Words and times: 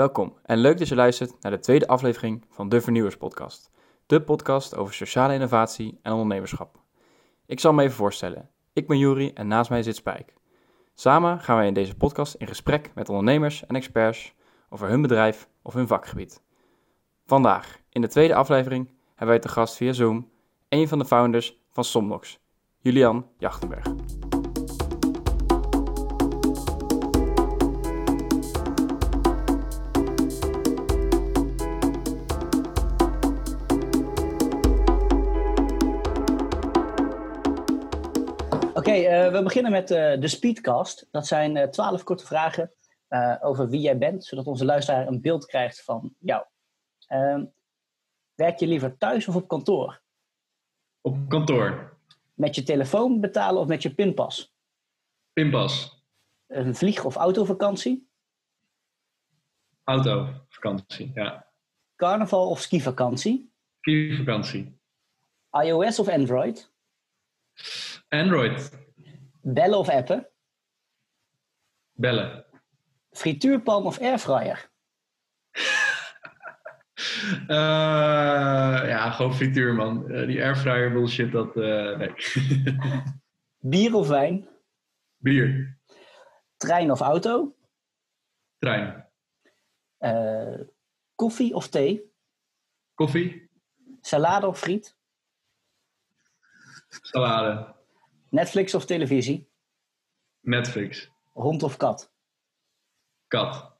Welkom 0.00 0.38
en 0.42 0.58
leuk 0.58 0.78
dat 0.78 0.88
je 0.88 0.94
luistert 0.94 1.34
naar 1.40 1.52
de 1.52 1.58
tweede 1.58 1.86
aflevering 1.86 2.44
van 2.48 2.68
de 2.68 2.80
Vernieuwers 2.80 3.16
Podcast. 3.16 3.70
De 4.06 4.22
podcast 4.22 4.76
over 4.76 4.94
sociale 4.94 5.34
innovatie 5.34 5.98
en 6.02 6.12
ondernemerschap. 6.12 6.76
Ik 7.46 7.60
zal 7.60 7.72
me 7.72 7.82
even 7.82 7.96
voorstellen. 7.96 8.50
Ik 8.72 8.86
ben 8.86 8.98
Juri 8.98 9.32
en 9.32 9.46
naast 9.46 9.70
mij 9.70 9.82
zit 9.82 9.96
Spijk. 9.96 10.34
Samen 10.94 11.40
gaan 11.40 11.56
wij 11.56 11.66
in 11.66 11.74
deze 11.74 11.96
podcast 11.96 12.34
in 12.34 12.46
gesprek 12.46 12.90
met 12.94 13.08
ondernemers 13.08 13.66
en 13.66 13.76
experts 13.76 14.34
over 14.68 14.88
hun 14.88 15.02
bedrijf 15.02 15.48
of 15.62 15.74
hun 15.74 15.86
vakgebied. 15.86 16.42
Vandaag, 17.26 17.78
in 17.90 18.00
de 18.00 18.08
tweede 18.08 18.34
aflevering, 18.34 18.90
hebben 19.08 19.28
wij 19.28 19.38
te 19.38 19.48
gast 19.48 19.76
via 19.76 19.92
Zoom 19.92 20.30
een 20.68 20.88
van 20.88 20.98
de 20.98 21.04
founders 21.04 21.60
van 21.70 21.84
Somnox, 21.84 22.38
Julian 22.78 23.26
Jachtenberg. 23.38 23.86
We 39.40 39.46
beginnen 39.46 39.72
met 39.72 39.90
eh, 39.90 40.20
de 40.20 40.28
Speedcast. 40.28 41.08
Dat 41.10 41.26
zijn 41.26 41.56
eh, 41.56 41.68
twaalf 41.68 42.02
korte 42.02 42.26
vragen 42.26 42.72
over 43.40 43.68
wie 43.68 43.80
jij 43.80 43.98
bent, 43.98 44.24
zodat 44.24 44.46
onze 44.46 44.64
luisteraar 44.64 45.06
een 45.06 45.20
beeld 45.20 45.46
krijgt 45.46 45.84
van 45.84 46.14
jou. 46.18 46.44
Ehm, 47.06 47.44
werk 48.34 48.58
je 48.58 48.66
liever 48.66 48.96
thuis 48.96 49.28
of 49.28 49.36
op 49.36 49.48
kantoor? 49.48 50.00
Op 51.00 51.28
kantoor. 51.28 51.96
Met 52.34 52.54
je 52.54 52.62
telefoon 52.62 53.20
betalen 53.20 53.60
of 53.60 53.66
met 53.66 53.82
je 53.82 53.94
pinpas? 53.94 54.54
Pinpas. 55.32 56.02
Een 56.46 56.74
vlieg- 56.74 57.04
of 57.04 57.16
autovakantie? 57.16 58.08
Autovakantie, 59.84 61.10
ja. 61.14 61.46
Carnaval 61.96 62.50
of 62.50 62.60
skivakantie? 62.60 63.52
Skivakantie. 63.80 64.78
iOS 65.50 65.98
of 65.98 66.08
Android? 66.08 66.72
Android. 68.08 68.70
Bellen 69.42 69.78
of 69.78 69.88
appen? 69.88 70.26
Bellen. 71.92 72.44
Frituurpan 73.10 73.84
of 73.84 73.98
airfryer? 73.98 74.68
Uh, 77.48 78.86
ja, 78.92 79.10
gewoon 79.10 79.34
frituur, 79.34 79.74
man. 79.74 80.10
Uh, 80.12 80.26
die 80.26 80.42
airfryer 80.42 80.92
bullshit, 80.92 81.32
dat... 81.32 81.56
Uh, 81.56 81.96
nee. 81.96 82.14
Bier 83.70 83.94
of 83.94 84.08
wijn? 84.08 84.48
Bier. 85.16 85.78
Trein 86.56 86.90
of 86.90 87.00
auto? 87.00 87.54
Trein. 88.58 89.08
koffie 91.14 91.54
of 91.54 91.68
thee? 91.68 92.12
Koffie. 92.94 93.48
Salade 94.00 94.46
of 94.46 94.58
friet? 94.58 94.96
Salade. 96.88 97.74
Netflix 98.30 98.74
of 98.74 98.84
televisie? 98.84 99.48
Netflix. 100.40 101.10
Hond 101.32 101.62
of 101.62 101.76
kat? 101.76 102.12
Kat. 103.26 103.78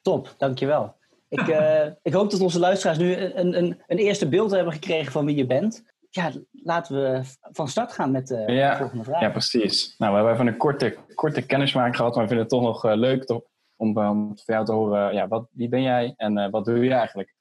Top, 0.00 0.34
dankjewel. 0.38 0.96
Ik, 1.28 1.46
uh, 1.46 1.86
ik 2.02 2.12
hoop 2.12 2.30
dat 2.30 2.40
onze 2.40 2.58
luisteraars 2.58 2.98
nu 2.98 3.16
een, 3.16 3.58
een, 3.58 3.82
een 3.86 3.98
eerste 3.98 4.28
beeld 4.28 4.50
hebben 4.50 4.72
gekregen 4.72 5.12
van 5.12 5.24
wie 5.24 5.36
je 5.36 5.46
bent. 5.46 5.84
Ja, 6.10 6.32
laten 6.50 6.94
we 6.94 7.22
van 7.40 7.68
start 7.68 7.92
gaan 7.92 8.10
met 8.10 8.26
de 8.26 8.44
ja, 8.46 8.76
volgende 8.76 9.04
vraag. 9.04 9.20
Ja, 9.20 9.30
precies. 9.30 9.94
Nou, 9.98 10.10
we 10.10 10.16
hebben 10.16 10.34
even 10.34 10.46
een 10.46 10.58
korte, 10.58 10.96
korte 11.14 11.46
kennismaking 11.46 11.96
gehad, 11.96 12.14
maar 12.14 12.22
we 12.22 12.28
vinden 12.28 12.46
het 12.46 12.54
toch 12.54 12.62
nog 12.62 12.84
uh, 12.84 12.94
leuk 12.94 13.24
toch, 13.24 13.42
om, 13.76 13.94
voor 13.94 14.54
jou 14.54 14.64
te 14.64 14.72
horen, 14.72 15.14
ja, 15.14 15.28
wat, 15.28 15.48
wie 15.50 15.68
ben 15.68 15.82
jij 15.82 16.12
en 16.16 16.38
uh, 16.38 16.50
wat 16.50 16.64
doe 16.64 16.84
je 16.84 16.92
eigenlijk? 16.92 17.34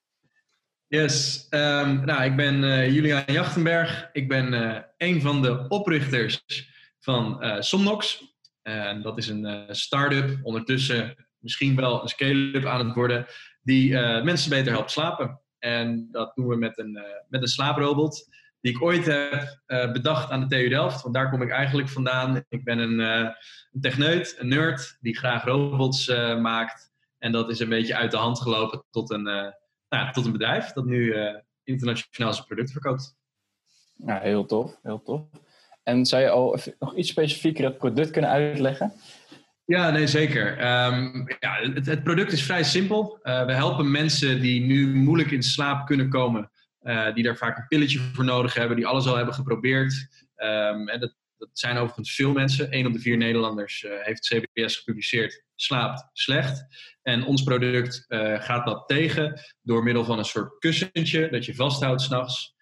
Yes, 0.90 1.48
um, 1.50 2.06
nou, 2.06 2.24
ik 2.24 2.36
ben 2.36 2.60
Julian 2.94 3.24
Jachtenberg. 3.26 4.10
Ik 4.12 4.28
ben 4.28 4.54
een 4.98 5.22
van 5.22 5.42
de 5.42 5.66
oprichters 5.68 6.44
van 7.00 7.44
Somnox. 7.60 8.24
En 8.62 9.02
dat 9.02 9.18
is 9.18 9.28
een 9.28 9.66
start-up, 9.70 10.40
ondertussen 10.44 11.28
misschien 11.40 11.76
wel 11.76 12.02
een 12.02 12.08
scale-up 12.08 12.66
aan 12.66 12.86
het 12.86 12.96
worden, 12.96 13.26
die 13.62 13.92
uh, 13.92 14.24
mensen 14.24 14.50
beter 14.50 14.72
helpt 14.72 14.92
slapen. 14.92 15.42
En 15.60 16.08
dat 16.12 16.36
doen 16.36 16.48
we 16.48 16.56
met 16.56 16.78
een, 16.78 16.96
uh, 16.96 17.04
met 17.28 17.42
een 17.42 17.48
slaaprobot, 17.48 18.28
die 18.62 18.72
ik 18.72 18.82
ooit 18.82 19.06
heb 19.06 19.62
uh, 19.68 19.92
bedacht 19.92 20.32
aan 20.32 20.40
de 20.40 20.48
TU 20.48 20.70
Delft. 20.70 21.02
Want 21.02 21.16
daar 21.16 21.30
kom 21.30 21.42
ik 21.42 21.50
eigenlijk 21.50 21.90
vandaan. 21.90 22.46
Ik 22.50 22.64
ben 22.64 22.80
een, 22.80 23.00
een 23.00 23.82
techneut, 23.82 24.36
een 24.40 24.48
nerd, 24.48 24.98
die 25.00 25.18
graag 25.18 25.44
robots 25.44 26.08
maakt. 26.42 26.92
En 27.18 27.32
dat 27.32 27.50
is 27.50 27.60
een 27.60 27.70
beetje 27.70 27.96
uit 27.96 28.12
de 28.12 28.18
hand 28.18 28.42
gelopen 28.42 28.84
tot 28.92 29.12
een, 29.12 29.54
nou, 29.90 30.12
tot 30.12 30.26
een 30.26 30.32
bedrijf 30.32 30.72
dat 30.72 30.86
nu 30.86 31.16
internationaal 31.64 32.34
zijn 32.34 32.46
product 32.46 32.72
verkoopt. 32.72 33.18
Ja, 33.96 34.20
heel 34.20 34.46
tof, 34.46 34.80
heel 34.84 35.02
tof. 35.02 35.22
En 35.84 36.06
zou 36.06 36.22
je 36.22 36.30
al 36.30 36.60
nog 36.80 36.96
iets 36.96 37.10
specifieker 37.10 37.64
het 37.64 37.78
product 37.78 38.12
kunnen 38.12 38.30
uitleggen? 38.30 38.94
Ja, 39.66 39.90
nee, 39.90 40.08
zeker. 40.08 40.52
Um, 40.52 41.28
ja, 41.40 41.60
het, 41.74 41.86
het, 41.86 42.04
product 42.04 42.32
is 42.32 42.44
vrij 42.44 42.64
simpel. 42.64 43.20
Uh, 43.24 43.46
we 43.46 43.54
helpen 43.54 43.92
mensen 43.92 44.42
die 44.42 44.62
nu 44.62 44.96
moeilijk 44.96 45.32
in 45.32 45.44
slaap 45.44 45.86
kunnen 45.86 46.10
komen, 46.10 46.52
uh, 46.82 47.14
die 47.14 47.24
daar 47.24 47.38
vaak 47.38 47.58
een 47.58 47.68
pilletje 47.68 48.00
voor 48.00 48.24
nodig 48.24 48.54
hebben, 48.54 48.76
die 48.76 48.88
alles 48.88 49.08
al 49.08 49.16
hebben 49.16 49.34
geprobeerd. 49.34 50.08
Um, 50.36 50.88
en 50.88 51.00
dat, 51.00 51.16
dat, 51.38 51.50
zijn 51.54 51.78
overigens 51.78 52.16
veel 52.16 52.32
mensen. 52.32 52.68
Een 52.76 52.86
op 52.86 52.94
de 52.94 53.00
vier 53.00 53.18
Nederlanders 53.18 53.84
uh, 53.84 53.92
heeft 54.02 54.28
CBS 54.28 54.78
gepubliceerd, 54.78 55.44
slaapt 55.62 56.10
slecht. 56.14 56.66
En 57.02 57.24
ons 57.24 57.44
product 57.44 58.06
gaat 58.40 58.66
dat 58.66 58.88
tegen 58.88 59.42
door 59.62 59.84
middel 59.84 60.04
van 60.04 60.18
een 60.18 60.26
soort 60.26 60.60
kussentje 60.60 61.30
dat 61.30 61.46
je 61.46 61.56
vasthoudt 61.56 62.02
s'nachts. 62.02 62.56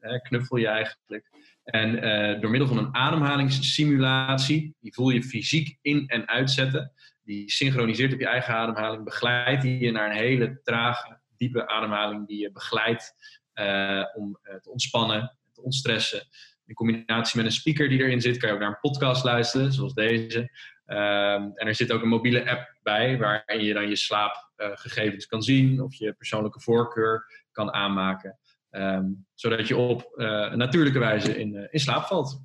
Daar 0.00 0.20
knuffel 0.20 0.56
je 0.56 0.66
eigenlijk. 0.66 1.30
En 1.64 2.04
uh, 2.04 2.40
door 2.40 2.50
middel 2.50 2.68
van 2.68 2.78
een 2.78 2.94
ademhalingssimulatie, 2.94 4.74
die 4.80 4.94
voel 4.94 5.10
je 5.10 5.22
fysiek 5.22 5.78
in- 5.82 6.06
en 6.06 6.28
uitzetten, 6.28 6.92
die 7.22 7.50
synchroniseert 7.50 8.12
op 8.12 8.20
je 8.20 8.26
eigen 8.26 8.54
ademhaling, 8.54 9.04
begeleidt 9.04 9.62
je 9.62 9.90
naar 9.90 10.10
een 10.10 10.16
hele 10.16 10.60
trage, 10.62 11.20
diepe 11.36 11.68
ademhaling 11.68 12.26
die 12.26 12.40
je 12.40 12.52
begeleidt 12.52 13.14
uh, 13.54 14.04
om 14.14 14.38
te 14.62 14.70
ontspannen, 14.70 15.38
te 15.52 15.62
ontstressen. 15.62 16.22
In 16.66 16.74
combinatie 16.74 17.36
met 17.36 17.46
een 17.46 17.52
speaker 17.52 17.88
die 17.88 17.98
erin 17.98 18.20
zit, 18.20 18.36
kan 18.36 18.48
je 18.48 18.54
ook 18.54 18.60
naar 18.60 18.68
een 18.68 18.90
podcast 18.90 19.24
luisteren, 19.24 19.72
zoals 19.72 19.94
deze. 19.94 20.50
Um, 20.90 21.52
en 21.54 21.66
er 21.66 21.74
zit 21.74 21.92
ook 21.92 22.02
een 22.02 22.08
mobiele 22.08 22.50
app 22.50 22.74
bij, 22.82 23.18
waarin 23.18 23.64
je 23.64 23.74
dan 23.74 23.88
je 23.88 23.96
slaapgegevens 23.96 25.26
kan 25.26 25.42
zien 25.42 25.82
of 25.82 25.94
je 25.94 26.12
persoonlijke 26.12 26.60
voorkeur 26.60 27.44
kan 27.52 27.72
aanmaken. 27.72 28.38
Um, 28.70 29.26
zodat 29.34 29.68
je 29.68 29.76
op 29.76 30.12
uh, 30.14 30.52
natuurlijke 30.52 30.98
wijze 30.98 31.38
in, 31.38 31.54
uh, 31.54 31.66
in 31.70 31.80
slaap 31.80 32.04
valt. 32.04 32.42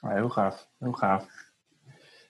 Oh, 0.00 0.12
heel 0.12 0.28
gaaf, 0.28 0.68
heel 0.78 0.92
gaaf. 0.92 1.26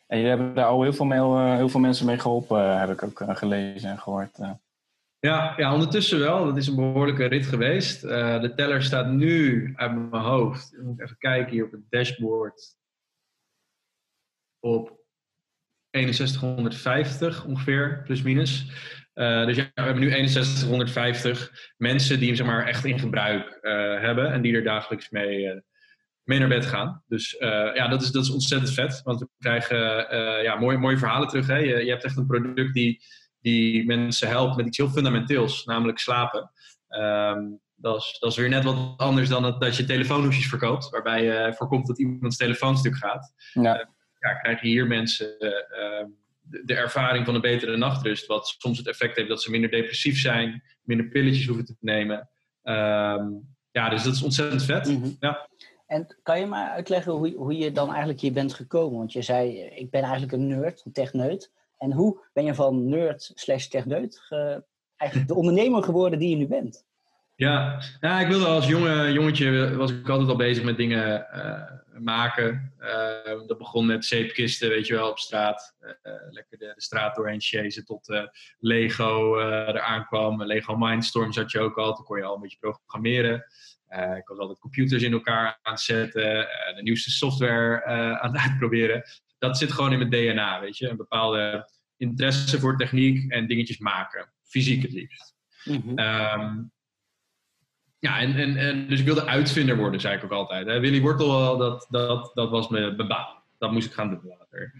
En 0.07 0.17
jullie 0.19 0.29
hebben 0.29 0.55
daar 0.55 0.67
al 0.67 0.83
heel 0.83 0.93
veel, 0.93 1.07
mee, 1.07 1.19
uh, 1.19 1.55
heel 1.55 1.69
veel 1.69 1.81
mensen 1.81 2.07
mee 2.07 2.19
geholpen, 2.19 2.79
heb 2.79 2.91
ik 2.91 3.03
ook 3.03 3.37
gelezen 3.37 3.91
en 3.91 3.99
gehoord. 3.99 4.39
Ja, 5.21 5.55
ja, 5.57 5.73
ondertussen 5.73 6.19
wel. 6.19 6.45
Dat 6.45 6.57
is 6.57 6.67
een 6.67 6.77
behoorlijke 6.77 7.25
rit 7.25 7.47
geweest. 7.47 8.01
de 8.01 8.53
teller 8.57 8.83
staat 8.83 9.07
nu 9.07 9.73
uit 9.77 10.11
mijn 10.11 10.23
hoofd. 10.23 10.73
Ik 10.73 10.83
moet 10.83 11.01
even 11.01 11.19
kijken 11.19 11.53
hier 11.53 11.65
op 11.65 11.73
het 11.73 11.91
dashboard. 11.91 12.77
Op 14.61 15.04
6150 15.95 17.45
ongeveer, 17.45 18.03
plus 18.05 18.23
minus. 18.23 18.67
Uh, 19.15 19.47
dus 19.47 19.57
ja, 19.57 19.71
we 19.75 19.83
hebben 19.83 20.03
nu 20.03 20.11
6150 20.11 21.53
mensen 21.77 22.19
die 22.19 22.27
hem 22.27 22.37
zeg 22.37 22.47
maar, 22.47 22.67
echt 22.67 22.85
in 22.85 22.99
gebruik 22.99 23.59
uh, 23.63 24.01
hebben 24.01 24.33
en 24.33 24.43
die 24.43 24.55
er 24.55 24.65
dagelijks 24.65 25.11
mee, 25.11 25.45
uh, 25.45 25.61
mee 26.23 26.39
naar 26.39 26.49
bed 26.49 26.67
gaan. 26.67 27.03
Dus 27.07 27.37
ja, 27.75 27.89
dat 27.89 28.03
is, 28.03 28.11
dat 28.11 28.23
is 28.23 28.31
ontzettend 28.31 28.73
vet, 28.73 29.01
want 29.03 29.21
we 29.21 29.29
krijgen 29.39 29.77
ja, 30.43 30.55
mooie, 30.55 30.79
mooie 30.79 30.99
verhalen 30.99 31.29
terug. 31.29 31.47
Hè? 31.47 31.57
Je, 31.57 31.85
je 31.85 31.91
hebt 31.91 32.05
echt 32.05 32.17
een 32.17 32.27
product 32.27 32.75
die, 32.75 33.03
die 33.41 33.87
mensen 33.87 34.29
helpt 34.29 34.57
met 34.57 34.67
iets 34.67 34.77
heel 34.77 34.91
fundamenteels, 34.91 35.65
namelijk 35.65 35.99
slapen. 35.99 36.51
Um, 36.89 37.61
dat, 37.75 37.97
is, 37.97 38.17
dat 38.21 38.31
is 38.31 38.37
weer 38.37 38.49
net 38.49 38.65
wat 38.65 38.95
anders 38.97 39.29
dan 39.29 39.43
dat, 39.43 39.61
dat 39.61 39.77
je 39.77 39.85
telefoonhoesjes 39.85 40.49
verkoopt, 40.49 40.91
waarbij 40.91 41.25
je 41.25 41.55
voorkomt 41.57 41.87
dat 41.87 41.99
iemands 41.99 42.37
telefoonstuk 42.37 42.97
gaat. 42.97 43.33
Ja. 43.53 43.94
Ja, 44.25 44.35
krijg 44.35 44.61
je 44.61 44.69
hier 44.69 44.87
mensen 44.87 45.37
de 46.49 46.75
ervaring 46.75 47.25
van 47.25 47.35
een 47.35 47.41
betere 47.41 47.77
nachtrust. 47.77 48.27
Wat 48.27 48.55
soms 48.59 48.79
het 48.79 48.87
effect 48.87 49.17
heeft 49.17 49.29
dat 49.29 49.43
ze 49.43 49.51
minder 49.51 49.71
depressief 49.71 50.21
zijn, 50.21 50.63
minder 50.83 51.09
pilletjes 51.09 51.47
hoeven 51.47 51.65
te 51.65 51.77
nemen. 51.81 52.29
Um, 52.63 53.55
ja, 53.71 53.89
dus 53.89 54.03
dat 54.03 54.15
is 54.15 54.23
ontzettend 54.23 54.65
vet. 54.65 54.89
Mm 54.89 55.03
-hmm. 55.03 55.17
ja. 55.21 55.49
En 55.87 56.17
kan 56.23 56.41
je 56.41 56.47
maar 56.47 56.71
uitleggen 56.71 57.13
hoe, 57.13 57.35
hoe 57.35 57.57
je 57.57 57.73
dan 57.73 57.89
eigenlijk 57.89 58.21
hier 58.21 58.33
bent 58.33 58.55
gekomen? 58.55 58.99
Want 58.99 59.13
je 59.13 59.23
zei, 59.23 59.61
ik 59.61 59.91
ben 59.91 60.03
eigenlijk 60.03 60.33
een 60.33 60.47
nerd, 60.47 60.83
een 60.85 60.93
techneut. 60.93 61.53
En 61.79 61.93
hoe 61.93 62.21
ben 62.33 62.45
je 62.45 62.55
van 62.55 62.89
nerd 62.89 63.33
slash 63.35 63.67
techneut 63.67 64.27
eigenlijk 64.97 65.29
de 65.31 65.35
ondernemer 65.35 65.83
geworden 65.83 66.19
die 66.19 66.31
je 66.31 66.37
nu 66.37 66.47
bent? 66.47 66.85
Ja, 67.37 67.83
nou, 68.01 68.23
ik 68.23 68.29
wilde 68.29 68.47
als 68.47 68.67
jonge, 68.67 69.13
jongetje 69.13 69.77
was 69.77 69.91
ik 69.91 70.09
altijd 70.09 70.29
al 70.29 70.37
bezig 70.37 70.65
met 70.65 70.77
dingen 70.77 71.27
uh, 71.35 72.01
maken. 72.03 72.73
Uh, 72.81 73.47
dat 73.47 73.59
begon 73.59 73.87
met 73.87 74.05
zeepkisten, 74.05 74.69
weet 74.69 74.87
je 74.87 74.95
wel, 74.95 75.11
op 75.11 75.19
straat. 75.19 75.77
Uh, 75.81 76.13
lekker 76.31 76.59
de, 76.59 76.73
de, 76.75 76.83
straat 76.83 77.15
doorheen 77.15 77.41
chasen 77.41 77.85
tot 77.85 78.29
Lego 78.59 79.39
eraan 79.41 80.07
kwam. 80.07 80.43
Lego 80.43 80.77
Mindstorm 80.77 81.33
zat 81.33 81.51
je 81.51 81.59
ook 81.61 81.79
al, 81.79 81.95
toen 81.95 82.05
kon 82.05 82.19
je 82.19 82.25
al 82.25 82.35
een 82.35 82.41
beetje 82.41 82.59
programmeren. 82.59 83.35
ik 84.17 84.27
was 84.27 84.39
altijd 84.39 84.59
computers 84.59 85.03
in 85.03 85.13
elkaar 85.13 85.59
aan 85.63 85.73
het 85.73 85.81
zetten, 85.83 86.49
de 86.75 86.83
nieuwste 86.83 87.11
software 87.11 87.85
aan 88.21 88.33
het 88.33 88.43
uitproberen. 88.49 89.03
Dat 89.39 89.59
zit 89.59 89.73
gewoon 89.73 89.93
in 89.93 89.99
mijn 89.99 90.11
DNA, 90.11 90.61
weet 90.61 90.79
je. 90.79 90.89
Een 90.89 90.97
bepaalde 90.97 91.71
interesse 91.97 92.59
voor 92.59 92.77
techniek 92.77 93.33
en 93.33 93.47
dingetjes 93.47 93.79
maken. 93.79 94.33
Fysiek 94.43 94.83
het 94.83 94.93
liefst. 94.93 95.35
Mm 95.65 95.83
-hmm. 95.85 96.73
Ja, 98.05 98.21
en, 98.21 98.37
en, 98.37 98.57
en 98.57 98.89
dus 98.89 98.99
ik 98.99 99.05
wilde 99.05 99.27
uitvinder 99.27 99.77
worden, 99.77 100.01
zei 100.01 100.17
ik 100.17 100.25
ook 100.25 100.33
altijd. 100.33 100.67
Hè. 100.67 100.81
Willy 100.81 101.01
Wortel, 101.01 101.57
dat, 101.57 101.87
dat, 101.91 102.31
dat 102.35 102.51
was 102.51 102.69
mijn 102.69 102.97
baan. 102.97 103.43
Dat 103.59 103.73
moest 103.73 103.87
ik 103.87 103.93
gaan 103.93 104.11
doen 104.11 104.35
later. 104.39 104.75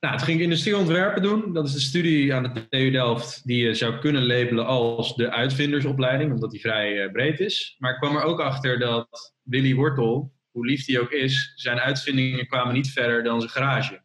Nou, 0.00 0.16
toen 0.16 0.26
ging 0.26 0.38
ik 0.38 0.44
industrieontwerpen 0.44 1.22
doen. 1.22 1.52
Dat 1.52 1.66
is 1.66 1.72
de 1.72 1.80
studie 1.80 2.34
aan 2.34 2.42
de 2.42 2.68
TU 2.68 2.90
Delft 2.90 3.46
die 3.46 3.66
je 3.66 3.74
zou 3.74 3.98
kunnen 3.98 4.26
labelen 4.26 4.66
als 4.66 5.16
de 5.16 5.30
uitvindersopleiding, 5.30 6.32
omdat 6.32 6.50
die 6.50 6.60
vrij 6.60 7.04
uh, 7.04 7.12
breed 7.12 7.40
is. 7.40 7.76
Maar 7.78 7.92
ik 7.92 7.98
kwam 7.98 8.16
er 8.16 8.22
ook 8.22 8.40
achter 8.40 8.78
dat 8.78 9.34
Willy 9.42 9.74
Wortel, 9.74 10.32
hoe 10.50 10.66
lief 10.66 10.86
hij 10.86 11.00
ook 11.00 11.10
is, 11.10 11.52
zijn 11.54 11.78
uitvindingen 11.78 12.46
kwamen 12.46 12.74
niet 12.74 12.90
verder 12.90 13.22
dan 13.22 13.40
zijn 13.40 13.52
garage. 13.52 14.02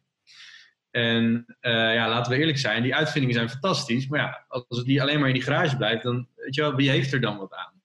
En 0.90 1.44
uh, 1.60 1.72
ja, 1.94 2.08
laten 2.08 2.32
we 2.32 2.38
eerlijk 2.38 2.58
zijn, 2.58 2.82
die 2.82 2.94
uitvindingen 2.94 3.36
zijn 3.36 3.50
fantastisch. 3.50 4.06
Maar 4.08 4.20
ja, 4.20 4.44
als 4.48 4.78
het 4.78 4.86
die 4.86 5.02
alleen 5.02 5.18
maar 5.18 5.28
in 5.28 5.34
die 5.34 5.42
garage 5.42 5.76
blijft, 5.76 6.02
dan 6.02 6.28
weet 6.36 6.54
je 6.54 6.60
wel, 6.60 6.74
wie 6.74 6.90
heeft 6.90 7.12
er 7.12 7.20
dan 7.20 7.38
wat 7.38 7.54
aan? 7.54 7.81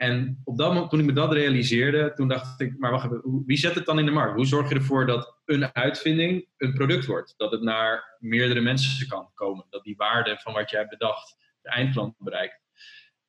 En 0.00 0.40
op 0.44 0.56
dat 0.56 0.72
moment, 0.72 0.90
toen 0.90 1.00
ik 1.00 1.06
me 1.06 1.12
dat 1.12 1.32
realiseerde, 1.32 2.12
toen 2.14 2.28
dacht 2.28 2.60
ik, 2.60 2.78
maar 2.78 2.90
wacht 2.90 3.04
even, 3.04 3.42
wie 3.46 3.56
zet 3.56 3.74
het 3.74 3.86
dan 3.86 3.98
in 3.98 4.04
de 4.04 4.10
markt? 4.10 4.34
Hoe 4.34 4.46
zorg 4.46 4.68
je 4.68 4.74
ervoor 4.74 5.06
dat 5.06 5.40
een 5.44 5.74
uitvinding 5.74 6.46
een 6.56 6.72
product 6.72 7.06
wordt? 7.06 7.34
Dat 7.36 7.52
het 7.52 7.62
naar 7.62 8.16
meerdere 8.18 8.60
mensen 8.60 9.08
kan 9.08 9.30
komen. 9.34 9.66
Dat 9.70 9.84
die 9.84 9.96
waarde 9.96 10.38
van 10.42 10.52
wat 10.52 10.70
jij 10.70 10.86
bedacht 10.86 11.36
de 11.62 11.68
eindklant 11.68 12.14
bereikt. 12.18 12.60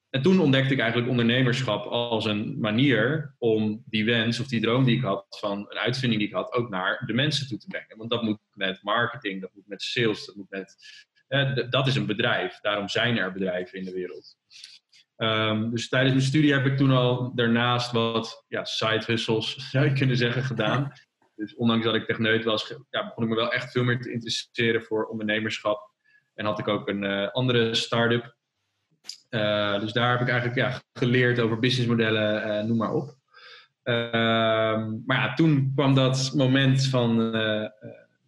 En 0.09 0.21
toen 0.21 0.39
ontdekte 0.39 0.73
ik 0.73 0.79
eigenlijk 0.79 1.09
ondernemerschap 1.09 1.85
als 1.85 2.25
een 2.25 2.59
manier 2.59 3.35
om 3.37 3.83
die 3.85 4.05
wens 4.05 4.39
of 4.39 4.47
die 4.47 4.61
droom 4.61 4.83
die 4.83 4.97
ik 4.97 5.03
had 5.03 5.25
van 5.29 5.65
een 5.69 5.77
uitvinding 5.77 6.21
die 6.21 6.29
ik 6.29 6.35
had 6.35 6.53
ook 6.53 6.69
naar 6.69 7.03
de 7.05 7.13
mensen 7.13 7.47
toe 7.47 7.57
te 7.57 7.67
brengen. 7.67 7.97
Want 7.97 8.09
dat 8.09 8.23
moet 8.23 8.39
met 8.53 8.83
marketing, 8.83 9.41
dat 9.41 9.51
moet 9.53 9.67
met 9.67 9.81
sales, 9.81 10.25
dat 10.25 10.35
moet 10.35 10.49
met. 10.49 10.75
dat 11.69 11.87
is 11.87 11.95
een 11.95 12.05
bedrijf. 12.05 12.59
Daarom 12.59 12.89
zijn 12.89 13.17
er 13.17 13.31
bedrijven 13.31 13.77
in 13.77 13.85
de 13.85 13.93
wereld. 13.93 14.37
Um, 15.21 15.69
dus 15.71 15.89
tijdens 15.89 16.13
mijn 16.13 16.25
studie 16.25 16.53
heb 16.53 16.65
ik 16.65 16.77
toen 16.77 16.91
al 16.91 17.31
daarnaast 17.35 17.91
wat 17.91 18.45
ja, 18.47 18.65
side 18.65 19.17
zou 19.71 19.85
je 19.85 19.93
kunnen 19.93 20.17
zeggen, 20.17 20.43
gedaan. 20.43 20.91
Dus 21.35 21.55
ondanks 21.55 21.85
dat 21.85 21.95
ik 21.95 22.05
techneut 22.05 22.43
was, 22.43 22.75
ja, 22.89 23.05
begon 23.05 23.23
ik 23.23 23.29
me 23.29 23.35
wel 23.35 23.51
echt 23.51 23.71
veel 23.71 23.83
meer 23.83 24.01
te 24.01 24.11
interesseren 24.11 24.83
voor 24.83 25.05
ondernemerschap. 25.05 25.91
En 26.33 26.45
had 26.45 26.59
ik 26.59 26.67
ook 26.67 26.87
een 26.87 27.03
uh, 27.03 27.27
andere 27.27 27.75
start-up. 27.75 28.35
Uh, 29.29 29.79
dus 29.79 29.93
daar 29.93 30.11
heb 30.11 30.21
ik 30.21 30.27
eigenlijk 30.27 30.59
ja, 30.59 30.81
geleerd 30.93 31.39
over 31.39 31.59
businessmodellen, 31.59 32.47
uh, 32.47 32.63
noem 32.63 32.77
maar 32.77 32.93
op. 32.93 33.15
Ehm, 33.83 34.95
maar 35.05 35.17
ja, 35.17 35.33
toen 35.33 35.71
kwam 35.75 35.93
dat 35.93 36.31
moment 36.35 36.87
van, 36.87 37.31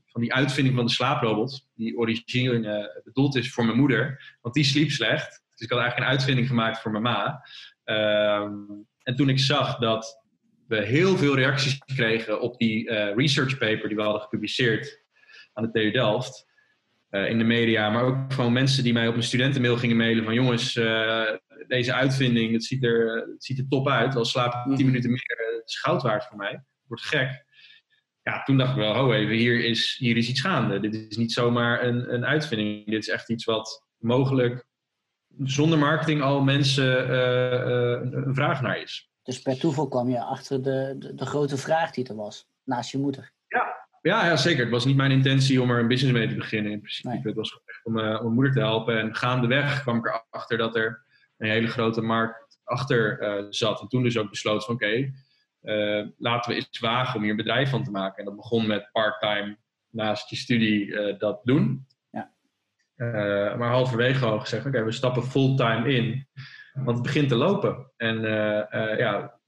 van 0.06 0.22
die 0.22 0.34
uitvinding 0.34 0.76
van 0.76 0.86
de 0.86 0.92
slaaprobot, 0.92 1.68
die 1.76 1.98
origineel 1.98 2.90
bedoeld 3.04 3.36
is 3.36 3.54
voor 3.54 3.66
mijn 3.66 3.78
moeder, 3.78 4.36
want 4.42 4.56
die 4.56 4.64
sliep 4.64 4.90
slecht. 4.90 5.43
Dus 5.56 5.68
ik 5.68 5.70
had 5.70 5.80
eigenlijk 5.80 6.10
een 6.10 6.16
uitvinding 6.16 6.48
gemaakt 6.48 6.80
voor 6.80 6.92
mijn 6.92 7.04
ma. 7.04 7.46
Ehm, 7.84 8.54
en 9.04 9.16
toen 9.16 9.30
ik 9.30 9.40
zag 9.40 9.78
dat 9.78 10.22
we 10.68 10.82
heel 10.82 11.18
veel 11.18 11.36
reacties 11.36 11.78
kregen 11.78 12.42
op 12.42 12.58
die 12.58 12.90
uh, 12.90 13.16
research 13.16 13.58
paper 13.58 13.88
die 13.88 13.98
we 13.98 14.04
hadden 14.04 14.22
gepubliceerd 14.22 15.04
aan 15.54 15.64
de 15.64 15.72
TU 15.72 15.92
Delft. 15.92 16.52
Uh, 17.10 17.30
in 17.30 17.38
de 17.38 17.44
media, 17.44 17.90
maar 17.90 18.04
ook 18.04 18.34
van 18.34 18.54
mensen 18.54 18.84
die 18.84 18.94
mij 18.94 19.08
op 19.08 19.14
mijn 19.14 19.26
studentenmail 19.26 19.78
gingen 19.78 19.98
mailen 19.98 20.24
van 20.24 20.34
jongens, 20.34 20.76
uh, 20.76 21.30
deze 21.68 21.94
uitvinding, 21.94 22.54
het 22.54 22.64
ziet, 22.64 22.84
er, 22.84 23.16
het 23.16 23.44
ziet 23.44 23.58
er 23.58 23.68
top 23.68 23.90
uit. 23.90 24.16
Al 24.16 24.26
slaap 24.26 24.54
ik 24.54 24.62
10 24.64 24.74
mhm. 24.74 24.86
minuten 24.86 25.10
meer, 25.10 25.56
het 25.60 25.70
is 25.70 25.80
goud 25.80 26.02
waard 26.02 26.26
voor 26.26 26.38
mij. 26.38 26.52
Het 26.52 26.88
wordt 26.88 27.04
gek. 27.04 27.46
Ja, 28.22 28.44
toen 28.44 28.58
dacht 28.58 28.72
ik 28.72 28.78
wel, 28.78 29.06
oh 29.06 29.16
even, 29.16 29.36
hier 29.36 29.66
is, 29.66 29.96
hier 30.00 30.18
is 30.18 30.30
iets 30.30 30.42
gaande. 30.42 30.80
Dit 30.80 30.96
is 31.10 31.18
niet 31.18 31.32
zomaar 31.32 31.84
een, 31.84 32.14
een 32.14 32.26
uitvinding. 32.26 32.86
Dit 32.86 33.02
is 33.02 33.10
echt 33.10 33.30
iets 33.30 33.46
wat 33.46 33.88
mogelijk 33.98 34.66
zonder 35.44 35.80
marketing 35.80 36.22
al 36.22 36.42
mensen 36.42 37.10
uh, 37.10 37.12
uh, 37.12 38.26
een 38.26 38.36
vraag 38.36 38.62
naar 38.62 38.82
is. 38.82 39.12
Dus 39.24 39.42
per 39.42 39.60
toeval 39.60 39.88
kwam 39.88 40.10
je 40.10 40.22
achter 40.22 40.64
de, 40.64 40.96
de, 41.00 41.16
de, 41.16 41.26
grote 41.26 41.58
vraag 41.58 41.92
die 41.92 42.08
er 42.08 42.16
was, 42.16 42.48
naast 42.64 42.92
je 42.92 42.98
moeder. 42.98 43.32
Ja. 43.48 43.82
Ja, 44.02 44.26
ja, 44.26 44.36
zeker. 44.36 44.62
Het 44.62 44.72
was 44.72 44.86
niet 44.86 44.96
mijn 44.96 45.12
intentie 45.12 45.62
om 45.62 45.72
er 45.72 45.80
een 45.80 45.88
business 45.88 46.18
mee 46.18 46.28
te 46.28 46.36
beginnen 46.36 46.72
in 46.72 46.80
principe. 46.80 47.20
Het 47.24 47.36
was 47.36 47.62
echt 47.66 47.86
om, 47.86 47.98
uh, 47.98 48.24
om 48.24 48.34
moeder 48.34 48.54
te 48.54 48.60
helpen. 48.60 49.00
En 49.00 49.16
gaandeweg 49.16 49.82
kwam 49.82 49.98
ik 49.98 50.06
erachter 50.06 50.58
dat 50.58 50.76
er 50.76 51.06
een 51.38 51.50
hele 51.50 51.68
grote 51.68 52.02
markt 52.02 52.60
achter 52.64 53.18
zat. 53.50 53.82
En 53.82 53.88
toen 53.88 54.04
dus 54.04 54.18
ook 54.18 54.30
besloot 54.30 54.66
van 54.66 54.76
oké, 54.76 55.12
laten 56.18 56.52
we 56.52 56.56
eens 56.56 56.80
wagen 56.80 57.16
om 57.16 57.22
hier 57.22 57.32
een 57.32 57.38
bedrijf 57.38 57.70
van 57.70 57.84
te 57.84 57.92
maken. 57.92 58.18
En 58.18 58.26
dat 58.26 58.36
begon 58.36 58.68
met 58.68 58.90
part-time 58.92 59.58
naast 59.90 60.30
je 60.30 60.36
studie 60.36 61.18
dat 61.18 61.40
doen. 61.44 61.88
Uh, 62.96 63.58
maar 63.58 63.70
halverwege 63.70 64.26
al 64.26 64.40
gezegd, 64.40 64.66
oké, 64.66 64.84
we 64.84 64.92
stappen 64.92 65.24
fulltime 65.24 65.94
in. 65.94 66.28
Want 66.74 66.98
het 66.98 67.02
begint 67.02 67.30
te 67.30 67.36
lopen. 67.36 67.92
En 67.98 68.16
uh, 68.16 68.98
ja, 68.98 69.40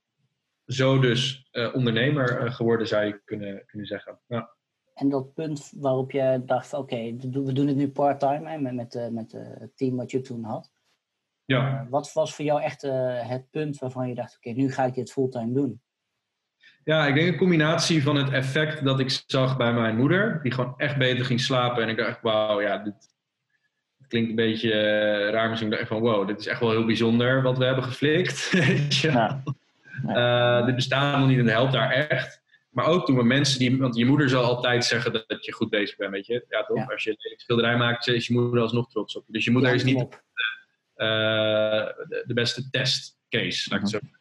zo 0.65 0.99
dus 0.99 1.49
ondernemer 1.73 2.51
geworden 2.51 2.87
zou 2.87 3.05
je 3.05 3.21
kunnen, 3.25 3.65
kunnen 3.65 3.87
zeggen. 3.87 4.19
Ja. 4.27 4.53
En 4.93 5.09
dat 5.09 5.33
punt 5.33 5.71
waarop 5.75 6.11
je 6.11 6.41
dacht, 6.45 6.73
oké, 6.73 7.15
we 7.17 7.53
doen 7.53 7.67
het 7.67 7.75
nu 7.75 7.89
part-time 7.89 8.59
met, 8.59 8.73
met, 8.73 9.11
met 9.11 9.31
het 9.31 9.77
team 9.77 9.95
wat 9.95 10.11
je 10.11 10.21
toen 10.21 10.43
had. 10.43 10.73
Ja. 11.45 11.87
wat 11.89 12.13
was 12.13 12.35
voor 12.35 12.45
jou 12.45 12.61
echt 12.61 12.81
het 13.27 13.49
punt 13.49 13.77
waarvan 13.77 14.07
je 14.07 14.15
dacht, 14.15 14.35
oké, 14.35 14.49
nu 14.49 14.71
ga 14.71 14.85
ik 14.85 14.93
dit 14.93 15.11
fulltime 15.11 15.53
doen? 15.53 15.81
Ja, 16.83 17.07
ik 17.07 17.15
denk 17.15 17.27
een 17.27 17.37
combinatie 17.37 18.03
van 18.03 18.15
het 18.15 18.31
effect 18.31 18.83
dat 18.83 18.99
ik 18.99 19.23
zag 19.25 19.57
bij 19.57 19.73
mijn 19.73 19.97
moeder, 19.97 20.39
die 20.41 20.51
gewoon 20.51 20.73
echt 20.77 20.97
beter 20.97 21.25
ging 21.25 21.39
slapen. 21.39 21.83
En 21.83 21.89
ik 21.89 21.97
dacht, 21.97 22.21
wauw, 22.21 22.61
ja, 22.61 22.77
dit, 22.77 23.14
klinkt 24.07 24.29
een 24.29 24.35
beetje 24.35 24.73
uh, 24.73 25.29
raar 25.29 25.49
misschien. 25.49 25.71
Ik 25.71 25.87
van 25.87 25.99
wow, 25.99 26.27
dit 26.27 26.39
is 26.39 26.47
echt 26.47 26.59
wel 26.59 26.71
heel 26.71 26.85
bijzonder 26.85 27.41
wat 27.41 27.57
we 27.57 27.65
hebben 27.65 27.83
geflikt. 27.83 28.51
ja. 29.01 29.43
Uh, 30.07 30.65
dit 30.65 30.75
bestaat 30.75 31.19
nog 31.19 31.27
niet 31.27 31.39
en 31.39 31.47
helpt 31.47 31.73
daar 31.73 31.91
echt. 31.91 32.43
Maar 32.69 32.85
ook 32.85 33.05
toen 33.05 33.17
we 33.17 33.23
mensen 33.23 33.59
die, 33.59 33.77
want 33.77 33.95
je 33.95 34.05
moeder 34.05 34.29
zal 34.29 34.43
altijd 34.43 34.85
zeggen 34.85 35.13
dat 35.13 35.45
je 35.45 35.51
goed 35.51 35.69
bezig 35.69 35.97
bent, 35.97 36.11
weet 36.11 36.25
je. 36.25 36.45
Ja, 36.49 36.63
toch? 36.63 36.91
Als 36.91 37.03
je 37.03 37.09
een 37.09 37.39
schilderij 37.39 37.77
maakt, 37.77 38.07
is 38.07 38.27
je 38.27 38.33
moeder 38.33 38.61
alsnog 38.61 38.89
trots 38.89 39.15
op 39.15 39.23
je. 39.25 39.33
Dus 39.33 39.45
je 39.45 39.51
moeder 39.51 39.73
is 39.73 39.83
niet 39.83 40.07
de, 40.95 42.23
de, 42.27 42.33
beste 42.33 42.69
testcase, 42.69 43.69
laat 43.69 43.79
ik 43.79 43.85
het 43.85 44.01
mhm. 44.01 44.05
zo 44.05 44.15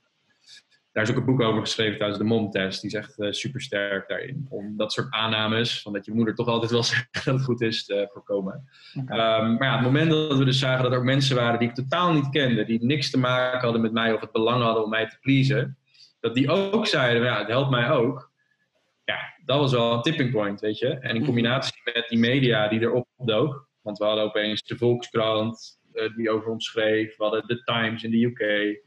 daar 0.95 1.03
is 1.03 1.11
ook 1.11 1.17
een 1.17 1.25
boek 1.25 1.41
over 1.41 1.61
geschreven 1.61 1.99
tijdens 1.99 2.19
de 2.19 2.25
mom-test. 2.25 2.81
Die 2.81 2.91
is 2.91 2.97
echt 2.97 3.19
uh, 3.19 3.33
super 3.33 3.61
sterk 3.61 4.09
daarin. 4.09 4.47
Om 4.49 4.77
dat 4.77 4.93
soort 4.93 5.13
aannames, 5.13 5.83
van 5.83 5.93
dat 5.93 6.05
je 6.05 6.15
moeder 6.15 6.35
toch 6.35 6.47
altijd 6.47 6.71
wel 6.71 6.83
zegt 6.93 7.25
dat 7.25 7.35
het 7.35 7.45
goed 7.45 7.61
is, 7.61 7.85
te 7.85 8.09
voorkomen. 8.13 8.69
Okay. 9.03 9.41
Um, 9.41 9.57
maar 9.57 9.69
ja, 9.69 9.75
het 9.75 9.85
moment 9.85 10.11
dat 10.11 10.39
we 10.39 10.45
dus 10.45 10.59
zagen 10.59 10.83
dat 10.83 10.93
er 10.93 10.99
ook 10.99 11.05
mensen 11.05 11.37
waren 11.37 11.59
die 11.59 11.69
ik 11.69 11.75
totaal 11.75 12.13
niet 12.13 12.31
kende, 12.31 12.65
die 12.65 12.85
niks 12.85 13.11
te 13.11 13.19
maken 13.19 13.61
hadden 13.61 13.81
met 13.81 13.93
mij 13.93 14.13
of 14.13 14.21
het 14.21 14.33
belang 14.33 14.63
hadden 14.63 14.85
om 14.85 14.91
mij 14.91 15.09
te 15.09 15.19
pleasen, 15.21 15.79
dat 16.21 16.35
die 16.35 16.51
ook 16.51 16.87
zeiden, 16.87 17.23
ja, 17.23 17.39
het 17.39 17.49
helpt 17.49 17.71
mij 17.71 17.91
ook. 17.91 18.33
Ja, 19.05 19.19
dat 19.45 19.59
was 19.59 19.73
wel 19.73 19.93
een 19.93 20.03
tipping 20.03 20.31
point, 20.31 20.61
weet 20.61 20.79
je. 20.79 20.89
En 20.89 21.11
in 21.11 21.17
mhm. 21.17 21.25
combinatie 21.25 21.81
met 21.95 22.07
die 22.09 22.19
media 22.19 22.69
die 22.69 22.81
erop 22.81 23.09
dook, 23.17 23.69
want 23.83 23.99
we 23.99 24.05
hadden 24.05 24.25
opeens 24.25 24.63
de 24.63 24.77
Volkskrant 24.77 25.79
uh, 25.95 26.17
die 26.17 26.31
over 26.31 26.51
ons 26.51 26.67
schreef, 26.67 27.17
we 27.17 27.23
hadden 27.23 27.47
de 27.47 27.63
Times 27.63 28.03
in 28.03 28.11
de 28.11 28.25
UK. 28.25 28.83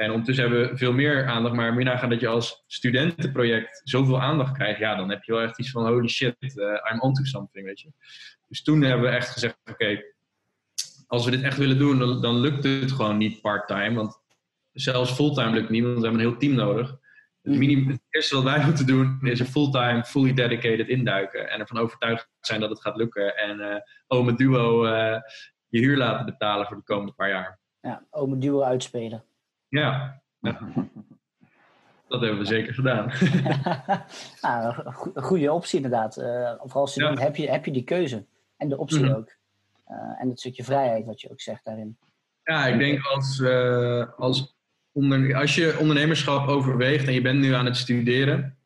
En 0.00 0.10
ondertussen 0.10 0.44
hebben 0.44 0.70
we 0.70 0.76
veel 0.76 0.92
meer 0.92 1.26
aandacht. 1.26 1.54
Maar 1.54 1.78
je 1.78 1.84
nagaan 1.84 2.10
dat 2.10 2.20
je 2.20 2.26
als 2.26 2.64
studentenproject 2.66 3.80
zoveel 3.84 4.20
aandacht 4.20 4.52
krijgt. 4.52 4.78
Ja, 4.78 4.94
dan 4.94 5.10
heb 5.10 5.22
je 5.22 5.32
wel 5.32 5.42
echt 5.42 5.58
iets 5.58 5.70
van 5.70 5.86
holy 5.86 6.08
shit, 6.08 6.36
uh, 6.40 6.64
I'm 6.92 7.00
onto 7.00 7.24
something, 7.24 7.66
weet 7.66 7.80
je. 7.80 7.92
Dus 8.48 8.62
toen 8.62 8.82
hebben 8.82 9.10
we 9.10 9.16
echt 9.16 9.28
gezegd, 9.28 9.56
oké, 9.70 10.02
als 11.06 11.24
we 11.24 11.30
dit 11.30 11.42
echt 11.42 11.56
willen 11.56 11.78
doen, 11.78 11.98
dan, 11.98 12.22
dan 12.22 12.36
lukt 12.36 12.64
het 12.64 12.92
gewoon 12.92 13.16
niet 13.16 13.40
part-time. 13.40 13.94
Want 13.94 14.20
zelfs 14.72 15.12
fulltime 15.12 15.50
lukt 15.50 15.70
niet, 15.70 15.82
want 15.82 15.96
we 15.96 16.02
hebben 16.02 16.20
een 16.20 16.28
heel 16.28 16.38
team 16.38 16.54
nodig. 16.54 16.98
Het, 17.42 17.56
minimum, 17.56 17.88
het 17.88 18.02
eerste 18.10 18.34
wat 18.34 18.44
wij 18.44 18.64
moeten 18.64 18.86
doen 18.86 19.18
is 19.22 19.40
een 19.40 19.46
fulltime, 19.46 20.04
fully 20.04 20.32
dedicated 20.32 20.88
induiken. 20.88 21.50
En 21.50 21.60
ervan 21.60 21.78
overtuigd 21.78 22.28
zijn 22.40 22.60
dat 22.60 22.70
het 22.70 22.80
gaat 22.80 22.96
lukken. 22.96 23.36
En 23.36 23.58
uh, 23.58 23.74
ome 24.06 24.34
duo 24.34 24.84
uh, 24.84 25.16
je 25.68 25.78
huur 25.78 25.96
laten 25.96 26.26
betalen 26.26 26.66
voor 26.66 26.76
de 26.76 26.82
komende 26.82 27.12
paar 27.12 27.28
jaar. 27.28 27.58
Ja, 27.80 28.06
ome 28.10 28.38
duo 28.38 28.62
uitspelen. 28.62 29.24
Ja, 29.78 30.22
dat 32.08 32.20
hebben 32.20 32.38
we 32.38 32.44
zeker 32.44 32.74
gedaan. 32.74 33.12
nou, 34.42 34.82
een 35.14 35.22
goede 35.22 35.52
optie 35.52 35.76
inderdaad. 35.76 36.18
Uh, 36.18 36.52
vooral 36.58 36.80
als 36.80 36.90
student 36.90 37.18
heb, 37.18 37.36
je, 37.36 37.50
heb 37.50 37.64
je 37.64 37.70
die 37.70 37.84
keuze 37.84 38.26
en 38.56 38.68
de 38.68 38.78
optie 38.78 39.04
mhm. 39.04 39.14
ook. 39.14 39.36
Uh, 39.88 39.96
en 40.20 40.28
het 40.28 40.38
stukje 40.38 40.64
vrijheid 40.64 41.06
wat 41.06 41.20
je 41.20 41.30
ook 41.30 41.40
zegt 41.40 41.64
daarin. 41.64 41.98
Ja, 42.42 42.66
ik 42.66 42.78
denk 42.78 43.06
als, 43.06 43.38
uh, 43.38 44.04
als, 44.16 44.56
onder, 44.92 45.36
als 45.36 45.54
je 45.54 45.76
ondernemerschap 45.78 46.48
overweegt 46.48 47.06
en 47.06 47.12
je 47.12 47.20
bent 47.20 47.40
nu 47.40 47.54
aan 47.54 47.66
het 47.66 47.76
studeren 47.76 48.58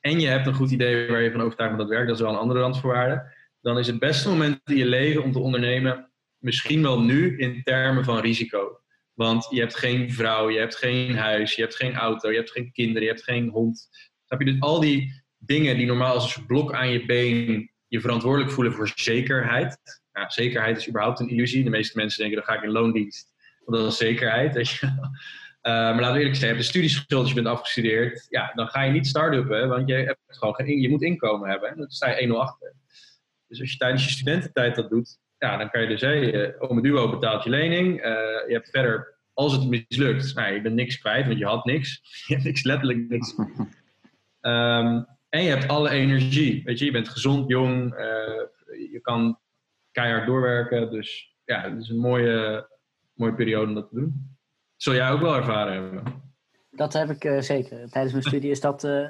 en 0.00 0.20
je 0.20 0.26
hebt 0.26 0.46
een 0.46 0.54
goed 0.54 0.70
idee 0.70 1.10
waar 1.10 1.22
je 1.22 1.30
van 1.30 1.40
overtuigd 1.40 1.76
bent 1.76 1.88
dat 1.88 1.96
werkt, 1.96 2.06
dat 2.06 2.16
is 2.16 2.22
wel 2.22 2.32
een 2.32 2.38
andere 2.38 2.60
randvoorwaarde, 2.60 3.32
dan 3.60 3.78
is 3.78 3.86
het 3.86 3.98
beste 3.98 4.28
moment 4.28 4.60
in 4.64 4.76
je 4.76 4.86
leven 4.86 5.22
om 5.22 5.32
te 5.32 5.38
ondernemen 5.38 6.10
misschien 6.38 6.82
wel 6.82 7.00
nu 7.00 7.38
in 7.38 7.62
termen 7.62 8.04
van 8.04 8.20
risico. 8.20 8.81
Want 9.22 9.46
je 9.50 9.60
hebt 9.60 9.76
geen 9.76 10.12
vrouw, 10.12 10.50
je 10.50 10.58
hebt 10.58 10.76
geen 10.76 11.16
huis, 11.16 11.54
je 11.54 11.62
hebt 11.62 11.76
geen 11.76 11.94
auto, 11.94 12.30
je 12.30 12.36
hebt 12.36 12.50
geen 12.50 12.72
kinderen, 12.72 13.02
je 13.02 13.08
hebt 13.08 13.24
geen 13.24 13.48
hond. 13.48 13.88
Heb 14.26 14.38
je 14.38 14.44
dus 14.44 14.60
al 14.60 14.80
die 14.80 15.22
dingen 15.38 15.76
die 15.76 15.86
normaal 15.86 16.14
als 16.14 16.36
een 16.36 16.46
blok 16.46 16.72
aan 16.72 16.90
je 16.90 17.06
been 17.06 17.70
je 17.86 18.00
verantwoordelijk 18.00 18.52
voelen 18.52 18.72
voor 18.72 18.92
zekerheid. 18.94 19.78
Ja, 20.12 20.30
zekerheid 20.30 20.76
is 20.76 20.88
überhaupt 20.88 21.20
een 21.20 21.28
illusie. 21.28 21.64
De 21.64 21.70
meeste 21.70 21.98
mensen 21.98 22.18
denken, 22.18 22.36
dan 22.36 22.46
ga 22.46 22.56
ik 22.56 22.62
in 22.62 22.72
loondienst. 22.72 23.32
Want 23.64 23.82
dat 23.82 23.92
is 23.92 23.98
zekerheid. 23.98 24.54
Weet 24.54 24.70
je. 24.70 24.86
Uh, 24.86 25.72
maar 25.72 26.00
laten 26.00 26.12
we 26.12 26.18
eerlijk 26.18 26.36
zijn, 26.36 26.48
je 26.48 26.56
hebt 26.56 26.58
een 26.58 26.70
studieschuld 26.70 27.28
je 27.28 27.34
bent 27.34 27.46
afgestudeerd. 27.46 28.26
Ja, 28.28 28.52
dan 28.54 28.68
ga 28.68 28.82
je 28.82 28.92
niet 28.92 29.06
start-uppen, 29.06 29.68
want 29.68 29.88
je, 29.88 29.94
hebt 29.94 30.20
gewoon 30.26 30.54
geen, 30.54 30.80
je 30.80 30.88
moet 30.88 31.02
inkomen 31.02 31.50
hebben. 31.50 31.68
En 31.68 31.76
dan 31.76 31.90
sta 31.90 32.18
je 32.18 32.28
1-0 32.28 32.30
achter. 32.32 32.74
Dus 33.48 33.60
als 33.60 33.70
je 33.70 33.76
tijdens 33.76 34.04
je 34.04 34.10
studententijd 34.10 34.74
dat 34.74 34.90
doet, 34.90 35.18
ja, 35.38 35.56
dan 35.56 35.70
kan 35.70 35.80
je 35.82 35.88
dus, 35.88 36.00
hey, 36.00 36.54
Ome 36.58 36.82
Duo 36.82 37.10
betaalt 37.10 37.44
je 37.44 37.50
lening. 37.50 37.96
Uh, 37.96 38.12
je 38.46 38.52
hebt 38.52 38.70
verder, 38.70 39.11
als 39.34 39.52
het 39.52 39.68
mislukt, 39.68 40.34
nou, 40.34 40.54
je 40.54 40.60
bent 40.60 40.74
niks 40.74 40.98
kwijt, 40.98 41.26
want 41.26 41.38
je 41.38 41.46
had 41.46 41.64
niks. 41.64 42.00
Je 42.26 42.34
hebt 42.34 42.46
niks, 42.46 42.62
letterlijk 42.62 43.08
niks. 43.08 43.34
Um, 44.40 45.06
en 45.28 45.42
je 45.42 45.48
hebt 45.48 45.68
alle 45.68 45.90
energie. 45.90 46.62
Weet 46.64 46.78
je, 46.78 46.84
je 46.84 46.90
bent 46.90 47.08
gezond, 47.08 47.48
jong, 47.48 47.92
uh, 47.92 48.00
je 48.90 48.98
kan 49.02 49.38
keihard 49.90 50.26
doorwerken. 50.26 50.90
Dus 50.90 51.36
ja, 51.44 51.60
het 51.70 51.80
is 51.80 51.88
een 51.88 51.98
mooie, 51.98 52.68
mooie 53.14 53.34
periode 53.34 53.68
om 53.68 53.74
dat 53.74 53.88
te 53.88 53.94
doen. 53.94 54.36
Zul 54.76 54.94
jij 54.94 55.10
ook 55.10 55.20
wel 55.20 55.36
ervaren 55.36 55.72
hebben? 55.72 56.22
Dat 56.70 56.92
heb 56.92 57.10
ik 57.10 57.24
uh, 57.24 57.40
zeker. 57.40 57.90
Tijdens 57.90 58.12
mijn 58.12 58.24
studie 58.24 58.50
is 58.50 58.60
dat 58.60 58.84
uh, 58.84 59.08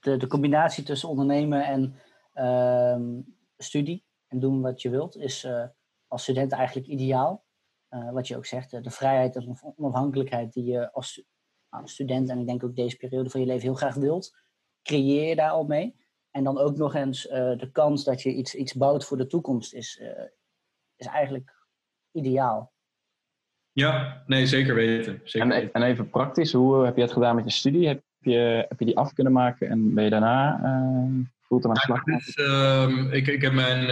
de, 0.00 0.16
de 0.16 0.26
combinatie 0.26 0.84
tussen 0.84 1.08
ondernemen 1.08 1.66
en 1.66 1.94
ehm, 2.32 3.20
studie 3.56 4.04
en 4.28 4.40
doen 4.40 4.60
wat 4.60 4.82
je 4.82 4.90
wilt, 4.90 5.16
is 5.16 5.46
als 6.08 6.22
student 6.22 6.52
eigenlijk 6.52 6.86
ideaal. 6.86 7.45
Wat 8.12 8.28
je 8.28 8.36
ook 8.36 8.46
zegt, 8.46 8.70
de 8.70 8.90
vrijheid 8.90 9.36
en 9.36 9.58
onafhankelijkheid 9.76 10.52
die 10.52 10.64
je 10.64 10.92
als 10.92 11.24
student 11.84 12.28
en 12.28 12.38
ik 12.38 12.46
denk 12.46 12.64
ook 12.64 12.76
deze 12.76 12.96
periode 12.96 13.30
van 13.30 13.40
je 13.40 13.46
leven 13.46 13.62
heel 13.62 13.74
graag 13.74 13.94
wilt 13.94 14.44
creëer 14.86 15.28
je 15.28 15.36
daar 15.36 15.50
al 15.50 15.64
mee. 15.64 15.94
En 16.30 16.44
dan 16.44 16.58
ook 16.58 16.76
nog 16.76 16.94
eens 16.94 17.26
uh, 17.26 17.32
de 17.32 17.70
kans 17.72 18.04
dat 18.04 18.22
je 18.22 18.34
iets, 18.34 18.54
iets 18.54 18.74
bouwt 18.74 19.04
voor 19.04 19.16
de 19.16 19.26
toekomst 19.26 19.74
is, 19.74 19.98
uh, 20.02 20.08
is 20.96 21.06
eigenlijk 21.06 21.66
ideaal. 22.12 22.74
Ja, 23.72 24.22
nee, 24.26 24.46
zeker 24.46 24.74
weten. 24.74 25.20
Zeker 25.24 25.50
en, 25.50 25.60
weten. 25.60 25.72
en, 25.72 25.82
even 25.82 26.10
praktisch, 26.10 26.52
hoe 26.52 26.84
heb 26.84 26.96
je 26.96 27.02
het 27.02 27.12
gedaan 27.12 27.34
met 27.34 27.44
je 27.44 27.50
studie? 27.50 27.88
Heb 27.88 28.02
je, 28.18 28.66
heb 28.68 28.78
je 28.78 28.84
die 28.84 28.96
af 28.96 29.12
kunnen 29.12 29.32
maken 29.32 29.68
en 29.68 29.94
ben 29.94 30.04
je 30.04 30.10
daarna 30.10 30.60
aan 31.48 32.02
dus, 32.04 32.38
um, 32.38 33.12
ik, 33.12 33.26
ik 33.26 33.42
heb 33.42 33.52
mijn 33.52 33.86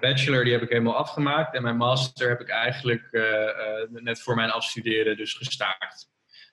bachelor 0.00 0.44
die 0.44 0.52
heb 0.52 0.62
ik 0.62 0.68
helemaal 0.68 0.96
afgemaakt 0.96 1.54
en 1.54 1.62
mijn 1.62 1.76
master 1.76 2.28
heb 2.28 2.40
ik 2.40 2.48
eigenlijk 2.48 3.08
net 3.90 4.22
voor 4.22 4.34
mijn 4.34 4.50
afstuderen 4.50 5.16
dus 5.16 5.34
gestaakt. 5.34 6.10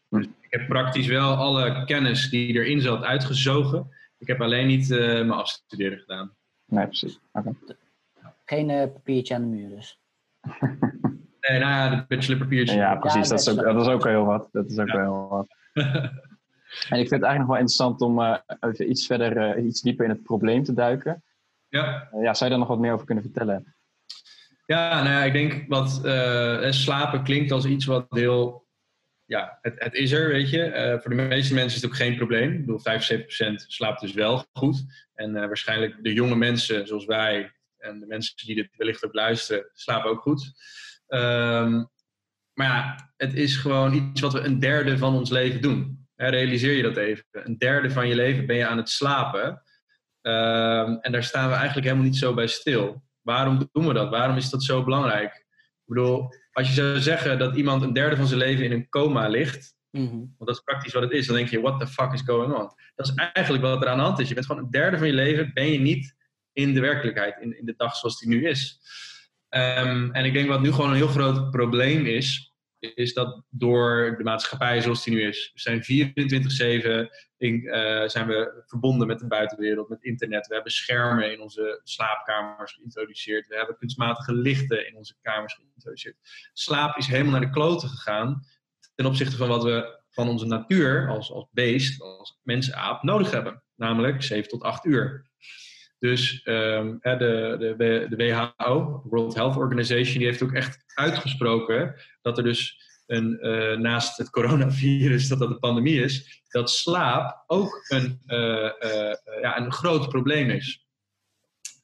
Dus 0.10 0.26
ik 0.26 0.48
heb 0.50 0.68
praktisch 0.68 1.08
wel 1.08 1.36
alle 1.36 1.86
kennis 1.86 2.30
die 2.30 2.54
erin 2.54 2.82
zat 2.82 3.04
uitgezogen. 3.04 3.90
Ik 4.18 4.28
heb 4.28 4.42
alleen 4.42 4.68
niet 4.68 4.90
uh, 4.90 5.00
mijn 5.00 5.32
afstuderen 5.32 6.00
gedaan. 6.00 6.36
Nee, 6.66 6.86
precies. 6.86 7.20
Okay. 7.32 7.56
Geen 8.46 8.70
uh, 8.70 8.84
papiertje 8.94 9.36
aan 9.36 9.42
de 9.42 9.48
muur 9.48 9.70
dus. 9.70 10.00
nee, 11.40 11.60
nou 11.60 11.72
ja, 11.72 11.90
de 11.90 12.06
bachelorpapiertje. 12.08 12.76
Ja, 12.76 12.96
precies. 12.96 13.30
Ja, 13.30 13.36
dat, 13.36 13.40
is 13.40 13.50
ook, 13.50 13.64
dat 13.64 13.82
is 13.82 13.88
ook 13.88 14.04
heel 14.04 14.26
wat. 14.26 14.50
Dat 14.52 14.70
is 14.70 14.78
ook 14.80 14.88
ja. 14.88 15.02
heel 15.02 15.28
wat. 15.30 15.48
en 16.90 17.00
ik 17.00 17.08
vind 17.08 17.22
het 17.22 17.24
eigenlijk 17.24 17.38
nog 17.38 17.48
wel 17.48 17.58
interessant 17.58 18.02
om 18.02 18.20
uh, 18.20 18.38
even 18.60 18.90
iets 18.90 19.06
verder, 19.06 19.60
iets 19.60 19.82
dieper 19.82 20.06
in 20.06 20.12
het 20.12 20.24
probleem 20.24 20.64
te 20.64 20.74
duiken. 20.74 21.24
Ja. 21.68 22.10
ja, 22.22 22.34
zou 22.34 22.44
je 22.44 22.50
daar 22.50 22.58
nog 22.58 22.68
wat 22.68 22.80
meer 22.80 22.94
over 22.94 23.06
kunnen 23.06 23.24
vertellen? 23.24 23.76
Ja, 24.66 25.04
nou 25.04 25.16
ja, 25.16 25.24
ik 25.24 25.34
denk 25.34 25.66
wat 25.68 26.02
slapen 26.74 27.24
klinkt 27.24 27.52
als 27.52 27.66
iets 27.66 27.86
wat 27.86 28.06
heel 28.10 28.68
ja, 29.26 29.58
het, 29.62 29.74
het, 29.78 29.94
is 29.94 30.12
er, 30.12 30.28
weet 30.28 30.50
je. 30.50 30.98
Voor 31.02 31.16
de 31.16 31.22
meeste 31.22 31.54
mensen 31.54 31.76
is 31.76 31.82
het 31.82 31.92
ook 31.92 31.98
geen 31.98 32.16
probleem. 32.16 32.52
Ik 32.52 32.66
bedoel, 32.66 32.80
75% 32.80 33.56
slaapt 33.68 34.02
dus 34.02 34.14
wel 34.14 34.46
goed. 34.54 34.86
En 35.14 35.34
waarschijnlijk 35.34 36.04
de 36.04 36.14
jonge 36.14 36.36
mensen 36.36 36.88
zoals 36.88 37.06
wij 37.06 37.52
en 37.84 38.00
de 38.00 38.06
mensen 38.06 38.36
die 38.46 38.56
dit 38.56 38.70
wellicht 38.78 39.06
ook 39.06 39.14
luisteren, 39.14 39.70
slapen 39.74 40.10
ook 40.10 40.22
goed. 40.22 40.54
Um, 41.08 41.92
maar 42.54 42.68
ja, 42.68 43.12
het 43.18 43.34
is 43.34 43.56
gewoon 43.56 43.94
iets 43.94 44.22
wat 44.22 44.34
we 44.34 44.40
een 44.40 44.60
derde 44.60 44.98
van 44.98 45.16
ons 45.16 45.30
leven 45.30 45.62
doen. 45.62 46.03
Realiseer 46.30 46.74
je 46.74 46.84
dat 46.84 46.98
even. 46.98 47.26
Een 47.32 47.58
derde 47.58 47.92
van 47.92 48.08
je 48.08 48.16
leven 48.16 48.46
ben 48.46 48.56
je 48.56 48.68
aan 48.68 48.78
het 48.78 48.90
slapen. 48.90 49.64
Um, 50.22 51.00
en 51.00 51.12
daar 51.12 51.24
staan 51.24 51.50
we 51.50 51.56
eigenlijk 51.56 51.86
helemaal 51.86 52.08
niet 52.08 52.18
zo 52.18 52.34
bij 52.34 52.48
stil. 52.48 53.04
Waarom 53.22 53.70
doen 53.72 53.88
we 53.88 53.94
dat? 53.94 54.10
Waarom 54.10 54.38
is 54.38 54.50
dat 54.50 54.64
zo 54.64 54.84
belangrijk? 54.84 55.36
Ik 55.36 55.86
bedoel, 55.86 56.30
als 56.52 56.68
je 56.68 56.74
zou 56.74 57.00
zeggen 57.00 57.40
dat 57.40 57.56
iemand 57.56 57.82
een 57.84 57.94
derde 57.94 58.16
van 58.16 58.28
zijn 58.28 58.40
leven 58.40 58.66
in 58.66 58.72
een 58.72 58.90
coma 58.90 59.28
ligt, 59.28 59.76
mm 59.92 60.08
-hmm. 60.08 60.20
want 60.20 60.50
dat 60.50 60.56
is 60.56 60.62
praktisch 60.62 60.94
wat 60.94 61.04
het 61.04 61.12
is, 61.12 61.28
dan 61.28 61.36
denk 61.36 61.50
je, 61.50 61.62
what 61.62 61.80
the 61.80 61.88
fuck 61.88 62.14
is 62.14 62.22
going 62.22 62.54
on? 62.54 62.72
Dat 62.96 63.08
is 63.08 63.14
eigenlijk 63.16 63.64
wat 63.64 63.82
er 63.82 63.88
aan 63.88 63.98
de 63.98 64.04
hand 64.04 64.20
is. 64.20 64.28
Je 64.28 64.34
bent 64.34 64.46
gewoon 64.46 64.64
een 64.64 64.72
derde 64.72 64.98
van 64.98 65.08
je 65.08 65.14
leven, 65.14 65.52
ben 65.54 65.72
je 65.72 65.80
niet 65.80 66.16
in 66.54 66.74
de 66.74 66.80
werkelijkheid, 66.80 67.38
in, 67.40 67.60
in 67.60 67.66
de 67.66 67.74
dag 67.78 67.96
zoals 67.96 68.20
die 68.20 68.30
nu 68.30 68.48
is. 68.48 68.80
Um, 69.50 70.12
en 70.12 70.26
ik 70.26 70.34
denk 70.34 70.48
wat 70.48 70.62
nu 70.62 70.72
gewoon 70.72 70.90
een 70.90 70.96
heel 70.96 71.08
groot 71.08 71.52
probleem 71.52 72.06
is, 72.06 72.53
is 72.96 73.14
dat 73.14 73.44
door 73.50 74.16
de 74.18 74.24
maatschappij 74.24 74.82
zoals 74.82 75.04
die 75.04 75.14
nu 75.14 75.28
is, 75.28 75.52
we 75.54 75.60
zijn 75.60 75.84
24-7, 75.84 77.10
uh, 77.38 78.08
zijn 78.08 78.28
we 78.28 78.64
verbonden 78.66 79.08
met 79.08 79.20
de 79.20 79.28
buitenwereld, 79.28 79.90
met 79.90 80.04
internet. 80.04 80.48
We 80.48 80.54
hebben 80.54 80.72
schermen 80.72 81.32
in 81.32 81.42
onze 81.42 81.82
slaapkamers 81.84 82.74
geïntroduceerd. 82.74 83.48
We 83.48 83.56
hebben 83.56 83.78
kunstmatige 83.78 84.34
lichten 84.34 84.88
in 84.88 84.96
onze 84.96 85.16
kamers 85.22 85.54
geïntroduceerd. 85.54 86.16
Slaap 86.54 86.98
is 86.98 87.08
helemaal 87.08 87.32
naar 87.32 87.42
de 87.42 87.50
kloten 87.50 87.90
gegaan 87.90 88.46
ten 88.96 89.06
opzichte 89.06 89.38
van 89.38 89.48
wat 89.48 89.64
we 89.64 90.02
van 90.10 90.30
onze 90.30 90.46
natuur 90.46 91.10
als, 91.10 91.32
als 91.32 91.48
beest, 91.52 92.02
als 92.02 92.40
mensaap 92.44 93.04
nodig 93.04 93.32
hebben. 93.32 93.64
Namelijk 93.76 94.24
7 94.24 94.50
tot 94.50 94.62
8 94.62 94.86
uur. 94.86 95.32
Dus 96.04 96.42
um, 96.44 97.00
de, 97.02 97.56
de, 97.78 98.06
de 98.10 98.16
WHO, 98.16 99.02
World 99.10 99.36
Health 99.36 99.56
Organization, 99.56 100.18
die 100.18 100.28
heeft 100.28 100.44
ook 100.44 100.54
echt 100.54 100.84
uitgesproken 100.94 101.96
dat 102.22 102.38
er 102.38 102.44
dus 102.44 102.78
een, 103.06 103.38
uh, 103.42 103.78
naast 103.78 104.18
het 104.18 104.30
coronavirus, 104.30 105.28
dat 105.28 105.40
dat 105.40 105.50
een 105.50 105.60
pandemie 105.60 106.02
is, 106.02 106.44
dat 106.48 106.70
slaap 106.70 107.44
ook 107.48 107.86
een, 107.88 108.22
uh, 108.28 108.72
uh, 108.80 109.16
ja, 109.42 109.58
een 109.58 109.72
groot 109.72 110.10
probleem 110.10 110.50
is. 110.50 110.88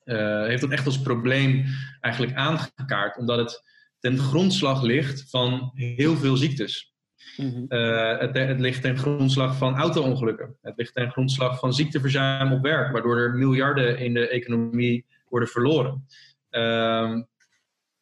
heeft 0.03 0.61
dat 0.61 0.71
echt 0.71 0.85
als 0.85 1.01
probleem 1.01 1.65
eigenlijk 2.01 2.35
aangekaart, 2.35 3.17
omdat 3.17 3.37
het 3.37 3.63
ten 3.99 4.17
grondslag 4.17 4.81
ligt 4.81 5.29
van 5.29 5.71
heel 5.73 6.15
veel 6.15 6.37
ziektes. 6.37 6.93
Mm-hmm. 7.37 7.65
het, 8.19 8.37
het, 8.37 8.59
ligt 8.59 8.81
ten 8.81 8.97
grondslag 8.97 9.57
van 9.57 9.75
auto-ongelukken. 9.75 10.57
Het 10.61 10.77
ligt 10.77 10.93
ten 10.93 11.11
grondslag 11.11 11.59
van 11.59 11.73
ziekteverzuim 11.73 12.51
op 12.51 12.61
werk, 12.61 12.91
waardoor 12.91 13.17
er 13.17 13.33
miljarden 13.33 13.97
in 13.97 14.13
de 14.13 14.27
economie 14.27 15.05
worden 15.27 15.49
verloren. 15.49 16.05
Uh, 16.51 17.21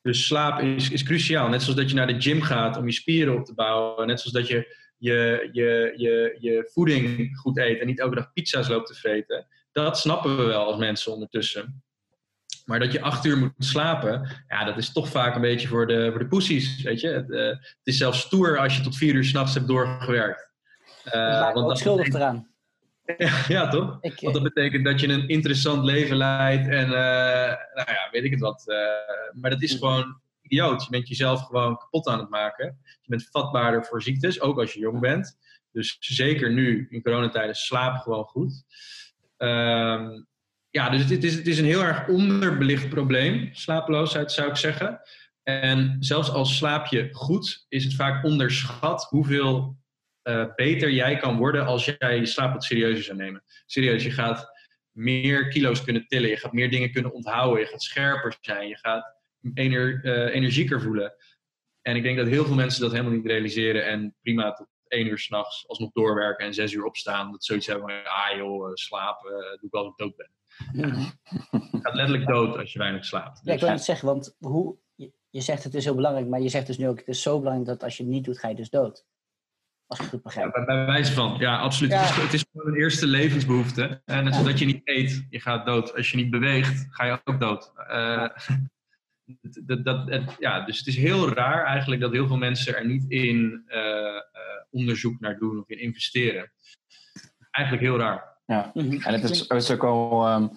dus 0.01 0.25
slaap 0.25 0.59
is, 0.59 0.89
is 0.89 1.03
cruciaal. 1.03 1.49
Net 1.49 1.61
zoals 1.61 1.79
dat 1.79 1.89
je 1.89 1.95
naar 1.95 2.07
de 2.07 2.21
gym 2.21 2.41
gaat 2.41 2.77
om 2.77 2.85
je 2.85 2.91
spieren 2.91 3.35
op 3.35 3.45
te 3.45 3.53
bouwen. 3.53 4.07
Net 4.07 4.19
zoals 4.19 4.35
dat 4.35 4.47
je 4.47 4.75
je, 4.97 5.49
je, 5.51 5.93
je, 5.95 6.37
je 6.39 6.69
voeding 6.73 7.37
goed 7.37 7.57
eet 7.57 7.79
en 7.79 7.87
niet 7.87 7.99
elke 7.99 8.15
dag 8.15 8.33
pizza's 8.33 8.67
loopt 8.67 8.87
te 8.87 8.93
vreten. 8.93 9.47
Dat 9.71 9.99
snappen 9.99 10.37
we 10.37 10.43
wel 10.43 10.65
als 10.65 10.77
mensen 10.77 11.13
ondertussen. 11.13 11.83
Maar 12.67 12.79
dat 12.79 12.91
je 12.91 13.01
acht 13.01 13.25
uur 13.25 13.37
moet 13.37 13.51
slapen, 13.57 14.43
ja, 14.47 14.63
dat 14.63 14.77
is 14.77 14.91
toch 14.91 15.09
vaak 15.09 15.35
een 15.35 15.41
beetje 15.41 15.67
voor 15.67 15.87
de, 15.87 16.09
voor 16.09 16.19
de 16.19 16.27
poesies, 16.27 16.81
weet 16.81 17.01
je. 17.01 17.07
Het, 17.07 17.29
uh, 17.29 17.47
het 17.47 17.79
is 17.83 17.97
zelfs 17.97 18.19
stoer 18.19 18.57
als 18.57 18.77
je 18.77 18.83
tot 18.83 18.97
vier 18.97 19.13
uur 19.13 19.23
s'nachts 19.23 19.53
hebt 19.53 19.67
doorgewerkt. 19.67 20.49
Uh, 21.05 21.53
want 21.53 21.67
dat 21.67 21.77
schuldig 21.77 22.07
eraan. 22.07 22.47
Ja, 23.17 23.43
ja 23.47 23.67
toch? 23.67 23.97
Want 24.01 24.33
dat 24.33 24.43
betekent 24.43 24.85
dat 24.85 24.99
je 24.99 25.07
een 25.07 25.27
interessant 25.27 25.83
leven 25.83 26.17
leidt 26.17 26.67
en, 26.67 26.85
uh, 26.85 26.91
nou 27.73 27.91
ja, 27.91 28.07
weet 28.11 28.23
ik 28.23 28.31
het 28.31 28.39
wat. 28.39 28.63
maar 29.33 29.49
dat 29.49 29.61
is 29.61 29.73
gewoon 29.73 30.19
idioot. 30.41 30.83
Je 30.83 30.89
bent 30.89 31.07
jezelf 31.07 31.45
gewoon 31.45 31.77
kapot 31.77 32.07
aan 32.07 32.19
het 32.19 32.29
maken. 32.29 32.77
Je 32.83 33.09
bent 33.09 33.27
vatbaarder 33.31 33.85
voor 33.85 34.01
ziektes, 34.01 34.41
ook 34.41 34.59
als 34.59 34.73
je 34.73 34.79
jong 34.79 34.99
bent. 34.99 35.37
Dus 35.71 35.97
zeker 35.99 36.53
nu, 36.53 36.87
in 36.89 37.01
coronatijden, 37.01 37.55
slaap 37.55 37.97
gewoon 37.97 38.23
goed. 38.23 38.63
Um, 39.37 40.27
ja, 40.77 40.89
dus 40.89 41.09
het 41.09 41.23
is, 41.23 41.35
het 41.35 41.47
is 41.47 41.59
een 41.59 41.65
heel 41.65 41.83
erg 41.83 42.07
onderbelicht 42.07 42.89
probleem, 42.89 43.49
slapeloosheid 43.51 44.31
zou 44.31 44.49
ik 44.49 44.55
zeggen. 44.55 45.01
En 45.43 45.97
zelfs 45.99 46.29
als 46.29 46.57
slaap 46.57 46.85
je 46.85 47.09
goed, 47.11 47.65
is 47.69 47.83
het 47.83 47.93
vaak 47.93 48.25
onderschat 48.25 49.03
hoeveel 49.03 49.77
uh, 50.23 50.45
beter 50.55 50.91
jij 50.91 51.17
kan 51.17 51.37
worden 51.37 51.65
als 51.65 51.85
jij 51.85 52.17
je 52.17 52.25
slaap 52.25 52.53
wat 52.53 52.63
serieuzer 52.63 53.03
zou 53.03 53.17
nemen. 53.17 53.43
Serieus, 53.65 54.03
je 54.03 54.11
gaat 54.11 54.51
meer 54.91 55.47
kilo's 55.47 55.83
kunnen 55.83 56.07
tillen, 56.07 56.29
je 56.29 56.37
gaat 56.37 56.53
meer 56.53 56.69
dingen 56.69 56.91
kunnen 56.91 57.13
onthouden, 57.13 57.59
je 57.59 57.69
gaat 57.69 57.83
scherper 57.83 58.37
zijn, 58.41 58.67
je 58.67 58.77
gaat 58.77 59.15
ener, 59.53 59.99
uh, 60.03 60.35
energieker 60.35 60.81
voelen. 60.81 61.13
En 61.81 61.95
ik 61.95 62.03
denk 62.03 62.17
dat 62.17 62.27
heel 62.27 62.45
veel 62.45 62.55
mensen 62.55 62.81
dat 62.81 62.91
helemaal 62.91 63.13
niet 63.13 63.25
realiseren 63.25 63.85
en 63.85 64.15
prima 64.21 64.51
tot 64.53 64.67
één 64.87 65.07
uur 65.07 65.19
s'nachts 65.19 65.67
alsnog 65.67 65.91
doorwerken 65.91 66.45
en 66.45 66.53
zes 66.53 66.73
uur 66.73 66.83
opstaan. 66.83 67.31
Dat 67.31 67.43
zoiets 67.43 67.67
hebben 67.67 67.89
van, 67.89 68.05
ah 68.05 68.37
joh, 68.37 68.73
slapen, 68.73 69.31
doe 69.31 69.69
ik 69.69 69.73
als 69.73 69.87
ik 69.87 69.97
dood 69.97 70.15
ben. 70.15 70.31
Je 70.73 71.11
gaat 71.81 71.93
letterlijk 71.93 72.27
dood 72.27 72.57
als 72.57 72.73
je 72.73 72.79
weinig 72.79 73.05
slaapt. 73.05 73.39
Ja, 73.43 73.53
ik 73.53 73.59
Dus- 73.59 73.61
wil 73.67 73.77
het 73.77 73.83
zeggen, 73.85 74.07
want 74.07 74.35
hoe, 74.39 74.75
je, 74.95 75.11
je 75.29 75.41
zegt 75.41 75.63
het 75.63 75.73
is 75.73 75.83
heel 75.83 75.95
belangrijk, 75.95 76.27
maar 76.27 76.41
je 76.41 76.49
zegt 76.49 76.67
dus 76.67 76.77
nu 76.77 76.87
ook, 76.87 76.97
het 76.99 77.07
is 77.07 77.21
zo 77.21 77.37
belangrijk 77.39 77.67
dat 77.69 77.83
als 77.83 77.97
je 77.97 78.03
het 78.03 78.11
niet 78.11 78.23
doet, 78.25 78.39
ga 78.39 78.47
je 78.47 78.55
dus 78.55 78.69
dood. 78.69 79.05
Als 79.85 79.99
ik 79.99 80.05
het 80.11 80.13
goed 80.21 80.33
Ja, 80.33 80.41
begrijp. 80.49 80.51
bij, 80.53 80.65
bij 80.75 80.85
wijze 80.85 81.13
van, 81.13 81.35
ja, 81.39 81.57
absoluut. 81.59 81.91
Ja. 81.91 82.01
Het, 82.03 82.33
is, 82.33 82.45
gewoon 82.51 82.67
een 82.73 82.79
eerste 82.79 83.07
levensbehoefte. 83.07 84.01
En 84.05 84.23
net 84.23 84.33
zoals 84.33 84.49
dat 84.49 84.59
je 84.59 84.65
niet 84.65 84.81
eet, 84.83 85.25
je 85.29 85.39
gaat 85.39 85.65
dood. 85.65 85.95
Als 85.95 86.11
je 86.11 86.17
niet 86.17 86.29
beweegt, 86.29 86.85
ga 86.89 87.05
je 87.05 87.19
ook 87.23 87.39
dood. 87.39 87.71
Eh, 87.87 88.27
dat, 89.65 89.85
dat, 89.85 90.09
het- 90.09 90.35
ja, 90.39 90.61
dus 90.65 90.77
het 90.77 90.87
is 90.87 90.95
heel 90.97 91.29
raar 91.33 91.65
eigenlijk 91.65 92.01
dat 92.01 92.11
heel 92.11 92.27
veel 92.27 92.37
mensen 92.37 92.75
er 92.75 92.85
niet 92.85 93.05
in 93.07 93.63
eh, 93.67 93.79
eh, 94.15 94.21
onderzoek 94.69 95.19
naar 95.19 95.37
doen 95.37 95.59
of 95.59 95.69
in 95.69 95.79
investeren. 95.79 96.51
Eigenlijk 97.51 97.85
heel 97.87 97.97
raar. 97.97 98.36
Ja, 98.47 98.71
Mhm. 98.73 99.01
en 99.01 99.13
het 99.13 99.23
is, 99.29 99.39
het 99.39 99.51
is 99.61 99.71
ook 99.71 99.83
al. 99.83 100.25
ehm, 100.25 100.47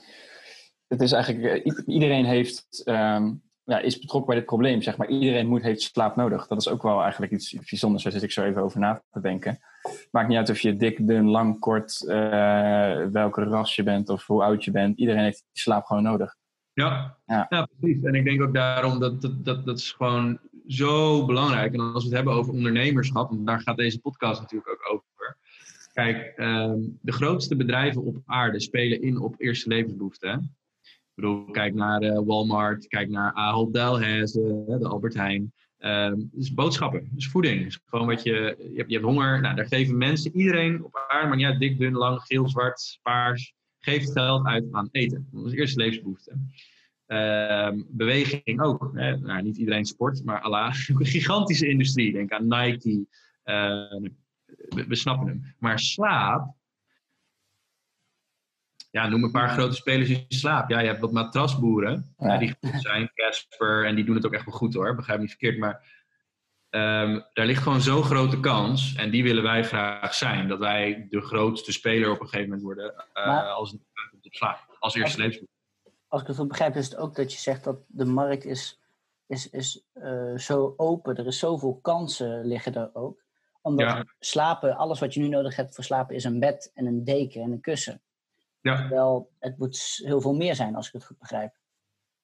het 0.89 1.01
is 1.01 1.13
eigenlijk. 1.13 1.65
eh, 1.65 1.73
iedereen 1.87 2.25
heeft. 2.25 2.83
ehm, 2.85 3.33
ja, 3.65 3.79
is 3.79 3.99
betrokken 3.99 4.27
bij 4.31 4.37
dit 4.39 4.47
probleem, 4.47 4.83
zeg 4.83 4.97
maar. 4.97 5.09
Iedereen 5.09 5.47
moet, 5.47 5.63
heeft 5.63 5.83
slaap 5.83 6.17
nodig. 6.17 6.47
Dat 6.47 6.61
is 6.61 6.69
ook 6.69 6.83
wel 6.83 7.03
eigenlijk 7.03 7.33
iets 7.33 7.53
bijzonders. 7.71 8.03
Daar 8.03 8.13
zit 8.13 8.23
ik 8.23 8.31
zo 8.33 8.43
even 8.45 8.63
over 8.63 8.81
na 8.81 9.03
te 9.11 9.21
denken. 9.21 9.59
Maakt 10.11 10.29
niet 10.29 10.37
uit 10.37 10.51
of 10.51 10.61
je 10.61 10.77
dik, 10.77 11.07
dun, 11.07 11.29
lang, 11.29 11.59
kort, 11.59 12.07
eh, 12.09 13.07
welke 13.13 13.43
ras 13.45 13.77
je 13.77 13.83
bent 13.83 14.09
of 14.09 14.27
hoe 14.27 14.43
oud 14.43 14.65
je 14.65 14.71
bent. 14.71 14.99
Iedereen 14.99 15.23
heeft 15.23 15.45
slaap 15.53 15.85
gewoon 15.85 16.03
nodig. 16.03 16.37
Ja, 16.73 17.17
Ja. 17.27 17.47
ja. 17.49 17.69
precies. 17.79 18.03
En 18.03 18.15
ik 18.15 18.25
denk 18.25 18.43
ook 18.43 18.55
daarom 18.55 18.99
dat 19.01 19.23
dat, 19.23 19.45
dat 19.45 19.67
dat 19.67 19.79
is 19.79 19.93
gewoon 19.93 20.39
zo 20.67 21.25
belangrijk. 21.27 21.73
En 21.75 21.81
als 21.81 21.93
we 22.03 22.09
het 22.09 22.17
hebben 22.17 22.35
over 22.35 22.53
ondernemerschap, 22.53 23.29
want 23.31 23.47
daar 23.47 23.61
gaat 23.61 23.77
deze 23.77 24.01
podcast 24.01 24.41
natuurlijk 24.41 24.71
ook 24.71 24.93
over. 24.93 25.05
Kijk, 26.01 26.33
ehm, 26.37 26.79
de 27.01 27.13
grootste 27.13 27.57
bedrijven 27.57 28.03
op 28.03 28.23
aarde 28.27 28.61
spelen 28.61 29.03
in 29.03 29.21
op 29.21 29.35
eerste 29.39 29.69
levensbehoeften. 29.69 30.57
Ik 30.83 31.15
bedoel, 31.15 31.45
kijk 31.45 31.75
naar 31.75 32.03
eh, 32.03 32.21
Walmart, 32.25 32.87
kijk 32.87 33.09
naar 33.09 33.33
Ahold 33.33 33.73
Delhaize, 33.75 34.65
de 34.79 34.89
Albert 34.89 35.15
Heijn. 35.15 35.53
Het 35.79 36.27
is 36.39 36.55
boodschappen, 36.55 37.11
is 37.17 37.29
voeding. 37.29 37.67
Is 37.67 37.81
gewoon 37.85 38.07
wat 38.07 38.23
je, 38.23 38.33
je, 38.33 38.77
hebt, 38.77 38.89
je 38.89 38.95
hebt 38.95 39.05
honger. 39.05 39.41
Nou, 39.41 39.55
daar 39.55 39.67
geven 39.67 39.99
mensen, 39.99 40.37
iedereen 40.37 40.85
op 40.85 41.05
aarde, 41.09 41.29
maar 41.29 41.39
ja, 41.39 41.59
dik, 41.59 41.79
dun, 41.79 41.93
lang, 41.93 42.21
geel, 42.21 42.49
zwart, 42.49 42.99
paars, 43.03 43.55
geeft 43.79 44.13
geld 44.13 44.47
uit 44.47 44.65
aan 44.73 44.89
eten. 44.93 45.29
Dat 45.33 45.47
is 45.47 45.53
eerste 45.53 45.79
levensbehoefte. 45.79 46.33
Ehm, 47.07 47.83
beweging 47.89 48.61
ook. 48.61 48.91
Hè? 48.95 49.19
Nou, 49.19 49.43
niet 49.43 49.57
iedereen 49.57 49.85
sport, 49.85 50.25
maar 50.25 50.41
Allah. 50.41 50.75
Een 50.89 51.07
gigantische 51.07 51.69
industrie. 51.69 52.13
Denk 52.13 52.31
aan 52.31 52.49
Nike. 52.49 53.07
eh, 53.43 54.11
we, 54.69 54.87
we 54.87 54.95
snappen 54.95 55.27
hem. 55.29 55.55
Maar 55.59 55.79
slaap. 55.79 56.55
Ja, 58.91 59.09
noem 59.09 59.25
een 59.25 59.31
paar 59.31 59.49
grote 59.49 59.75
spelers 59.77 60.09
in 60.09 60.25
slaap. 60.29 60.71
Ja, 60.71 60.81
je 60.81 60.87
hebt 60.87 61.01
wat 61.01 61.13
matrasboeren. 61.13 62.15
Ja. 62.19 62.39
die 62.39 62.57
goed 62.61 62.81
zijn. 62.83 63.11
Casper. 63.15 63.87
En 63.87 63.95
die 63.95 64.05
doen 64.05 64.15
het 64.15 64.27
ook 64.27 64.33
echt 64.33 64.45
wel 64.45 64.55
goed 64.55 64.75
hoor. 64.75 64.95
Begrijp 64.95 65.19
me 65.19 65.25
niet 65.25 65.37
verkeerd. 65.37 65.59
Maar 65.59 66.05
ehm, 66.71 67.21
daar 67.33 67.47
ligt 67.47 67.63
gewoon 67.63 67.81
zo'n 67.81 68.03
grote 68.03 68.41
kans. 68.41 68.95
En 68.95 69.11
die 69.11 69.23
willen 69.23 69.43
wij 69.43 69.65
graag 69.65 70.15
zijn. 70.15 70.49
Dat 70.49 70.59
wij 70.59 71.07
de 71.11 71.21
grootste 71.21 71.73
speler 71.73 72.11
op 72.11 72.21
een 72.21 72.29
gegeven 72.29 72.45
moment 72.45 72.63
worden. 72.63 72.95
eh, 73.13 73.27
Maar- 73.27 73.45
als 73.49 73.77
slaap. 74.23 74.77
Als 74.79 74.95
eerste. 74.95 75.49
Als 76.09 76.21
ik 76.23 76.27
het 76.27 76.37
goed 76.37 76.49
begrijp, 76.49 76.77
is 76.77 76.85
het 76.85 76.97
ook 76.97 77.15
dat 77.17 77.33
je 77.33 77.39
zegt 77.39 77.65
dat 77.65 77.77
de 77.87 78.05
markt 78.05 78.45
is, 78.45 78.81
is, 79.27 79.51
is 79.51 79.85
eh, 79.93 80.37
zo 80.37 80.75
open. 80.77 81.17
Er 81.17 81.27
is 81.27 81.39
zoveel 81.39 81.79
kansen 81.83 82.47
liggen 82.47 82.75
er 82.75 82.91
ook. 82.95 83.23
Omdat 83.63 83.87
Ja. 83.87 84.05
slapen, 84.19 84.77
alles 84.77 85.01
wat 85.01 85.15
je 85.15 85.21
nu 85.21 85.29
nodig 85.29 85.57
hebt 85.57 85.75
voor 85.75 85.85
slapen, 85.85 86.15
is 86.15 86.25
een 86.25 86.41
bed 86.41 86.71
en 86.75 86.87
een 86.87 87.05
deken 87.05 87.43
en 87.43 87.51
een 87.51 87.61
kussen. 87.61 88.03
Ja. 88.61 88.77
Terwijl 88.77 89.31
het 89.39 89.59
moet 89.59 90.01
heel 90.05 90.21
veel 90.21 90.35
meer 90.35 90.55
zijn, 90.55 90.75
als 90.77 90.87
ik 90.87 90.93
het 90.93 91.05
goed 91.05 91.19
begrijp. 91.19 91.59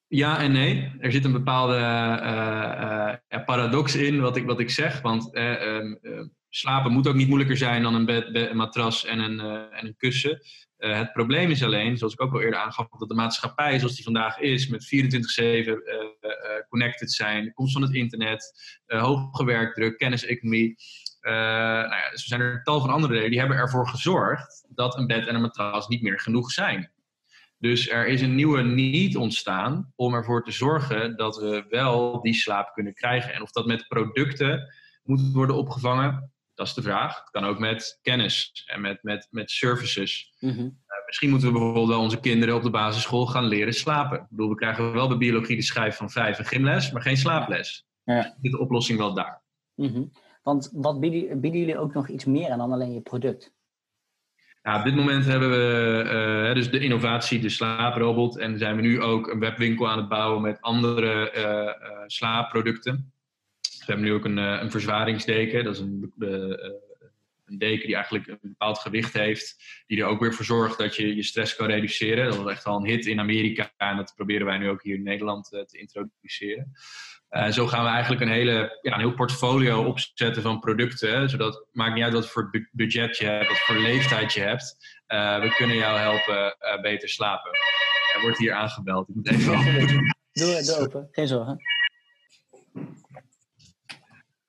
Ja 0.09 0.39
en 0.39 0.53
nee. 0.53 0.93
Er 1.01 1.13
zit 1.13 1.25
een 1.25 1.33
bepaalde 1.33 1.77
eh, 1.77 3.17
eh, 3.29 3.45
paradox 3.45 3.95
in 3.95 4.21
wat 4.21 4.37
ik, 4.37 4.47
wat 4.47 4.61
ik 4.61 4.71
zeg. 4.71 5.01
Want 5.01 5.35
eh, 5.35 5.77
ehm, 5.77 5.93
eh, 6.03 6.21
slapen 6.49 6.93
moet 6.93 7.09
ook 7.09 7.15
niet 7.15 7.29
moeilijker 7.29 7.57
zijn 7.57 7.83
dan 7.83 7.95
een 7.95 8.05
bed, 8.05 8.35
een 8.35 8.57
matras 8.57 9.05
en 9.05 9.19
een, 9.19 9.41
en 9.71 9.87
een 9.87 9.97
kussen. 9.97 10.41
Het 10.77 11.13
probleem 11.13 11.51
is 11.51 11.63
alleen, 11.63 11.99
zoals 11.99 12.13
ik 12.13 12.23
ook 12.23 12.33
al 12.33 12.41
eerder 12.41 12.61
aangaf, 12.61 12.89
dat 12.89 13.09
de 13.09 13.15
maatschappij 13.15 13.79
zoals 13.79 13.95
die 13.95 14.05
vandaag 14.05 14.39
is, 14.39 14.69
met 14.69 14.85
24-7 14.85 14.89
eh, 14.89 15.71
eh, 16.21 16.69
connected 16.69 17.13
zijn, 17.13 17.53
komst 17.53 17.73
van 17.73 17.83
het 17.83 17.95
internet, 17.95 18.53
hoge 18.87 19.45
werkdruk, 19.45 19.97
kenniseconomie. 19.97 20.77
Eh, 21.27 21.33
nou 21.33 21.97
ja, 21.97 22.11
dus 22.11 22.21
er 22.23 22.29
zijn 22.29 22.41
er 22.41 22.63
tal 22.63 22.81
van 22.81 22.91
andere 22.91 23.13
redenen 23.13 23.31
die 23.31 23.41
hebben 23.41 23.59
ervoor 23.59 23.89
gezorgd 23.89 24.67
dat 24.69 24.97
een 24.97 25.07
bed 25.07 25.27
en 25.27 25.35
een 25.35 25.41
matras 25.41 25.89
niet 25.89 26.03
meer 26.03 26.21
genoeg 26.21 26.51
zijn. 26.51 26.93
Dus 27.59 27.91
er 27.91 28.07
is 28.07 28.21
een 28.21 28.35
nieuwe 28.35 28.63
need 28.63 29.17
ontstaan 29.17 29.93
om 29.97 30.15
ervoor 30.15 30.45
te 30.45 30.51
zorgen 30.51 31.17
dat 31.17 31.37
we 31.37 31.65
wel 31.69 32.23
die 32.23 32.35
slaap 32.35 32.73
kunnen 32.75 32.95
krijgen. 32.95 33.35
En 33.35 33.43
of 33.43 33.51
dat 33.51 33.67
met 33.67 33.89
producten 33.89 34.75
moet 35.03 35.33
worden 35.33 35.57
opgevangen, 35.57 36.33
dat 36.55 36.67
is 36.67 36.75
de 36.75 36.83
vraag. 36.83 37.19
Het 37.19 37.31
kan 37.31 37.45
ook 37.45 37.59
met 37.59 37.99
kennis 38.03 38.65
en 38.67 38.81
met, 38.81 39.03
met, 39.03 39.29
met 39.31 39.51
services. 39.51 40.33
Mhm. 40.41 40.61
Uh, 40.61 40.71
misschien 41.07 41.31
moeten 41.31 41.49
we 41.49 41.55
bijvoorbeeld 41.55 41.89
wel 41.89 42.01
onze 42.01 42.21
kinderen 42.21 42.55
op 42.55 42.63
de 42.63 42.71
basisschool 42.71 43.27
gaan 43.27 43.45
leren 43.45 43.75
slapen. 43.75 44.19
Ik 44.19 44.27
bedoel, 44.29 44.49
we 44.49 44.55
krijgen 44.55 44.93
wel 44.93 45.09
bij 45.09 45.17
biologie 45.17 45.57
de 45.57 45.63
schijf 45.63 45.97
van 45.97 46.11
vijf 46.11 46.39
en 46.39 46.47
gymles, 46.47 46.91
maar 46.91 47.03
geen 47.03 47.17
slaaples. 47.17 47.87
Ja. 48.05 48.37
De 48.41 48.59
oplossing 48.59 48.99
wel 48.99 49.15
daar? 49.15 49.43
Mhm. 49.75 50.03
Want 50.47 50.71
wat 50.73 51.01
bieden, 51.01 51.41
bieden 51.41 51.61
jullie 51.61 51.79
ook 51.79 51.95
nog 51.95 52.09
iets 52.09 52.25
meer 52.25 52.51
aan 52.51 52.59
dan 52.59 52.73
alleen 52.73 52.93
je 52.93 53.01
product? 53.01 53.55
Ja, 54.63 54.79
op 54.79 54.85
dit 54.85 54.95
moment 54.95 55.25
hebben 55.25 55.51
we 55.51 56.03
eh, 56.49 56.55
dus 56.55 56.71
de 56.71 56.79
innovatie, 56.79 57.41
de 57.41 57.49
slaaprobot. 57.49 58.39
En 58.39 58.59
zijn 58.59 58.77
we 58.77 58.83
nu 58.83 59.03
ook 59.03 59.29
een 59.29 59.39
webwinkel 59.39 59.89
aan 59.89 59.99
het 59.99 60.09
bouwen 60.09 60.43
met 60.43 60.61
andere 60.61 61.31
eh, 61.31 62.07
slaapproducten. 62.07 63.13
We 63.61 63.85
hebben 63.85 64.05
nu 64.05 64.13
ook 64.13 64.25
een, 64.25 64.37
een 64.37 64.71
verzwaringsdeken. 64.71 65.65
Dat 65.65 65.75
is 65.75 65.81
een, 65.81 66.13
een 67.45 67.59
deken 67.59 67.87
die 67.87 67.95
eigenlijk 67.95 68.27
een 68.27 68.39
bepaald 68.43 68.79
gewicht 68.79 69.13
heeft. 69.13 69.63
Die 69.87 70.01
er 70.01 70.07
ook 70.07 70.21
weer 70.21 70.35
voor 70.35 70.45
zorgt 70.45 70.79
dat 70.79 70.97
je 70.97 71.17
je 71.17 71.23
stress 71.23 71.57
kan 71.57 71.67
reduceren. 71.67 72.27
Dat 72.27 72.37
was 72.37 72.51
echt 72.51 72.65
al 72.65 72.77
een 72.77 72.91
hit 72.91 73.07
in 73.07 73.21
Amerika. 73.21 73.73
En 73.77 73.97
dat 73.97 74.13
proberen 74.17 74.47
wij 74.47 74.59
nu 74.59 74.69
ook 74.69 74.83
hier 74.83 74.95
in 74.95 75.03
Nederland 75.03 75.49
te 75.49 75.79
introduceren. 75.79 76.73
Eh, 77.29 77.49
zo 77.51 77.67
gaan 77.67 77.85
we 77.85 77.91
eigenlijk 77.91 78.23
een, 78.23 78.29
hele, 78.31 78.79
ja, 78.83 78.93
een 78.93 78.99
heel 79.01 79.15
portfolio 79.15 79.85
opzetten 79.85 80.43
van 80.43 80.61
producten. 80.61 81.29
Zodat 81.31 81.55
het 81.55 81.65
maakt 81.73 81.95
niet 81.95 82.05
uit 82.05 82.13
wat 82.13 82.27
voor 82.27 82.51
bu- 82.51 82.69
budget 82.73 83.17
je 83.17 83.25
hebt, 83.27 83.49
wat 83.49 83.59
voor 83.59 83.77
leeftijd 83.77 84.33
je 84.33 84.41
hebt. 84.41 84.77
Eh, 85.07 85.41
we 85.41 85.55
kunnen 85.55 85.77
jou 85.77 85.99
helpen 85.99 86.57
eh, 86.59 86.81
beter 86.81 87.09
slapen. 87.09 87.51
Er 88.15 88.21
wordt 88.23 88.39
hier 88.39 88.53
aangebeld. 88.53 89.09
Ik 89.09 89.15
moet 89.15 89.29
even 89.31 89.53
open. 89.59 90.15
Doe, 90.33 90.63
doe 90.63 90.77
open, 90.79 91.09
geen 91.11 91.27
zorgen. 91.29 91.61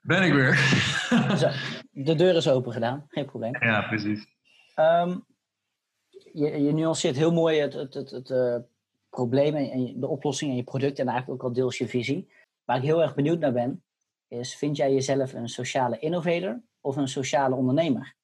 Ben 0.01 0.23
ik 0.23 0.33
weer? 0.33 0.55
Zo, 1.37 1.49
de 1.91 2.15
deur 2.15 2.35
is 2.35 2.49
open 2.49 2.71
gedaan, 2.73 3.05
geen 3.07 3.25
probleem. 3.25 3.63
ja, 3.63 3.81
precies. 3.81 4.25
Ehm, 4.75 5.17
je, 6.33 6.61
je 6.61 6.73
nuanceert 6.73 7.15
heel 7.15 7.31
mooi 7.33 7.59
het, 7.59 7.73
het, 7.73 7.93
het, 7.93 8.11
het 8.11 8.65
probleem 9.09 9.55
en, 9.55 9.99
de 9.99 10.07
oplossing 10.07 10.51
en 10.51 10.57
je 10.57 10.63
product 10.63 10.99
en 10.99 11.07
eigenlijk 11.07 11.43
ook 11.43 11.49
al 11.49 11.55
deels 11.55 11.77
je 11.77 11.87
visie. 11.87 12.31
Waar 12.67 12.77
ik 12.77 12.83
heel 12.83 13.01
erg 13.01 13.15
benieuwd 13.15 13.39
naar 13.39 13.51
ben, 13.51 13.83
is 14.27 14.55
vind 14.55 14.77
jij 14.77 14.93
jezelf 14.93 15.33
een 15.33 15.49
sociale 15.49 15.99
innovator 15.99 16.61
of 16.81 16.95
een 16.95 17.07
sociale 17.07 17.55
ondernemer? 17.55 18.15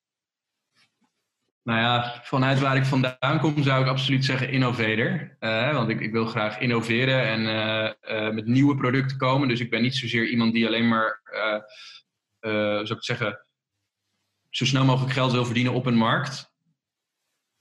Nou 1.61 1.79
ja, 1.79 2.21
vanuit 2.23 2.59
waar 2.59 2.75
ik 2.75 2.85
vandaan 2.85 3.39
kom 3.39 3.63
zou 3.63 3.81
ik 3.81 3.89
absoluut 3.89 4.25
zeggen 4.25 4.49
innovator. 4.49 5.35
Eh, 5.39 5.73
want 5.73 5.89
ik, 5.89 5.99
ik 5.99 6.11
wil 6.11 6.25
graag 6.25 6.59
innoveren 6.59 7.23
en 7.23 7.47
eh, 7.47 8.25
eh, 8.27 8.33
met 8.33 8.45
nieuwe 8.45 8.75
producten 8.75 9.17
komen. 9.17 9.47
Dus 9.47 9.59
ik 9.59 9.69
ben 9.69 9.81
niet 9.81 9.95
zozeer 9.95 10.27
iemand 10.27 10.53
die 10.53 10.67
alleen 10.67 10.87
maar, 10.87 11.21
zou 12.39 12.93
ik 12.93 13.03
zeggen, 13.03 13.45
zo 14.49 14.65
snel 14.65 14.85
mogelijk 14.85 15.13
geld 15.13 15.31
wil 15.31 15.45
verdienen 15.45 15.73
op 15.73 15.85
een 15.85 15.97
markt. 15.97 16.52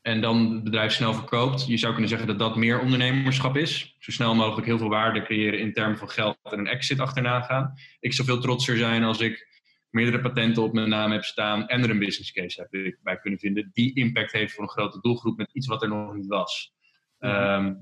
En 0.03 0.21
dan 0.21 0.53
het 0.55 0.65
bedrijf 0.65 0.93
snel 0.93 1.15
verkoopt. 1.15 1.67
Je 1.67 1.77
zou 1.77 1.93
kunnen 1.93 2.11
zeggen 2.11 2.29
dat 2.29 2.38
dat 2.38 2.57
meer 2.57 2.81
ondernemerschap 2.81 3.57
is. 3.57 3.97
Zo 3.99 4.11
snel 4.11 4.35
mogelijk 4.35 4.67
heel 4.67 4.79
veel 4.79 4.88
waarde 4.88 5.23
creëren 5.23 5.61
in 5.61 5.73
termen 5.73 5.99
van 5.99 6.09
geld 6.11 6.38
en 6.43 6.59
een 6.59 6.67
exit 6.67 7.01
achterna 7.01 7.41
gaan. 7.41 7.75
Ik 8.01 8.12
zou 8.12 8.29
veel 8.29 8.41
trotser 8.41 8.77
zijn 8.77 9.05
als 9.05 9.21
ik 9.21 9.51
meerdere 9.91 10.21
patenten 10.21 10.62
op 10.62 10.73
mijn 10.73 10.88
naam 10.88 11.12
heb 11.12 11.25
staan 11.25 11.69
en 11.69 11.83
er 11.83 11.91
een 11.91 11.99
business 11.99 12.33
case 12.33 12.61
heb 12.61 12.95
bij 13.03 13.19
kunnen 13.19 13.38
vinden 13.38 13.71
die 13.73 13.95
impact 13.95 14.33
heeft 14.33 14.55
voor 14.55 14.62
een 14.62 14.71
grote 14.71 15.01
doelgroep 15.01 15.37
met 15.37 15.51
iets 15.53 15.67
wat 15.67 15.83
er 15.83 15.88
nog 15.88 16.15
niet 16.15 16.27
was. 16.27 16.75
Mhm. 17.19 17.33
Ehm, 17.33 17.75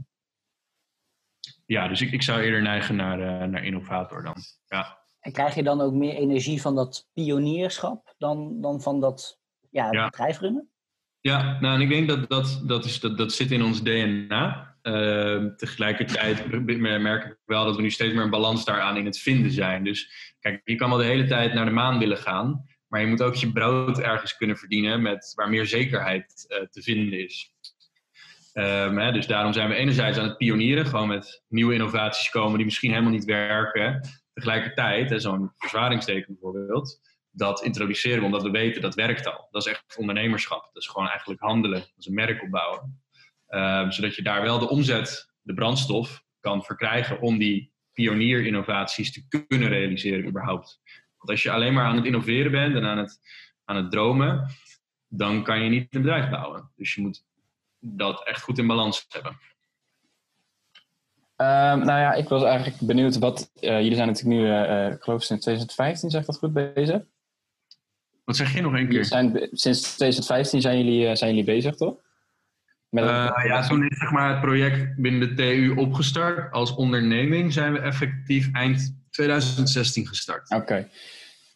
ja, 1.67 1.89
dus 1.89 2.01
ik, 2.01 2.13
ik 2.13 2.23
zou 2.23 2.41
eerder 2.41 2.63
neigen 2.63 2.97
naar, 2.97 3.21
eh, 3.21 3.49
naar 3.49 3.65
innovator 3.65 4.23
dan. 4.23 4.37
Ja. 4.67 4.99
En 5.21 5.33
krijg 5.33 5.55
je 5.55 5.63
dan 5.63 5.81
ook 5.81 5.93
meer 5.93 6.15
energie 6.15 6.61
van 6.61 6.75
dat 6.75 7.09
pionierschap 7.13 8.15
dan, 8.19 8.61
dan 8.61 8.81
van 8.81 9.01
dat 9.01 9.41
ja, 9.71 9.93
Ja. 9.93 10.05
bedrijf 10.05 10.39
runnen? 10.39 10.70
Ja, 11.21 11.61
nou, 11.61 11.75
en 11.75 11.81
ik 11.81 11.89
denk 11.89 12.09
dat 12.09 12.29
dat, 12.29 12.63
dat, 12.67 12.85
is, 12.85 13.01
dat, 13.01 13.19
dat 13.19 13.33
zit 13.33 13.51
in 13.51 13.63
ons 13.63 13.83
DNA. 13.83 14.77
Ehm, 14.83 15.57
tegelijkertijd 15.57 16.65
merk 16.81 17.25
ik 17.25 17.37
wel 17.45 17.65
dat 17.65 17.77
we 17.77 17.83
nu 17.83 17.91
steeds 17.91 18.15
meer 18.15 18.23
een 18.23 18.31
balans 18.31 18.65
daaraan 18.65 18.97
in 18.97 19.05
het 19.05 19.19
vinden 19.19 19.51
zijn. 19.51 19.85
Dus 19.85 20.13
kijk, 20.41 20.61
je 20.65 20.75
kan 20.75 20.89
wel 20.89 20.99
de 20.99 21.05
hele 21.05 21.27
tijd 21.27 21.55
naar 21.55 21.65
de 21.65 21.71
maan 21.71 21.99
willen 21.99 22.19
gaan, 22.19 22.65
maar 22.89 23.01
je 23.01 23.07
moet 23.07 23.23
ook 23.23 23.35
je 23.35 23.53
brood 23.53 23.99
ergens 23.99 24.37
kunnen 24.37 24.57
verdienen 24.57 25.03
met, 25.03 25.33
waar 25.35 25.49
meer 25.49 25.67
zekerheid 25.67 26.47
uh, 26.49 26.67
te 26.69 26.83
vinden 26.83 27.19
is. 27.19 27.55
Um, 28.55 28.99
hè, 28.99 29.13
dus 29.13 29.27
daarom 29.27 29.53
zijn 29.53 29.69
we 29.69 29.75
enerzijds 29.75 30.19
aan 30.19 30.29
het 30.29 30.37
pionieren, 30.37 30.87
gewoon 30.87 31.09
met 31.09 31.43
nieuwe 31.49 31.73
innovaties 31.73 32.31
komen 32.31 32.57
die 32.57 32.65
misschien 32.65 32.91
helemaal 32.91 33.13
niet 33.13 33.25
werken. 33.25 34.09
Tegelijkertijd, 34.33 35.23
zo'n 35.23 35.53
verzwaringsteken 35.57 36.33
bijvoorbeeld, 36.33 37.01
dat 37.31 37.65
introduceren 37.65 38.25
omdat 38.25 38.43
we 38.43 38.51
weten 38.51 38.83
dat 38.83 38.95
werkt 38.95 39.27
al. 39.27 39.49
Dat 39.51 39.67
is 39.67 39.73
echt 39.73 39.97
ondernemerschap. 39.99 40.71
Dat 40.73 40.83
is 40.83 40.89
gewoon 40.89 41.09
eigenlijk 41.09 41.41
handelen. 41.41 41.81
Dat 41.81 41.93
is 41.99 42.07
een 42.07 42.15
merk 42.15 42.43
opbouwen. 42.43 43.03
Um, 43.49 43.93
zodat 43.93 44.15
je 44.15 44.23
daar 44.23 44.43
wel 44.43 44.59
de 44.59 44.69
omzet, 44.69 45.33
de 45.43 45.55
brandstof, 45.55 46.23
kan 46.41 46.65
verkrijgen 46.65 47.21
om 47.21 47.39
die 47.39 47.73
pionierinnovaties 47.93 49.13
te 49.13 49.47
kunnen 49.47 49.69
realiseren 49.69 50.29
überhaupt. 50.29 50.81
Want 51.17 51.31
als 51.31 51.43
je 51.43 51.51
alleen 51.51 51.75
maar 51.75 51.85
aan 51.85 51.97
het 51.97 52.05
innoveren 52.05 52.51
bent 52.51 52.75
en 52.75 52.85
aan 52.85 52.99
het, 52.99 53.19
aan 53.65 53.77
het 53.77 53.91
dromen, 53.91 54.51
dan 55.09 55.45
kan 55.45 55.63
je 55.63 55.71
niet 55.71 55.95
een 55.95 56.03
bedrijf 56.03 56.31
bouwen. 56.31 56.71
Dus 56.77 56.95
je 56.95 57.01
moet 57.01 57.25
dat 57.79 58.27
echt 58.27 58.43
goed 58.43 58.59
in 58.59 58.67
balans 58.67 59.07
hebben. 59.09 59.33
Um, 59.33 61.87
nou 61.87 62.01
ja, 62.01 62.13
ik 62.13 62.29
was 62.29 62.43
eigenlijk 62.43 62.81
benieuwd 62.81 63.19
wat. 63.19 63.51
Uh, 63.61 63.81
jullie 63.81 63.95
zijn 63.95 64.07
natuurlijk 64.07 64.41
nu, 64.41 64.47
uh, 64.47 64.91
ik 64.91 65.03
geloof 65.03 65.23
sinds 65.23 65.43
2015, 65.43 66.11
zeg 66.11 66.21
ik 66.21 66.27
dat 66.27 66.39
goed 66.39 66.75
bezig? 66.75 67.03
Wat 68.25 68.37
zeg 68.37 68.55
je 68.55 68.61
nog 68.61 68.73
een 68.73 68.89
keer? 68.89 69.05
Zijn, 69.05 69.49
sinds 69.53 69.83
2015 69.83 70.61
zijn 70.61 70.77
jullie, 70.77 71.09
uh, 71.09 71.15
zijn 71.15 71.31
jullie 71.31 71.55
bezig, 71.55 71.75
toch? 71.75 71.95
Met 72.89 73.05
ja, 73.05 73.67
toen 73.69 73.85
is 73.85 73.99
zeg 73.99 74.11
maar, 74.11 74.31
het 74.31 74.41
project 74.41 74.97
binnen 74.97 75.21
de 75.21 75.35
TU 75.35 75.75
opgestart. 75.77 76.53
Als 76.53 76.75
onderneming 76.75 77.53
zijn 77.53 77.73
we 77.73 77.79
effectief 77.79 78.49
eind 78.53 78.97
2016 79.11 80.07
gestart. 80.07 80.51
Oké. 80.51 80.63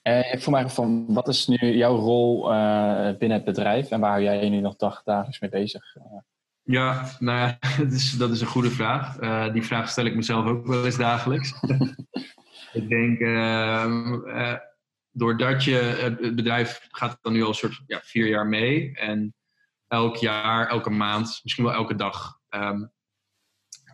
Okay. 0.03 0.23
ik 0.33 0.41
vroeg 0.41 0.55
mij 0.55 0.69
van, 0.69 1.05
wat 1.09 1.29
is 1.29 1.47
nu 1.47 1.57
jouw 1.77 1.97
rol 1.97 2.43
binnen 3.19 3.37
het 3.37 3.45
bedrijf 3.45 3.91
en 3.91 4.01
waar 4.01 4.11
hou 4.11 4.23
jij 4.23 4.45
je 4.45 4.51
nu 4.51 4.61
nog 4.61 4.77
dagelijks 4.77 5.41
mee 5.41 5.51
bezig? 5.51 5.83
Ja, 6.65 7.09
nou 7.19 7.39
ja, 7.39 7.59
dat 7.83 7.93
is, 7.93 8.13
dat 8.13 8.31
is 8.31 8.41
een 8.41 8.47
goede 8.47 8.71
vraag. 8.71 9.21
Uh, 9.21 9.53
die 9.53 9.63
vraag 9.63 9.89
stel 9.89 10.05
ik 10.05 10.15
mezelf 10.15 10.47
ook 10.47 10.67
wel 10.67 10.85
eens 10.85 10.97
dagelijks. 10.97 11.55
ik 12.73 12.89
denk, 12.89 13.19
uh, 13.19 14.13
uh, 14.27 14.55
doordat 15.15 15.65
je, 15.65 15.75
het 15.75 16.37
bedrijf 16.37 16.87
gaat 16.91 17.19
dan 17.23 17.33
nu 17.33 17.43
al 17.43 17.49
een 17.49 17.55
soort 17.55 17.83
ja, 17.87 18.01
vier 18.03 18.27
jaar 18.27 18.47
mee. 18.47 18.97
En 18.97 19.35
elk 19.89 20.17
jaar, 20.17 20.69
elke 20.69 20.91
maand, 20.91 21.41
misschien 21.43 21.65
wel 21.65 21.73
elke 21.73 21.95
dag, 21.95 22.39
um, 22.51 22.93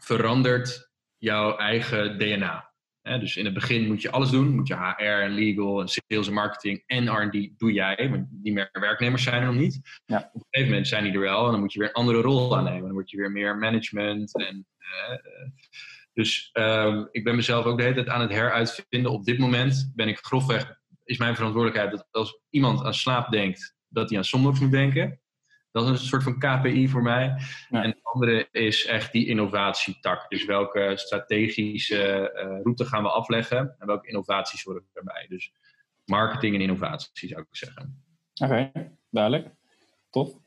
verandert 0.00 0.90
jouw 1.16 1.56
eigen 1.56 2.18
DNA 2.18 2.70
dus 3.02 3.36
in 3.36 3.44
het 3.44 3.54
begin 3.54 3.86
moet 3.86 4.02
je 4.02 4.10
alles 4.10 4.30
doen. 4.30 4.54
Moet 4.54 4.68
je 4.68 4.74
HR 4.74 5.02
en 5.02 5.30
legal 5.30 5.80
en 5.80 5.88
sales 5.88 6.26
en 6.26 6.32
marketing 6.32 6.82
en 6.86 7.08
R&D 7.08 7.58
doe 7.58 7.72
jij. 7.72 8.08
Want 8.10 8.26
die 8.30 8.52
meer 8.52 8.68
werknemers 8.72 9.22
zijn 9.22 9.40
er 9.40 9.46
nog 9.46 9.56
niet. 9.60 10.00
Ja. 10.04 10.18
Op 10.18 10.34
een 10.34 10.46
gegeven 10.50 10.70
moment 10.70 10.88
zijn 10.88 11.04
die 11.04 11.12
er 11.12 11.20
wel. 11.20 11.44
En 11.44 11.50
dan 11.50 11.60
moet 11.60 11.72
je 11.72 11.78
weer 11.78 11.88
een 11.88 11.94
andere 11.94 12.20
rol 12.20 12.56
aannemen. 12.56 12.82
Dan 12.82 12.92
word 12.92 13.10
je 13.10 13.16
weer 13.16 13.30
meer 13.30 13.56
management. 13.56 14.34
En, 14.34 14.66
uh, 14.78 15.18
dus 16.12 16.50
uh, 16.52 17.04
ik 17.10 17.24
ben 17.24 17.36
mezelf 17.36 17.64
ook 17.64 17.76
de 17.76 17.82
hele 17.82 17.94
tijd 17.94 18.08
aan 18.08 18.20
het 18.20 18.30
heruitvinden. 18.30 19.12
Op 19.12 19.24
dit 19.24 19.38
moment 19.38 19.92
ben 19.94 20.08
ik 20.08 20.18
grofweg, 20.18 20.79
is 21.10 21.18
mijn 21.18 21.34
verantwoordelijkheid 21.34 21.90
dat 21.90 22.06
als 22.10 22.40
iemand 22.50 22.84
aan 22.84 22.94
slaap 22.94 23.30
denkt, 23.30 23.76
dat 23.88 24.08
hij 24.08 24.18
aan 24.18 24.24
Somnox 24.24 24.60
moet 24.60 24.70
denken. 24.70 25.20
Dat 25.70 25.84
is 25.84 25.90
een 25.90 26.06
soort 26.06 26.22
van 26.22 26.38
KPI 26.38 26.88
voor 26.88 27.02
mij. 27.02 27.34
En 27.70 27.82
het 27.82 28.00
andere 28.02 28.48
is 28.50 28.86
echt 28.86 29.12
die 29.12 29.26
innovatietak. 29.26 30.28
Dus 30.28 30.44
welke 30.44 30.92
strategische 30.94 32.32
uh, 32.34 32.62
route 32.62 32.84
gaan 32.84 33.02
we 33.02 33.08
afleggen 33.08 33.74
en 33.78 33.86
welke 33.86 34.08
innovaties 34.08 34.62
worden 34.62 34.84
erbij. 34.92 35.26
Dus 35.28 35.52
marketing 36.04 36.54
en 36.54 36.60
innovatie 36.60 37.28
zou 37.28 37.40
ik 37.40 37.46
zeggen. 37.50 38.04
Oké, 38.42 38.72
duidelijk. 39.10 39.48
Tof. 40.10 40.38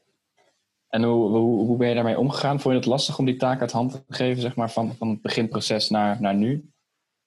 En 0.87 1.03
hoe, 1.03 1.29
hoe, 1.29 1.65
hoe 1.65 1.77
ben 1.77 1.87
je 1.87 1.95
daarmee 1.95 2.17
omgegaan? 2.17 2.59
Vond 2.59 2.73
je 2.73 2.79
het 2.79 2.89
lastig 2.89 3.17
om 3.17 3.25
die 3.25 3.37
taak 3.37 3.61
uit 3.61 3.71
handen 3.71 4.05
te 4.05 4.13
geven, 4.13 4.41
zeg 4.41 4.55
maar, 4.55 4.71
van, 4.71 4.95
van 4.95 5.09
het 5.09 5.21
beginproces 5.21 5.89
naar, 5.89 6.21
naar 6.21 6.35
nu? 6.35 6.71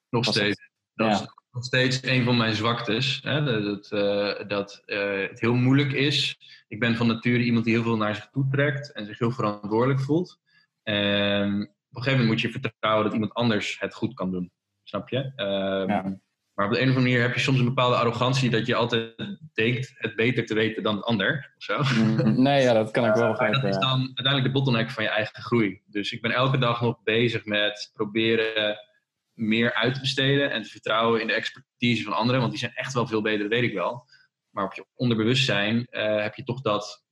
Nog 0.09 0.25
steeds. 0.25 0.71
Dat 0.95 1.07
ja. 1.07 1.13
is 1.13 1.36
nog 1.57 1.65
steeds 1.65 2.03
een 2.03 2.25
van 2.25 2.37
mijn 2.37 2.55
zwaktes. 2.55 3.21
Hè? 3.23 3.63
Dat, 3.63 3.91
uh, 3.93 4.49
dat 4.49 4.83
uh, 4.87 5.29
het 5.29 5.41
heel 5.41 5.55
moeilijk 5.55 5.93
is 5.93 6.39
ik 6.69 6.81
ben 6.81 6.97
van 6.97 7.07
nature 7.07 7.43
iemand 7.43 7.65
die 7.65 7.75
heel 7.75 7.83
veel 7.83 7.97
naar 7.97 8.15
zich 8.15 8.29
toe 8.33 8.47
trekt 8.51 8.93
en 8.93 9.07
zich 9.07 9.19
heel 9.19 9.31
verantwoordelijk 9.31 10.01
voelt. 10.01 10.41
En 10.83 11.63
op 11.63 11.97
een 11.97 12.03
gegeven 12.03 12.11
moment 12.11 12.29
moet 12.29 12.41
je 12.41 12.51
vertrouwen 12.51 13.05
dat 13.05 13.13
iemand 13.13 13.35
anders 13.35 13.81
het 13.81 13.95
goed 13.95 14.15
kan 14.15 14.31
doen. 14.31 14.51
Snap 14.83 15.09
je? 15.09 15.33
Um, 15.37 16.21
Maar 16.55 16.67
op 16.67 16.73
de 16.73 16.81
een 16.81 16.89
of 16.89 16.97
andere 16.97 17.01
manier 17.01 17.21
heb 17.21 17.35
je 17.35 17.41
soms 17.41 17.59
een 17.59 17.65
bepaalde 17.65 17.97
arrogantie 17.97 18.51
dat 18.51 18.67
je 18.67 18.75
altijd 18.75 19.15
denkt 19.53 19.95
het 19.97 20.17
beter 20.17 20.47
te 20.47 20.55
weten 20.55 20.83
dan 20.83 20.97
het 20.97 21.05
ander. 21.05 21.53
Of 21.57 21.63
zo. 21.63 21.83
Mm, 21.83 22.43
nee, 22.43 22.63
ja, 22.63 22.73
dat 22.73 22.91
kan 22.91 23.05
ik 23.05 23.15
wel 23.25 23.31
begrijpen. 23.31 23.61
dat 23.61 23.71
is 23.71 23.79
dan 23.79 24.01
uiteindelijk 24.01 24.45
de 24.45 24.53
bottleneck 24.53 24.91
van 24.91 25.05
je 25.05 25.11
eigen 25.11 25.43
groei. 25.43 25.83
Dus 25.87 26.13
ik 26.13 26.23
ben 26.23 26.31
elke 26.31 26.59
dag 26.59 26.81
nog 26.81 27.03
bezig 27.03 27.45
met 27.45 27.91
proberen 27.93 28.79
meer 29.37 29.75
uit 29.75 29.95
te 29.95 30.01
besteden 30.01 30.51
en 30.51 30.63
te 30.63 30.69
vertrouwen 30.69 31.21
in 31.21 31.27
de 31.27 31.33
expertise 31.33 32.03
van 32.03 32.13
anderen. 32.13 32.41
Want 32.41 32.53
die 32.53 32.61
zijn 32.61 32.75
echt 32.75 32.93
wel 32.93 33.07
veel 33.07 33.23
beter, 33.23 33.39
dat 33.39 33.49
weet 33.49 33.71
ik 33.71 33.75
wel. 33.75 34.07
Maar 34.51 34.65
op 34.65 34.75
je 34.75 34.87
onderbewustzijn 34.95 35.87
uh, 35.91 36.23
heb 36.23 36.35
je 36.35 36.45
toch 36.45 36.61
dat, 36.61 37.05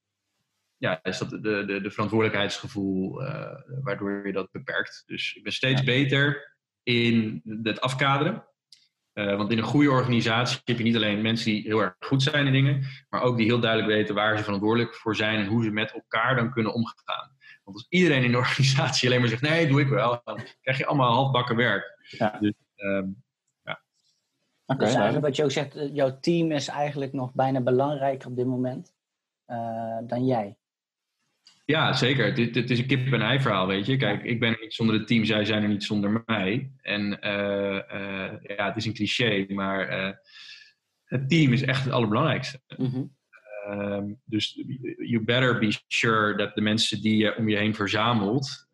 ja, 0.76 1.02
is 1.02 1.18
dat 1.18 1.30
de, 1.30 1.38
de, 1.40 1.80
de 1.80 1.90
verantwoordelijkheidsgevoel 1.90 3.22
uh, 3.22 3.52
waardoor 3.82 4.26
je 4.26 4.32
dat 4.32 4.50
beperkt. 4.50 5.02
Dus 5.06 5.34
ik 5.34 5.42
ben 5.42 5.52
steeds 5.52 5.84
beter 5.84 6.56
in 6.82 7.42
het 7.62 7.80
afkaderen. 7.80 8.48
Uh, 9.14 9.36
want 9.36 9.50
in 9.50 9.58
een 9.58 9.64
goede 9.64 9.90
organisatie 9.90 10.60
heb 10.64 10.78
je 10.78 10.84
niet 10.84 10.96
alleen 10.96 11.22
mensen 11.22 11.50
die 11.50 11.62
heel 11.62 11.80
erg 11.80 11.94
goed 11.98 12.22
zijn 12.22 12.46
in 12.46 12.52
dingen, 12.52 12.86
maar 13.08 13.22
ook 13.22 13.36
die 13.36 13.46
heel 13.46 13.60
duidelijk 13.60 13.92
weten 13.92 14.14
waar 14.14 14.36
ze 14.36 14.44
verantwoordelijk 14.44 14.94
voor 14.94 15.16
zijn 15.16 15.38
en 15.38 15.46
hoe 15.46 15.64
ze 15.64 15.70
met 15.70 15.92
elkaar 15.92 16.36
dan 16.36 16.52
kunnen 16.52 16.74
omgaan. 16.74 17.33
Want 17.64 17.76
als 17.76 17.86
iedereen 17.88 18.24
in 18.24 18.30
de 18.30 18.38
organisatie 18.46 19.08
alleen 19.08 19.20
maar 19.20 19.28
zegt: 19.28 19.42
nee, 19.42 19.66
doe 19.66 19.80
ik 19.80 19.88
wel, 19.88 20.20
dan 20.24 20.40
krijg 20.60 20.78
je 20.78 20.86
allemaal 20.86 21.12
halfbakken 21.12 21.56
werk. 21.56 21.98
Ja. 22.10 22.38
Dus, 22.40 22.54
um, 22.76 23.22
Okay, 24.66 24.86
dus 24.86 24.94
eigenlijk 24.94 25.26
wat 25.26 25.36
je 25.36 25.44
ook 25.44 25.50
zegt, 25.50 25.76
eh, 25.76 25.94
jouw 25.94 26.18
team 26.20 26.52
is 26.52 26.68
eigenlijk 26.68 27.12
nog 27.12 27.34
bijna 27.34 27.60
belangrijker 27.60 28.28
op 28.28 28.36
dit 28.36 28.46
moment 28.46 28.94
uh, 29.46 29.98
dan 30.06 30.26
jij. 30.26 30.56
Ja, 31.64 31.92
zeker. 31.92 32.26
Het, 32.26 32.54
het 32.54 32.70
is 32.70 32.78
een 32.78 32.86
kip-en-ei 32.86 33.40
verhaal, 33.40 33.66
weet 33.66 33.86
je. 33.86 33.96
Kijk, 33.96 34.22
ik 34.22 34.40
ben 34.40 34.52
er 34.52 34.60
niet 34.60 34.74
zonder 34.74 34.98
het 34.98 35.06
team, 35.06 35.24
zij 35.24 35.44
zijn 35.44 35.62
er 35.62 35.68
niet 35.68 35.84
zonder 35.84 36.22
mij. 36.26 36.72
En 36.80 37.18
uh, 37.22 38.56
ja, 38.56 38.66
het 38.66 38.76
is 38.76 38.84
een 38.84 38.94
cliché, 38.94 39.46
maar 39.48 39.88
het 41.04 41.28
team 41.28 41.52
is 41.52 41.62
echt 41.62 41.84
het 41.84 41.92
allerbelangrijkste. 41.92 42.60
Mm 42.76 42.90
-hmm. 42.90 43.16
Dus 44.24 44.62
you 44.98 45.24
better 45.24 45.58
be 45.58 45.78
sure 45.88 46.36
dat 46.36 46.54
de 46.54 46.60
mensen 46.60 47.00
die 47.00 47.16
je 47.16 47.36
om 47.36 47.48
je 47.48 47.56
heen 47.56 47.74
verzamelt, 47.74 48.68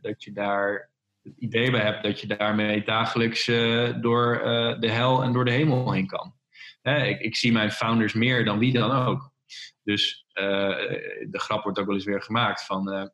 dat 0.00 0.24
je 0.24 0.32
daar 0.32 0.90
het 1.22 1.38
idee 1.38 1.70
bij 1.70 1.80
hebt 1.80 2.02
dat 2.02 2.20
je 2.20 2.26
daarmee 2.26 2.84
dagelijks 2.84 3.48
uh, 3.48 4.00
door 4.00 4.40
uh, 4.44 4.80
de 4.80 4.90
hel 4.90 5.22
en 5.22 5.32
door 5.32 5.44
de 5.44 5.50
hemel 5.50 5.92
heen 5.92 6.06
kan. 6.06 6.34
Hè, 6.82 7.04
ik, 7.04 7.20
ik, 7.20 7.36
zie 7.36 7.52
mijn 7.52 7.70
founders 7.70 8.12
meer 8.12 8.44
dan 8.44 8.58
wie 8.58 8.72
dan 8.72 8.90
ook. 8.90 9.30
Dus 9.82 10.26
de 10.32 11.38
grap 11.38 11.62
wordt 11.62 11.78
ook 11.78 11.86
wel 11.86 11.94
eens 11.94 12.04
weer 12.04 12.22
gemaakt 12.22 12.66
van 12.66 13.10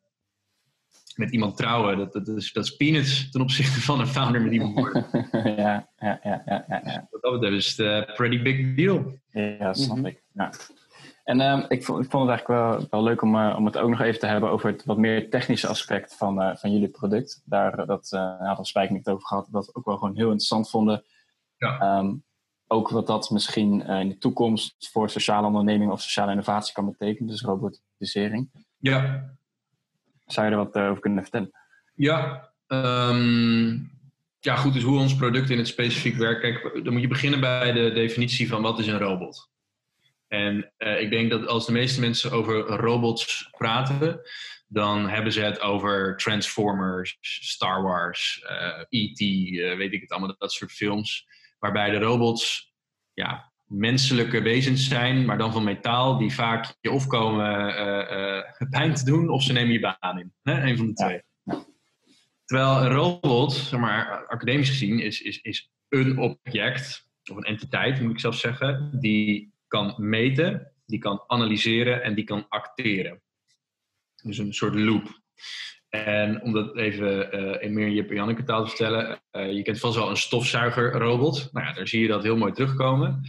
met 1.19 1.31
iemand 1.31 1.57
trouwen. 1.57 1.97
Dat, 1.97 2.13
dat, 2.13 2.27
is, 2.27 2.53
dat 2.53 2.63
is 2.63 2.75
peanuts 2.75 3.31
ten 3.31 3.41
opzichte 3.41 3.81
van 3.81 3.99
een 3.99 4.07
founder 4.07 4.41
met 4.41 4.51
iemand 4.51 4.73
worden. 4.73 5.05
ja, 5.63 5.89
ja, 5.97 6.19
ja, 6.23 6.43
ja, 6.45 6.65
ja. 6.67 7.07
Dat 7.21 7.43
is 7.43 7.77
het 7.77 8.13
pretty 8.15 8.41
big 8.41 8.75
deal. 8.75 9.19
Ja, 9.31 9.73
snap 9.73 10.05
ik. 10.05 10.23
Ja. 10.33 10.51
En 11.23 11.39
uh, 11.39 11.65
ik, 11.67 11.83
vond, 11.83 12.03
ik, 12.03 12.11
vond, 12.11 12.29
het 12.29 12.31
eigenlijk 12.31 12.47
wel, 12.47 12.87
wel 12.89 13.03
leuk 13.03 13.21
om, 13.21 13.35
uh, 13.35 13.55
om 13.57 13.65
het 13.65 13.77
ook 13.77 13.89
nog 13.89 14.01
even 14.01 14.19
te 14.19 14.25
hebben 14.25 14.49
over 14.49 14.69
het 14.71 14.85
wat 14.85 14.97
meer 14.97 15.29
technische 15.29 15.67
aspect 15.67 16.15
van, 16.15 16.41
uh, 16.41 16.55
van 16.55 16.71
jullie 16.71 16.89
product. 16.89 17.41
Daar 17.45 17.85
dat 17.85 18.11
uh, 18.13 18.55
had 18.55 18.67
Spijk 18.67 18.89
niet 18.89 19.07
over 19.07 19.27
gehad, 19.27 19.47
dat 19.51 19.65
we 19.65 19.75
ook 19.75 19.85
wel 19.85 19.97
gewoon 19.97 20.15
heel 20.15 20.25
interessant 20.25 20.69
vonden. 20.69 21.03
Ja. 21.57 21.97
Um, 21.97 22.23
ook 22.67 22.89
wat 22.89 23.07
dat 23.07 23.29
misschien 23.29 23.81
in 23.81 24.09
de 24.09 24.17
toekomst 24.17 24.89
voor 24.91 25.09
sociale 25.09 25.47
onderneming 25.47 25.91
of 25.91 26.01
sociale 26.01 26.31
innovatie 26.31 26.73
kan 26.73 26.85
betekenen, 26.85 27.29
dus 27.29 27.41
robotisering. 27.41 28.49
Ja. 28.77 29.33
Zou 30.31 30.45
je 30.45 30.51
er 30.51 30.57
wat 30.57 30.75
over 30.75 31.01
kunnen 31.01 31.21
vertellen? 31.21 31.51
Ja, 31.95 32.49
um, 32.67 33.91
ja, 34.39 34.55
goed, 34.55 34.73
dus 34.73 34.83
hoe 34.83 34.99
ons 34.99 35.15
product 35.15 35.49
in 35.49 35.57
het 35.57 35.67
specifiek 35.67 36.15
werkt. 36.15 36.83
Dan 36.83 36.93
moet 36.93 37.01
je 37.01 37.07
beginnen 37.07 37.39
bij 37.39 37.71
de 37.71 37.91
definitie 37.91 38.47
van 38.47 38.61
wat 38.61 38.79
is 38.79 38.87
een 38.87 38.97
robot. 38.97 39.49
En 40.27 40.71
uh, 40.77 41.01
ik 41.01 41.09
denk 41.09 41.29
dat 41.29 41.47
als 41.47 41.65
de 41.65 41.71
meeste 41.71 41.99
mensen 41.99 42.31
over 42.31 42.55
robots 42.59 43.49
praten, 43.57 44.21
dan 44.67 45.09
hebben 45.09 45.31
ze 45.31 45.41
het 45.41 45.61
over 45.61 46.17
Transformers, 46.17 47.17
Star 47.21 47.81
Wars, 47.81 48.45
uh, 48.49 48.83
E.T., 48.89 49.19
uh, 49.19 49.77
weet 49.77 49.93
ik 49.93 50.01
het 50.01 50.09
allemaal, 50.09 50.29
dat, 50.29 50.39
dat 50.39 50.51
soort 50.51 50.71
films. 50.71 51.27
Waarbij 51.59 51.89
de 51.89 51.99
robots 51.99 52.73
ja, 53.13 53.48
menselijke 53.69 54.41
wezens 54.41 54.87
zijn, 54.87 55.25
maar 55.25 55.37
dan 55.37 55.51
van 55.51 55.63
metaal, 55.63 56.17
die 56.17 56.33
vaak 56.33 56.75
je 56.81 56.91
of 56.91 57.07
komen 57.07 57.75
pijn 58.69 58.93
te 58.93 59.05
doen 59.05 59.29
of 59.29 59.43
ze 59.43 59.53
nemen 59.53 59.73
je 59.73 59.79
baan 59.79 60.19
in. 60.19 60.33
Hè? 60.43 60.61
Een 60.61 60.77
van 60.77 60.87
de 60.87 60.93
twee. 60.93 61.21
Terwijl 62.45 62.81
een 62.81 62.91
robot, 62.91 63.53
zeg 63.53 63.79
maar, 63.79 64.27
academisch 64.27 64.69
gezien, 64.69 64.99
is, 64.99 65.21
is, 65.21 65.41
is 65.41 65.71
een 65.89 66.17
object, 66.17 67.07
of 67.31 67.37
een 67.37 67.43
entiteit 67.43 68.01
moet 68.01 68.11
ik 68.11 68.19
zelf 68.19 68.35
zeggen, 68.35 68.99
die 68.99 69.53
kan 69.67 69.93
meten, 69.97 70.73
die 70.85 70.99
kan 70.99 71.23
analyseren 71.27 72.03
en 72.03 72.15
die 72.15 72.23
kan 72.23 72.45
acteren. 72.47 73.21
Dus 74.23 74.37
een 74.37 74.53
soort 74.53 74.75
loop. 74.75 75.21
En 75.89 76.41
om 76.41 76.53
dat 76.53 76.75
even 76.75 77.39
uh, 77.39 77.63
in 77.63 77.73
meer 77.73 77.89
Jip 77.89 78.09
en 78.09 78.15
Janneke 78.15 78.43
taal 78.43 78.63
te 78.63 78.69
vertellen. 78.69 79.21
Uh, 79.31 79.51
je 79.51 79.61
kent 79.61 79.79
vast 79.79 79.95
wel 79.95 80.09
een 80.09 80.17
stofzuigerrobot. 80.17 81.49
Nou 81.51 81.65
ja, 81.65 81.73
daar 81.73 81.87
zie 81.87 82.01
je 82.01 82.07
dat 82.07 82.23
heel 82.23 82.37
mooi 82.37 82.51
terugkomen. 82.51 83.21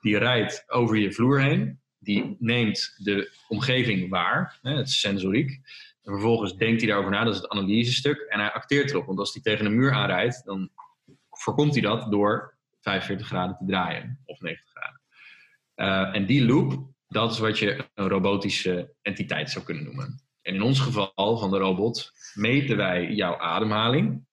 Die 0.00 0.18
rijdt 0.18 0.64
over 0.66 0.96
je 0.96 1.12
vloer 1.12 1.40
heen. 1.40 1.80
Die 1.98 2.36
neemt 2.38 2.94
de 2.96 3.32
omgeving 3.48 4.10
waar. 4.10 4.58
Hè, 4.62 4.76
het 4.76 4.90
sensoriek. 4.90 5.50
En 6.02 6.12
vervolgens 6.12 6.56
denkt 6.56 6.80
hij 6.80 6.88
daarover 6.88 7.12
na. 7.12 7.24
Dat 7.24 7.34
is 7.34 7.40
het 7.40 7.50
analysestuk. 7.50 8.20
En 8.20 8.40
hij 8.40 8.52
acteert 8.52 8.90
erop. 8.90 9.06
Want 9.06 9.18
als 9.18 9.32
hij 9.32 9.42
tegen 9.42 9.66
een 9.66 9.76
muur 9.76 9.92
aanrijdt, 9.92 10.44
dan 10.44 10.70
voorkomt 11.30 11.72
hij 11.72 11.82
dat 11.82 12.10
door 12.10 12.54
45 12.80 13.26
graden 13.26 13.56
te 13.56 13.64
draaien. 13.66 14.20
Of 14.24 14.40
90 14.40 14.70
graden. 14.70 15.00
Uh, 15.76 16.16
en 16.16 16.26
die 16.26 16.46
loop, 16.46 16.88
dat 17.08 17.32
is 17.32 17.38
wat 17.38 17.58
je 17.58 17.84
een 17.94 18.08
robotische 18.08 18.94
entiteit 19.02 19.50
zou 19.50 19.64
kunnen 19.64 19.84
noemen. 19.84 20.27
En 20.48 20.54
in 20.54 20.62
ons 20.62 20.80
geval 20.80 21.38
van 21.38 21.50
de 21.50 21.58
robot 21.58 22.12
meten 22.34 22.76
wij 22.76 23.10
jouw 23.10 23.38
ademhaling. 23.38 24.26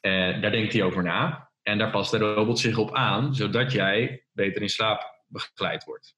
Uh, 0.00 0.40
daar 0.40 0.50
denkt 0.50 0.72
hij 0.72 0.82
over 0.82 1.02
na. 1.02 1.50
En 1.62 1.78
daar 1.78 1.90
past 1.90 2.10
de 2.10 2.18
robot 2.18 2.58
zich 2.58 2.78
op 2.78 2.94
aan, 2.94 3.34
zodat 3.34 3.72
jij 3.72 4.24
beter 4.32 4.62
in 4.62 4.68
slaap 4.68 5.24
begeleid 5.26 5.84
wordt. 5.84 6.16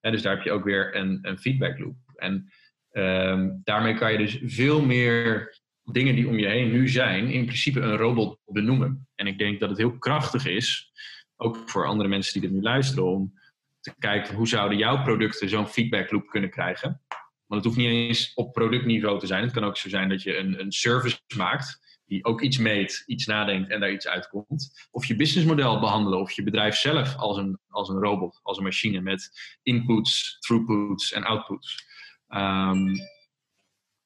En 0.00 0.12
dus 0.12 0.22
daar 0.22 0.34
heb 0.34 0.44
je 0.44 0.52
ook 0.52 0.64
weer 0.64 0.96
een, 0.96 1.18
een 1.22 1.38
feedback 1.38 1.78
loop. 1.78 1.96
En 2.14 2.52
uh, 2.92 3.46
daarmee 3.62 3.94
kan 3.94 4.12
je 4.12 4.18
dus 4.18 4.38
veel 4.44 4.82
meer 4.82 5.58
dingen 5.82 6.14
die 6.14 6.28
om 6.28 6.38
je 6.38 6.46
heen 6.46 6.70
nu 6.70 6.88
zijn, 6.88 7.30
in 7.30 7.44
principe 7.44 7.80
een 7.80 7.96
robot 7.96 8.38
benoemen. 8.44 9.08
En 9.14 9.26
ik 9.26 9.38
denk 9.38 9.60
dat 9.60 9.68
het 9.68 9.78
heel 9.78 9.98
krachtig 9.98 10.46
is, 10.46 10.92
ook 11.36 11.62
voor 11.66 11.86
andere 11.86 12.08
mensen 12.08 12.32
die 12.32 12.42
dit 12.42 12.58
nu 12.58 12.62
luisteren, 12.62 13.04
om 13.04 13.32
te 13.80 13.94
kijken 13.98 14.34
hoe 14.34 14.48
zouden 14.48 14.78
jouw 14.78 15.02
producten 15.02 15.48
zo'n 15.48 15.68
feedback 15.68 16.10
loop 16.10 16.26
kunnen 16.26 16.50
krijgen. 16.50 17.00
Want 17.46 17.64
het 17.64 17.64
hoeft 17.64 17.86
niet 17.86 17.96
eens 17.96 18.34
op 18.34 18.52
productniveau 18.52 19.18
te 19.18 19.26
zijn. 19.26 19.42
Het 19.42 19.52
kan 19.52 19.64
ook 19.64 19.76
zo 19.76 19.88
zijn 19.88 20.08
dat 20.08 20.22
je 20.22 20.36
een, 20.36 20.60
een 20.60 20.72
service 20.72 21.20
maakt 21.36 21.84
die 22.06 22.24
ook 22.24 22.40
iets 22.40 22.58
meet, 22.58 23.02
iets 23.06 23.26
nadenkt 23.26 23.70
en 23.70 23.80
daar 23.80 23.92
iets 23.92 24.08
uitkomt. 24.08 24.88
Of 24.90 25.04
je 25.04 25.16
businessmodel 25.16 25.80
behandelen, 25.80 26.20
of 26.20 26.30
je 26.30 26.42
bedrijf 26.42 26.76
zelf 26.76 27.16
als 27.16 27.36
een, 27.36 27.58
als 27.68 27.88
een 27.88 27.98
robot, 27.98 28.40
als 28.42 28.58
een 28.58 28.64
machine 28.64 29.00
met 29.00 29.30
inputs, 29.62 30.36
throughputs 30.38 31.12
en 31.12 31.24
outputs. 31.24 31.84
Um, 32.28 32.94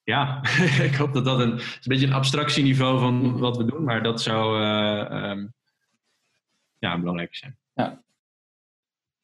ja, 0.03 0.43
ik 0.89 0.95
hoop 0.95 1.13
dat 1.13 1.25
dat 1.25 1.41
een, 1.41 1.61
beetje 1.85 2.07
een 2.07 2.13
abstractieniveau 2.13 2.99
van 2.99 3.39
wat 3.39 3.57
we 3.57 3.65
doen, 3.65 3.85
maar 3.85 4.03
dat 4.03 4.23
zou 4.23 4.63
uh, 4.63 5.31
um, 5.31 5.55
ja, 6.79 6.99
belangrijk 6.99 7.37
zijn. 7.37 7.59
Ja. 7.75 8.03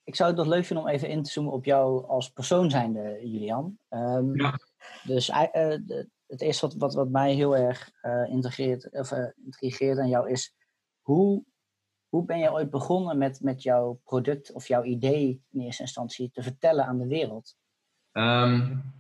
Ik 0.07 0.17
zou 0.17 0.29
het 0.29 0.39
nog 0.39 0.47
leuk 0.47 0.65
vinden 0.65 0.85
om 0.85 0.91
even 0.91 1.09
in 1.09 1.23
te 1.23 1.31
zoomen 1.31 1.53
op 1.53 1.65
jou 1.65 2.07
als 2.07 2.31
persoon 2.31 2.71
zijnde, 2.71 3.19
Julian. 3.23 3.79
Um, 3.89 4.41
ja. 4.41 4.59
Dus 5.03 5.29
uh, 5.29 5.43
de, 5.53 6.09
het 6.27 6.41
eerste 6.41 6.67
wat, 6.67 6.77
wat, 6.77 6.95
wat 6.95 7.09
mij 7.09 7.35
heel 7.35 7.57
erg 7.57 7.91
uh, 8.03 8.31
integreert, 8.31 8.91
of, 8.91 9.11
uh, 9.11 9.27
intrigeert 9.45 9.99
aan 9.99 10.09
jou 10.09 10.31
is, 10.31 10.55
hoe, 11.01 11.45
hoe 12.09 12.25
ben 12.25 12.39
je 12.39 12.53
ooit 12.53 12.71
begonnen 12.71 13.19
met, 13.19 13.41
met 13.41 13.63
jouw 13.63 14.01
product 14.05 14.53
of 14.53 14.69
jouw 14.69 14.83
idee 14.83 15.43
in 15.51 15.61
eerste 15.61 15.83
instantie 15.83 16.31
te 16.31 16.43
vertellen 16.43 16.87
aan 16.87 16.99
de 16.99 17.07
wereld? 17.07 17.57
Um, 18.13 18.95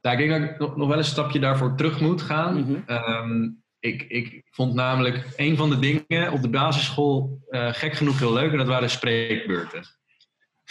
nou, 0.00 0.18
ik 0.20 0.28
denk 0.28 0.30
dat 0.30 0.50
ik 0.50 0.58
nog, 0.58 0.76
nog 0.76 0.88
wel 0.88 0.98
een 0.98 1.04
stapje 1.04 1.40
daarvoor 1.40 1.76
terug 1.76 2.00
moet 2.00 2.22
gaan. 2.22 2.56
Mm 2.56 2.64
-hmm. 2.64 2.84
um, 2.86 3.64
ik, 3.78 4.02
ik 4.02 4.42
vond 4.50 4.74
namelijk 4.74 5.32
een 5.36 5.56
van 5.56 5.70
de 5.70 5.78
dingen 5.78 6.32
op 6.32 6.42
de 6.42 6.50
basisschool 6.50 7.40
gek 7.50 7.92
genoeg 7.92 8.18
heel 8.18 8.32
leuk 8.32 8.50
en 8.52 8.58
dat 8.58 8.66
waren 8.66 8.90
spreekbeurten. 8.90 10.00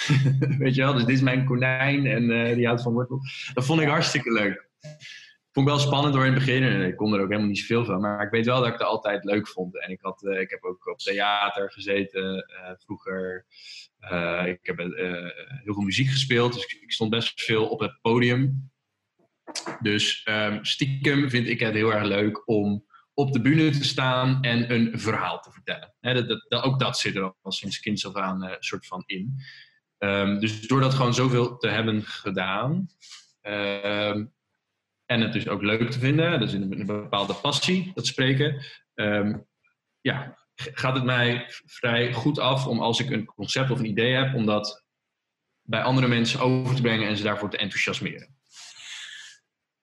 Weet 0.60 0.76
je 0.76 0.82
wel, 0.82 0.94
dus 0.94 1.06
dit 1.06 1.16
is 1.16 1.22
mijn 1.22 1.46
konijn 1.46 2.06
en 2.06 2.24
uh, 2.24 2.56
die 2.56 2.66
houdt 2.66 2.82
van 2.82 2.94
wortel. 2.94 3.20
Dat 3.54 3.66
vond 3.66 3.82
ik 3.82 3.88
hartstikke 3.88 4.32
leuk. 4.32 4.70
Vond 5.52 5.68
ik 5.68 5.74
wel 5.74 5.82
spannend 5.82 6.14
door 6.14 6.26
in 6.26 6.34
het 6.34 6.40
begin 6.40 6.64
en 6.64 6.82
ik 6.82 6.96
kon 6.96 7.14
er 7.14 7.20
ook 7.22 7.30
helemaal 7.30 7.48
niet 7.50 7.60
zoveel 7.60 7.86
van. 7.86 8.02
Maar 8.02 8.26
ik 8.26 8.32
weet 8.32 8.46
wel 8.46 8.58
dat 8.58 8.68
ik 8.68 8.74
het 8.74 8.82
altijd 8.82 9.24
leuk 9.24 9.48
vond. 9.48 9.82
En 9.82 9.90
ik, 9.90 10.00
had, 10.02 10.24
uh, 10.24 10.40
ik 10.40 10.50
heb 10.50 10.64
ook 10.64 10.88
op 10.88 10.98
theater 10.98 11.72
gezeten 11.72 12.46
vroeger. 12.78 13.46
ik 14.46 14.60
heb 14.62 14.78
heel 14.78 15.74
veel 15.74 15.84
muziek 15.84 16.10
gespeeld, 16.10 16.54
dus 16.54 16.64
ik, 16.64 16.82
ik 16.82 16.92
stond 16.92 17.10
best 17.10 17.42
veel 17.42 17.68
op 17.68 17.80
het 17.80 18.02
podium. 18.02 18.72
Dus 19.80 20.28
um, 20.30 20.66
stiekem 20.66 21.30
vind 21.30 21.48
ik 21.48 21.60
het 21.60 21.74
heel 21.74 21.94
erg 21.94 22.04
leuk 22.04 22.48
om 22.48 22.86
op 23.14 23.34
de 23.34 23.42
bühne 23.42 23.70
te 23.70 23.84
staan 23.84 24.42
en 24.44 24.74
een 24.74 25.00
verhaal 25.00 25.40
te 25.40 25.52
vertellen. 25.52 25.94
He, 26.00 26.26
dat, 26.26 26.46
dat, 26.48 26.64
ook 26.64 26.80
dat 26.80 26.98
zit 26.98 27.16
er 27.16 27.34
al 27.42 27.52
sinds 27.52 27.80
kinds 27.80 28.08
af 28.08 28.16
aan 28.16 28.44
uh, 28.44 28.56
soort 28.60 28.88
van 28.88 29.04
in. 29.06 29.36
Um, 30.04 30.40
dus 30.40 30.62
door 30.62 30.82
dat 30.82 30.94
gewoon 30.94 31.14
zoveel 31.14 31.58
te 31.58 31.68
hebben 31.68 32.04
gedaan 32.04 32.88
um, 33.42 34.34
en 35.06 35.22
het 35.22 35.34
dus 35.34 35.48
ook 35.48 35.62
leuk 35.62 35.90
te 35.92 36.00
vinden, 36.00 36.40
dus 36.40 36.54
in 36.54 36.62
een, 36.62 36.86
bepaalde 36.86 37.34
passie, 37.34 37.92
dat 37.94 38.08
spreken, 38.08 38.66
ja, 40.02 40.38
gaat 40.56 40.96
het 40.96 41.04
mij 41.04 41.46
vrij 41.66 42.14
goed 42.14 42.40
af 42.40 42.68
om 42.68 42.80
als 42.80 43.00
ik 43.00 43.10
een 43.10 43.26
concept 43.26 43.72
of 43.72 43.80
een 43.80 43.86
idee 43.90 44.14
heb, 44.14 44.36
om 44.36 44.46
dat 44.46 44.86
bij 45.62 45.84
andere 45.84 46.08
mensen 46.08 46.40
over 46.40 46.76
te 46.76 46.82
brengen 46.82 47.08
en 47.08 47.18
ze 47.18 47.24
daarvoor 47.24 47.50
te 47.50 47.58
enthousiasmeren. 47.58 48.41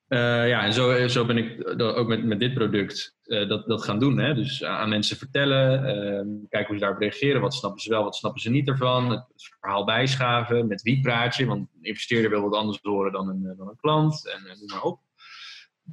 Uh, 0.09 0.49
ja, 0.49 0.65
en 0.65 0.73
zo, 0.73 1.09
zo 1.09 1.25
ben 1.25 1.37
ik 1.37 1.81
ook 1.81 2.09
met, 2.09 2.25
met 2.25 2.41
dit 2.41 2.55
product 2.55 3.17
uh, 3.25 3.49
dat, 3.49 3.67
dat 3.67 3.85
gaan 3.85 3.99
doen. 3.99 4.19
Hè? 4.19 4.35
Dus 4.35 4.65
aan 4.65 4.89
mensen 4.89 5.17
vertellen, 5.17 5.81
uh, 5.81 6.49
kijken 6.49 6.67
hoe 6.67 6.75
ze 6.75 6.81
daarop 6.81 7.01
reageren. 7.01 7.41
Wat 7.41 7.55
snappen 7.55 7.83
ze 7.83 7.91
wel, 7.91 8.03
wat 8.03 8.17
snappen 8.17 8.41
ze 8.41 8.51
niet 8.51 8.69
ervan. 8.69 9.11
Het, 9.11 9.25
het 9.33 9.49
verhaal 9.61 9.85
bijschaven. 9.85 10.67
Met 10.67 10.83
wie 10.83 11.01
praat 11.01 11.37
je? 11.37 11.47
Want 11.47 11.69
een 11.75 11.85
investeerder 11.85 12.31
wil 12.31 12.43
wat 12.43 12.55
anders 12.55 12.79
horen 12.83 13.13
dan 13.13 13.29
een, 13.29 13.55
dan 13.57 13.69
een 13.69 13.77
klant. 13.77 14.29
En 14.29 14.43
noem 14.59 14.67
maar 14.67 14.83
op. 14.83 15.01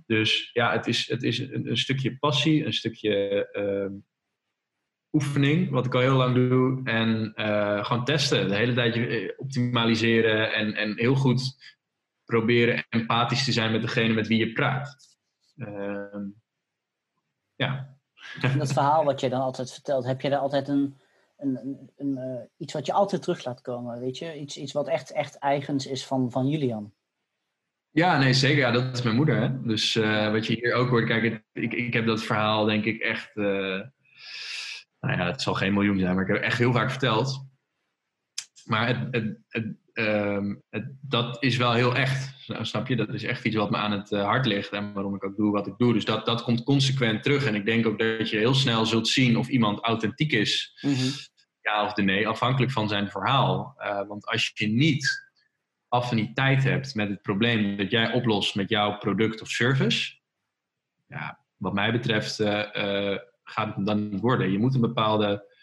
Dus 0.05 0.49
ja, 0.53 0.71
het 0.71 0.87
is, 0.87 1.09
het 1.09 1.23
is 1.23 1.39
een, 1.39 1.69
een 1.69 1.77
stukje 1.77 2.17
passie, 2.17 2.65
een 2.65 2.73
stukje 2.73 3.47
ehm, 3.51 3.91
oefening, 5.11 5.69
wat 5.69 5.85
ik 5.85 5.95
al 5.95 6.01
heel 6.01 6.15
lang 6.15 6.35
doe. 6.35 6.81
En 6.83 7.31
gewoon 7.85 8.05
testen. 8.05 8.47
De 8.47 8.55
hele 8.55 8.73
tijd 8.73 9.33
optimaliseren 9.37 10.53
en, 10.53 10.73
en 10.73 10.97
heel 10.97 11.15
goed 11.15 11.73
proberen 12.25 12.85
empathisch 12.89 13.43
te 13.43 13.51
zijn 13.51 13.71
met 13.71 13.81
degene 13.81 14.13
met 14.13 14.27
wie 14.27 14.37
je 14.39 14.51
praat. 14.51 15.17
Uh, 15.55 16.25
ja. 17.55 17.97
Dat 18.57 18.73
verhaal 18.73 19.03
wat 19.03 19.19
je 19.19 19.29
dan 19.29 19.41
altijd 19.41 19.73
vertelt, 19.73 20.05
heb 20.05 20.21
je 20.21 20.29
daar 20.29 20.39
altijd 20.39 20.67
een, 20.67 20.97
een, 21.37 21.57
een, 21.57 21.91
een 21.95 22.17
uh, 22.17 22.41
iets 22.57 22.73
wat 22.73 22.85
je 22.85 22.93
altijd 22.93 23.21
terug 23.21 23.45
laat 23.45 23.61
komen, 23.61 23.99
weet 23.99 24.17
je? 24.17 24.39
Iets, 24.39 24.57
iets 24.57 24.73
wat 24.73 24.87
echt, 24.87 25.11
echt 25.11 25.37
eigens 25.37 25.87
is 25.87 26.05
van, 26.05 26.31
van 26.31 26.47
Julian. 26.47 26.93
Ja, 27.91 28.17
nee, 28.17 28.33
zeker. 28.33 28.57
Ja, 28.57 28.71
dat 28.71 28.93
is 28.93 29.01
mijn 29.01 29.15
moeder. 29.15 29.41
Hè? 29.41 29.61
Dus 29.61 29.95
uh, 29.95 30.31
wat 30.31 30.47
je 30.47 30.53
hier 30.53 30.73
ook 30.73 30.89
hoort, 30.89 31.05
kijk, 31.05 31.43
ik, 31.51 31.73
ik 31.73 31.93
heb 31.93 32.05
dat 32.05 32.23
verhaal 32.23 32.65
denk 32.65 32.85
ik 32.85 33.01
echt, 33.01 33.35
uh, 33.35 33.45
nou 34.99 35.17
ja, 35.17 35.25
het 35.25 35.41
zal 35.41 35.53
geen 35.53 35.73
miljoen 35.73 35.99
zijn, 35.99 36.13
maar 36.13 36.23
ik 36.23 36.27
heb 36.27 36.37
het 36.37 36.45
echt 36.45 36.57
heel 36.57 36.73
vaak 36.73 36.89
verteld. 36.89 37.47
Maar 38.65 38.87
het, 38.87 39.07
het, 39.11 39.37
het, 39.47 39.65
um, 39.97 40.63
het, 40.69 40.93
dat 41.01 41.43
is 41.43 41.57
wel 41.57 41.73
heel 41.73 41.95
echt. 41.95 42.47
Nou, 42.47 42.65
snap 42.65 42.87
je? 42.87 42.95
Dat 42.95 43.13
is 43.13 43.23
echt 43.23 43.45
iets 43.45 43.55
wat 43.55 43.69
me 43.69 43.77
aan 43.77 43.91
het 43.91 44.11
uh, 44.11 44.23
hart 44.23 44.45
ligt 44.45 44.71
en 44.71 44.93
waarom 44.93 45.15
ik 45.15 45.23
ook 45.23 45.35
doe 45.35 45.51
wat 45.51 45.67
ik 45.67 45.77
doe. 45.77 45.93
Dus 45.93 46.05
dat, 46.05 46.25
dat 46.25 46.43
komt 46.43 46.63
consequent 46.63 47.23
terug. 47.23 47.45
En 47.45 47.55
ik 47.55 47.65
denk 47.65 47.87
ook 47.87 47.99
dat 47.99 48.29
je 48.29 48.37
heel 48.37 48.53
snel 48.53 48.85
zult 48.85 49.07
zien 49.07 49.37
of 49.37 49.47
iemand 49.47 49.79
authentiek 49.79 50.31
is, 50.31 50.79
mm 50.81 50.93
-hmm. 50.93 51.11
ja 51.61 51.85
of 51.85 51.93
de 51.93 52.01
nee, 52.01 52.27
afhankelijk 52.27 52.71
van 52.71 52.87
zijn 52.87 53.09
verhaal. 53.09 53.75
Uh, 53.77 54.07
want 54.07 54.25
als 54.25 54.51
je 54.53 54.67
niet 54.67 55.25
affiniteit 55.87 56.63
hebt 56.63 56.95
met 56.95 57.09
het 57.09 57.21
probleem 57.21 57.77
dat 57.77 57.91
jij 57.91 58.11
oplost 58.11 58.55
met 58.55 58.69
jouw 58.69 58.97
product 58.97 59.41
of 59.41 59.49
service, 59.49 60.13
ja, 61.07 61.39
wat 61.57 61.73
mij 61.73 61.91
betreft 61.91 62.39
uh, 62.39 63.17
gaat 63.43 63.75
het 63.75 63.85
dan 63.85 64.09
niet 64.09 64.21
worden. 64.21 64.51
Je 64.51 64.59
moet 64.59 64.75
een 64.75 64.81
bepaalde 64.81 65.54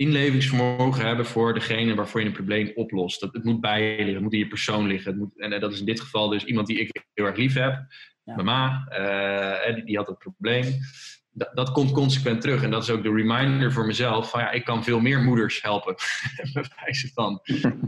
inlevingsvermogen 0.00 1.06
hebben 1.06 1.26
voor 1.26 1.54
degene 1.54 1.94
waarvoor 1.94 2.20
je 2.20 2.26
een 2.26 2.32
probleem 2.32 2.72
oplost. 2.74 3.20
Dat, 3.20 3.32
het 3.32 3.44
moet 3.44 3.60
bij 3.60 3.82
je 3.82 3.96
liggen, 3.96 4.14
het 4.14 4.22
moet 4.22 4.32
in 4.32 4.38
je 4.38 4.48
persoon 4.48 4.86
liggen. 4.86 5.10
Het 5.10 5.20
moet, 5.20 5.38
en 5.40 5.60
dat 5.60 5.72
is 5.72 5.78
in 5.78 5.86
dit 5.86 6.00
geval 6.00 6.28
dus 6.28 6.44
iemand 6.44 6.66
die 6.66 6.78
ik 6.78 7.04
heel 7.14 7.26
erg 7.26 7.36
lief 7.36 7.54
heb. 7.54 7.86
Ja. 8.24 8.34
Mama, 8.34 8.86
uh, 9.68 9.74
die, 9.74 9.84
die, 9.84 9.96
had 9.96 10.06
het 10.06 10.18
probleem. 10.18 10.64
Dat, 11.30 11.50
dat, 11.54 11.72
komt 11.72 11.92
consequent 11.92 12.40
terug. 12.40 12.62
En 12.62 12.70
dat 12.70 12.82
is 12.82 12.90
ook 12.90 13.02
de 13.02 13.12
reminder 13.12 13.72
voor 13.72 13.86
mezelf. 13.86 14.30
Van 14.30 14.40
ja, 14.40 14.50
ik 14.50 14.64
kan 14.64 14.84
veel 14.84 15.00
meer 15.00 15.20
moeders 15.20 15.62
helpen. 15.62 15.94
van. 17.14 17.40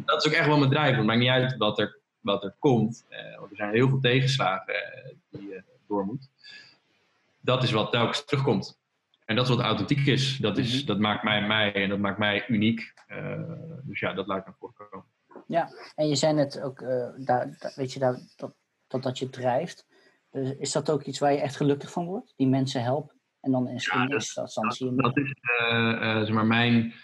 dat 0.04 0.24
is 0.24 0.26
ook 0.26 0.38
echt 0.38 0.46
wel 0.46 0.58
mijn 0.58 0.70
drijf. 0.70 0.96
Het 0.96 1.04
maakt 1.04 1.18
niet 1.18 1.28
uit 1.28 1.56
wat 1.56 1.78
er, 1.78 2.00
wat 2.20 2.44
er 2.44 2.54
komt. 2.58 3.06
Uh, 3.10 3.38
want 3.38 3.50
er 3.50 3.56
zijn 3.56 3.74
heel 3.74 3.88
veel 3.88 4.00
tegenslagen 4.00 4.74
uh, 4.74 5.14
die 5.30 5.48
je 5.48 5.62
door 5.88 6.04
moet. 6.04 6.30
Dat 7.40 7.62
is 7.62 7.70
wat 7.70 7.92
telkens 7.92 8.24
terugkomt. 8.24 8.81
En 9.24 9.36
dat 9.36 9.48
is 9.48 9.54
wat 9.54 9.64
authentiek 9.64 10.06
is. 10.06 10.36
Dat, 10.36 10.58
is, 10.58 10.70
mm-hmm. 10.72 10.86
dat 10.86 10.98
maakt 10.98 11.22
mij 11.22 11.46
mij 11.46 11.72
en 11.72 11.88
dat 11.88 11.98
maakt 11.98 12.18
mij 12.18 12.48
uniek. 12.48 12.92
Uh, 13.08 13.40
dus 13.82 14.00
ja, 14.00 14.12
dat 14.12 14.26
laat 14.26 14.38
ik 14.38 14.44
naar 14.44 14.54
voren 14.58 14.74
komen. 14.90 15.06
Ja, 15.46 15.68
en 15.94 16.08
je 16.08 16.14
zei 16.14 16.32
net 16.34 16.60
ook, 16.60 16.80
uh, 16.80 16.88
daar, 17.16 17.56
daar, 17.58 17.72
weet 17.74 17.92
je, 17.92 17.98
daar, 17.98 18.18
dat, 18.36 18.54
dat 18.88 19.02
dat 19.02 19.18
je 19.18 19.30
drijft. 19.30 19.86
Dus 20.30 20.56
is 20.58 20.72
dat 20.72 20.90
ook 20.90 21.02
iets 21.02 21.18
waar 21.18 21.32
je 21.32 21.40
echt 21.40 21.56
gelukkig 21.56 21.92
van 21.92 22.04
wordt? 22.06 22.32
Die 22.36 22.48
mensen 22.48 22.82
helpen? 22.82 23.14
En 23.40 23.50
dan 23.50 23.68
in, 23.68 23.78
Ja, 23.92 24.00
dat- 24.02 24.10
eerste 24.12 24.40
instantie... 24.40 24.94
Dat 24.94 25.16
is 25.16 25.32
eh, 25.40 25.92
eh, 25.92 26.18
zeg 26.24 26.30
maar 26.34 26.46
mijn, 26.46 26.94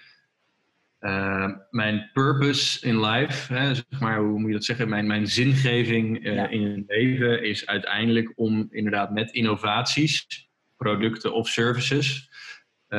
eh, 0.99 1.51
mijn 1.71 2.11
purpose 2.13 2.87
in 2.87 3.01
life. 3.01 3.55
Hè, 3.55 3.75
zeg 3.75 4.01
maar, 4.01 4.19
hoe 4.19 4.39
moet 4.39 4.49
je 4.49 4.55
dat 4.55 4.65
zeggen? 4.65 4.89
Mijn, 4.89 5.07
mijn 5.07 5.27
zingeving 5.27 6.25
eh, 6.25 6.35
Ja. 6.35 6.49
in 6.49 6.63
het 6.63 6.85
leven 6.87 7.43
is 7.43 7.67
uiteindelijk 7.67 8.33
om 8.37 8.67
inderdaad 8.71 9.11
met 9.11 9.31
innovaties, 9.31 10.48
producten 10.79 11.35
of 11.35 11.49
services, 11.49 12.31
eh, 12.87 12.99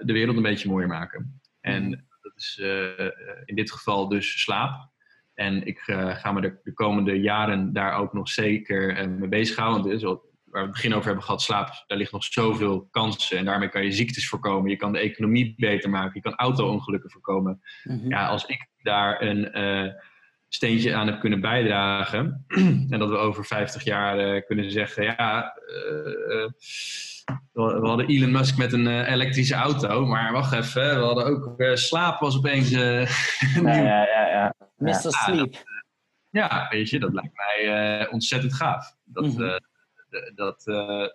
de 0.00 0.12
wereld 0.12 0.36
een 0.36 0.42
beetje 0.42 0.68
mooier 0.68 0.88
maken. 0.88 1.40
En 1.60 1.90
dat 2.20 2.32
is 2.36 2.58
eh, 2.62 3.06
in 3.44 3.54
dit 3.54 3.72
geval 3.72 4.08
dus 4.08 4.42
slaap. 4.42 4.92
En 5.34 5.66
ik 5.66 5.82
eh, 5.86 6.16
ga 6.16 6.32
me 6.32 6.40
de, 6.40 6.60
de 6.62 6.72
komende 6.72 7.20
jaren 7.20 7.72
daar 7.72 7.94
ook 7.96 8.12
nog 8.12 8.28
zeker 8.28 8.96
eh, 8.96 9.06
mee 9.06 9.28
bezighouden. 9.28 9.82
Want 9.82 9.94
is 9.94 10.02
wat- 10.02 10.32
waar 10.44 10.62
we 10.62 10.68
het 10.68 10.76
begin 10.78 10.94
over 10.94 11.06
hebben 11.06 11.24
gehad, 11.24 11.42
slaap, 11.42 11.84
daar 11.86 11.98
ligt 11.98 12.12
nog 12.12 12.24
zoveel 12.24 12.88
kansen. 12.90 13.38
En 13.38 13.44
daarmee 13.44 13.68
kan 13.68 13.84
je 13.84 13.92
ziektes 13.92 14.28
voorkomen. 14.28 14.70
Je 14.70 14.76
kan 14.76 14.92
de 14.92 14.98
economie 14.98 15.54
beter 15.56 15.90
maken. 15.90 16.12
Je 16.14 16.20
kan 16.20 16.34
auto-ongelukken 16.34 17.10
voorkomen. 17.10 17.60
Mhm. 17.84 18.08
Ja, 18.08 18.26
als 18.26 18.44
ik 18.46 18.68
daar 18.82 19.22
een 19.22 19.52
eh, 19.52 19.92
steentje 20.54 20.94
aan 20.94 21.06
heb 21.06 21.20
kunnen 21.20 21.40
bijdragen. 21.40 22.44
en 22.90 22.98
dat 22.98 23.08
we 23.08 23.16
over 23.16 23.44
50 23.44 23.84
jaar 23.84 24.18
eh, 24.18 24.46
kunnen 24.46 24.70
zeggen: 24.70 25.04
ja, 25.04 25.54
eh, 25.66 26.42
eh, 26.42 26.50
we 27.52 27.80
we 27.80 27.86
hadden 27.86 28.06
Elon 28.06 28.30
Musk 28.32 28.56
met 28.58 28.72
een 28.72 29.04
elektrische 29.04 29.54
auto. 29.54 30.06
Maar 30.06 30.32
wacht 30.32 30.52
even, 30.52 30.98
we 30.98 31.04
hadden 31.04 31.24
ook 31.26 31.60
eh, 31.60 31.74
slaap 31.74 32.20
was 32.20 32.36
opeens. 32.36 32.70
Ja, 32.74 33.00
ja, 33.62 34.02
ja. 34.06 34.28
ja. 34.28 34.54
Mr. 34.76 34.90
Ah, 34.90 34.98
Sleep. 35.24 35.54
Ja, 36.30 36.66
weet 36.70 36.90
je, 36.90 36.98
dat 36.98 37.12
lijkt 37.12 37.36
mij 37.36 37.98
eh, 38.00 38.12
ontzettend 38.12 38.54
gaaf. 38.54 38.96
Dat, 39.04 39.24
Mhm. 39.24 39.42
eh, 39.42 39.56
dat, 40.34 40.66
eh, 40.66 41.06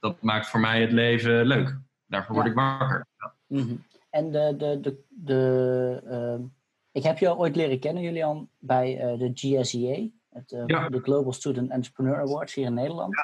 dat 0.00 0.22
maakt 0.22 0.46
voor 0.48 0.60
mij 0.60 0.80
het 0.80 0.92
leven 0.92 1.46
leuk. 1.46 1.78
Daarvoor 2.06 2.34
word 2.34 2.46
Ja. 2.46 2.52
ik 2.52 2.56
wakker. 2.58 3.06
Mhm. 3.46 3.74
En 4.10 4.30
de, 4.30 4.54
de, 4.58 4.80
de, 4.80 5.02
de, 5.08 6.02
ehm, 6.10 6.40
ik 6.94 7.02
heb 7.02 7.18
jou 7.18 7.38
ooit 7.38 7.56
leren 7.56 7.78
kennen, 7.80 8.02
Julian, 8.02 8.48
bij 8.58 8.98
eh, 8.98 9.18
de 9.18 9.30
GSEA, 9.34 10.08
het, 10.28 10.52
eh, 10.52 10.62
Ja. 10.66 10.88
de 10.88 11.00
Global 11.00 11.32
Student 11.32 11.70
Entrepreneur 11.70 12.20
Awards 12.20 12.54
hier 12.54 12.66
in 12.66 12.74
Nederland. 12.74 13.14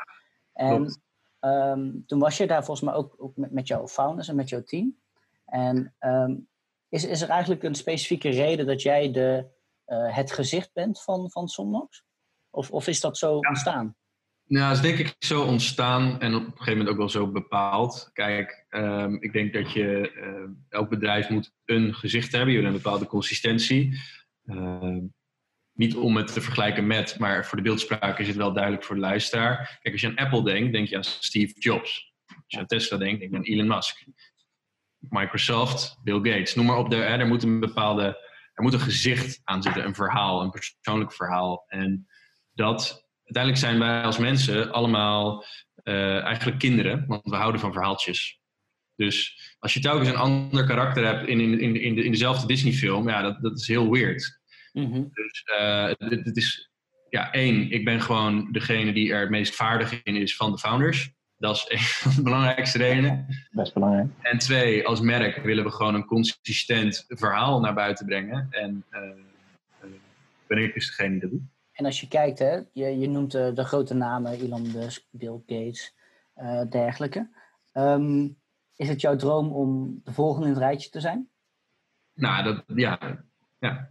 en 0.53 0.77
klopt. 0.77 1.01
ehm, 1.41 1.91
toen 2.07 2.19
was 2.19 2.37
je 2.37 2.47
daar 2.47 2.65
volgens 2.65 2.87
mij 2.87 2.95
ook, 2.99 3.15
ook 3.19 3.37
met, 3.37 3.51
met 3.51 3.67
jouw 3.69 3.89
founders 3.89 4.29
en 4.29 4.37
met 4.37 4.49
jouw 4.49 4.63
team. 4.63 4.99
En 5.45 5.95
ehm, 5.99 6.37
is, 6.89 7.05
is 7.05 7.23
er 7.23 7.29
eigenlijk 7.29 7.63
een 7.63 7.75
specifieke 7.75 8.29
reden 8.29 8.67
dat 8.67 8.83
jij 8.83 9.11
de, 9.13 9.47
eh, 9.85 10.17
het 10.17 10.33
gezicht 10.33 10.73
bent 10.73 11.03
van, 11.03 11.31
van 11.31 11.49
Somnox? 11.49 12.05
Of, 12.51 12.71
of 12.71 12.87
is 12.87 13.01
dat 13.01 13.19
zo 13.19 13.37
ontstaan? 13.37 13.97
Nou, 14.51 14.67
dat 14.75 14.77
is 14.77 14.83
denk 14.83 14.99
ik 14.99 15.15
zo 15.19 15.43
ontstaan 15.43 16.21
en 16.21 16.35
op 16.35 16.43
een 16.43 16.51
gegeven 16.51 16.73
moment 16.73 16.89
ook 16.89 16.97
wel 16.97 17.09
zo 17.09 17.31
bepaald. 17.31 18.11
Kijk, 18.13 18.67
ehm, 18.69 19.15
ik 19.15 19.33
denk 19.33 19.53
dat 19.53 19.73
je, 19.73 20.13
eh, 20.13 20.51
elk 20.69 20.89
bedrijf 20.89 21.29
moet 21.29 21.53
een 21.65 21.95
gezicht 21.95 22.33
hebben. 22.33 22.55
Je 22.55 22.61
hebt 22.61 22.75
een 22.75 22.83
bepaalde 22.83 23.07
consistentie. 23.07 24.01
Ehm, 24.45 24.99
niet 25.73 25.97
om 25.97 26.17
het 26.17 26.33
te 26.33 26.41
vergelijken 26.41 26.87
met, 26.87 27.19
maar 27.19 27.47
voor 27.47 27.57
de 27.57 27.65
beeldspraak 27.65 28.19
is 28.19 28.27
het 28.27 28.37
wel 28.37 28.53
duidelijk 28.53 28.85
voor 28.85 28.95
de 28.95 29.01
luisteraar. 29.01 29.79
Kijk, 29.83 29.95
als 29.95 30.03
je 30.03 30.09
aan 30.09 30.25
Apple 30.25 30.45
denkt, 30.45 30.73
denk 30.73 30.89
je 30.89 30.97
aan 30.97 31.05
Steve 31.05 31.55
Jobs. 31.59 32.13
Als 32.27 32.45
je 32.47 32.59
aan 32.59 32.67
Tesla 32.67 32.97
denkt, 32.97 33.21
denk 33.21 33.31
je 33.31 33.37
aan 33.37 33.45
Elon 33.45 33.67
Musk. 33.67 34.05
Microsoft, 34.99 35.99
Bill 36.03 36.33
Gates, 36.33 36.55
noem 36.55 36.67
maar 36.67 36.79
op. 36.79 36.93
Er 36.93 37.27
moet 37.27 37.43
een 37.43 37.61
bepaalde, 37.61 38.05
er 38.53 38.63
moet 38.63 38.73
een 38.73 38.81
gezicht 38.81 39.41
aan 39.45 39.63
zitten, 39.63 39.85
een 39.85 39.95
verhaal, 39.95 40.43
een 40.43 40.51
persoonlijk 40.51 41.13
verhaal. 41.13 41.65
En 41.69 42.07
dat, 42.53 43.10
uiteindelijk 43.35 43.65
zijn 43.65 43.79
wij 43.79 44.03
als 44.03 44.19
mensen 44.19 44.73
allemaal 44.73 45.45
eh, 45.83 46.23
eigenlijk 46.23 46.59
kinderen, 46.59 47.05
want 47.07 47.23
we 47.25 47.37
houden 47.37 47.61
van 47.61 47.73
verhaaltjes. 47.73 48.41
Dus 48.97 49.41
als 49.59 49.75
je 49.75 49.81
telkens 49.81 50.09
een 50.09 50.17
ander 50.17 50.67
karakter 50.67 51.05
hebt 51.05 51.29
in, 51.29 51.41
in, 51.41 51.61
in, 51.61 51.81
in, 51.81 51.95
de, 51.95 52.05
in 52.05 52.11
dezelfde 52.11 52.47
Disney-film, 52.47 53.09
ja, 53.09 53.23
dat, 53.23 53.43
dat 53.43 53.59
is 53.59 53.67
heel 53.67 53.91
weird. 53.91 54.41
Mhm. 54.73 55.03
Dus 55.13 55.43
eh, 55.59 55.93
dit, 56.09 56.25
dit 56.25 56.37
is, 56.37 56.71
ja, 57.11 57.33
één, 57.33 57.71
ik 57.71 57.85
ben 57.85 58.01
gewoon 58.01 58.53
degene 58.53 58.93
die 58.93 59.13
er 59.13 59.21
het 59.21 59.31
meest 59.31 59.55
vaardig 59.55 60.03
in 60.03 60.17
is 60.17 60.37
van 60.37 60.53
de 60.53 60.59
founders. 60.59 61.13
Dat 61.39 61.57
is 61.57 61.65
een 61.69 61.79
van 61.79 62.15
de 62.15 62.23
belangrijkste 62.23 62.79
redenen. 62.79 63.27
Best 63.51 63.75
belangrijk. 63.75 64.09
En 64.23 64.39
twee, 64.39 64.87
als 64.87 65.01
merk 65.01 65.37
willen 65.45 65.65
we 65.65 65.71
gewoon 65.71 65.95
een 65.95 66.07
consistent 66.07 67.05
verhaal 67.09 67.61
naar 67.61 67.75
buiten 67.75 68.07
brengen. 68.07 68.47
En 68.51 68.85
eh, 68.91 69.01
eh, 69.81 69.89
ben 70.47 70.59
ik 70.59 70.75
dus 70.75 70.87
degene 70.87 71.11
die 71.11 71.21
dat 71.21 71.31
doet. 71.31 71.43
En 71.81 71.87
als 71.87 72.01
je 72.01 72.09
kijkt, 72.09 72.39
hè, 72.39 72.61
je, 72.73 72.99
je 72.99 73.09
noemt 73.09 73.33
de, 73.33 73.53
de 73.53 73.65
grote 73.65 73.95
namen, 73.95 74.33
Elon 74.33 74.73
Musk, 74.73 75.07
Bill 75.11 75.43
Gates, 75.47 75.95
eh, 76.35 76.63
dergelijke. 76.69 77.31
Ehm, 77.73 78.29
is 78.77 78.89
het 78.89 79.01
jouw 79.01 79.17
droom 79.17 79.53
om 79.53 80.01
de 80.05 80.13
volgende 80.13 80.47
in 80.47 80.53
het 80.53 80.63
rijtje 80.63 80.91
te 80.91 81.01
zijn? 81.01 81.29
Nou, 82.15 82.45
dat, 82.45 82.63
ja, 82.67 83.25
Ja, 83.59 83.91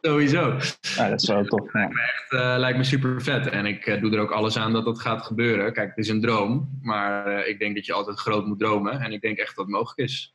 sowieso. 0.00 0.56
ja 0.96 1.08
dat 1.08 1.22
is 1.22 1.28
wel 1.28 1.44
tof. 1.44 1.72
Ja. 1.72 1.88
Het 2.28 2.40
eh, 2.40 2.54
lijkt 2.58 2.78
me 2.78 2.84
super 2.84 3.22
vet. 3.22 3.46
En 3.46 3.66
ik 3.66 3.86
eh, 3.86 4.00
doe 4.00 4.12
er 4.12 4.20
ook 4.20 4.30
alles 4.30 4.56
aan 4.56 4.72
dat 4.72 4.84
dat 4.84 5.00
gaat 5.00 5.22
gebeuren. 5.22 5.72
Kijk, 5.72 5.88
het 5.88 5.98
is 5.98 6.08
een 6.08 6.20
droom. 6.20 6.78
Maar 6.82 7.26
eh, 7.26 7.48
ik 7.48 7.58
denk 7.58 7.74
dat 7.74 7.86
je 7.86 7.92
altijd 7.92 8.18
groot 8.18 8.46
moet 8.46 8.58
dromen. 8.58 9.00
En 9.00 9.12
ik 9.12 9.20
denk 9.20 9.38
echt 9.38 9.56
dat 9.56 9.64
het 9.64 9.74
mogelijk 9.74 9.98
is. 10.10 10.34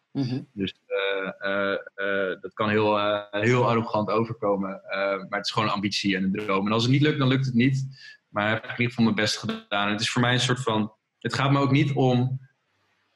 Dus 0.54 0.74
eh, 0.86 1.50
eh, 1.52 1.74
eh, 1.96 2.42
dat 2.42 2.54
kan 2.54 2.70
heel, 2.70 2.98
heel 3.32 3.70
arrogant 3.70 4.10
overkomen. 4.10 4.82
eh, 4.90 5.00
maar 5.00 5.38
het 5.38 5.46
is 5.46 5.52
gewoon 5.52 5.68
een 5.68 5.74
ambitie 5.74 6.16
en 6.16 6.24
een 6.24 6.32
droom. 6.46 6.66
En 6.66 6.72
als 6.72 6.84
het 6.84 6.92
niet 6.92 7.02
lukt, 7.02 7.20
dan 7.20 7.28
lukt 7.28 7.46
het 7.46 7.54
niet. 7.56 7.86
Maar 8.30 8.56
ik 8.56 8.62
heb 8.62 8.64
in 8.64 8.70
ieder 8.78 8.88
geval 8.88 9.04
mijn 9.04 9.16
best 9.16 9.38
gedaan. 9.38 9.86
En 9.86 9.92
het 9.92 10.02
is 10.02 10.10
voor 10.12 10.22
mij 10.22 10.34
een 10.34 10.40
soort 10.40 10.62
van. 10.62 10.92
Het 11.20 11.34
gaat 11.34 11.52
me 11.52 11.60
ook 11.60 11.72
niet 11.72 11.94
om 11.94 12.40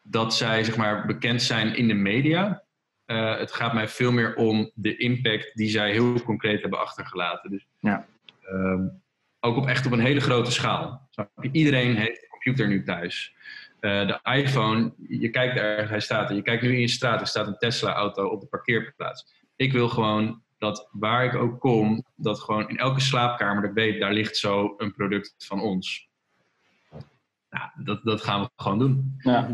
dat 0.01 0.33
zij 0.35 0.63
zeg 0.63 0.77
maar, 0.77 1.05
bekend 1.05 1.41
zijn 1.41 1.75
in 1.75 1.87
de 1.87 1.93
media. 1.93 2.63
Eh, 3.11 3.37
het 3.37 3.51
gaat 3.51 3.73
mij 3.73 3.87
veel 3.87 4.11
meer 4.11 4.35
om 4.35 4.71
de 4.73 4.97
impact 4.97 5.51
die 5.53 5.69
zij 5.69 5.91
heel 5.91 6.21
concreet 6.21 6.61
hebben 6.61 6.79
achtergelaten. 6.79 7.51
Dus, 7.51 7.67
Ja. 7.79 8.05
ehm, 8.41 8.87
ook 9.39 9.57
op 9.57 9.67
echt 9.67 9.85
op 9.85 9.91
een 9.91 9.99
hele 9.99 10.19
grote 10.19 10.51
schaal. 10.51 11.09
Iedereen 11.51 11.95
heeft 11.95 12.23
een 12.23 12.29
computer 12.29 12.67
nu 12.67 12.83
thuis. 12.83 13.35
Eh, 13.79 14.07
de 14.07 14.19
iPhone, 14.23 14.93
je 15.07 15.29
kijkt 15.29 15.57
ergens, 15.57 15.89
hij 15.89 15.99
staat 15.99 16.29
er. 16.29 16.35
Je 16.35 16.41
kijkt 16.41 16.61
nu 16.63 16.73
in 16.73 16.79
je 16.79 16.87
straat, 16.87 17.21
er 17.21 17.27
staat 17.27 17.47
een 17.47 17.57
Tesla-auto 17.57 18.27
op 18.27 18.41
de 18.41 18.47
parkeerplaats. 18.47 19.43
Ik 19.55 19.71
wil 19.71 19.89
gewoon 19.89 20.41
dat 20.57 20.89
waar 20.91 21.25
ik 21.25 21.35
ook 21.35 21.59
kom, 21.59 22.05
dat 22.15 22.39
gewoon 22.39 22.69
in 22.69 22.77
elke 22.77 22.99
slaapkamer, 22.99 23.61
dat 23.61 23.69
ik 23.69 23.75
weet, 23.75 23.99
daar 23.99 24.13
ligt 24.13 24.37
zo 24.37 24.73
een 24.77 24.93
product 24.93 25.35
van 25.37 25.61
ons. 25.61 26.09
Nou, 27.49 27.69
dat, 27.83 28.03
dat 28.03 28.21
gaan 28.23 28.41
we 28.41 28.49
gewoon 28.55 28.79
doen. 28.79 29.15
Ja. 29.17 29.49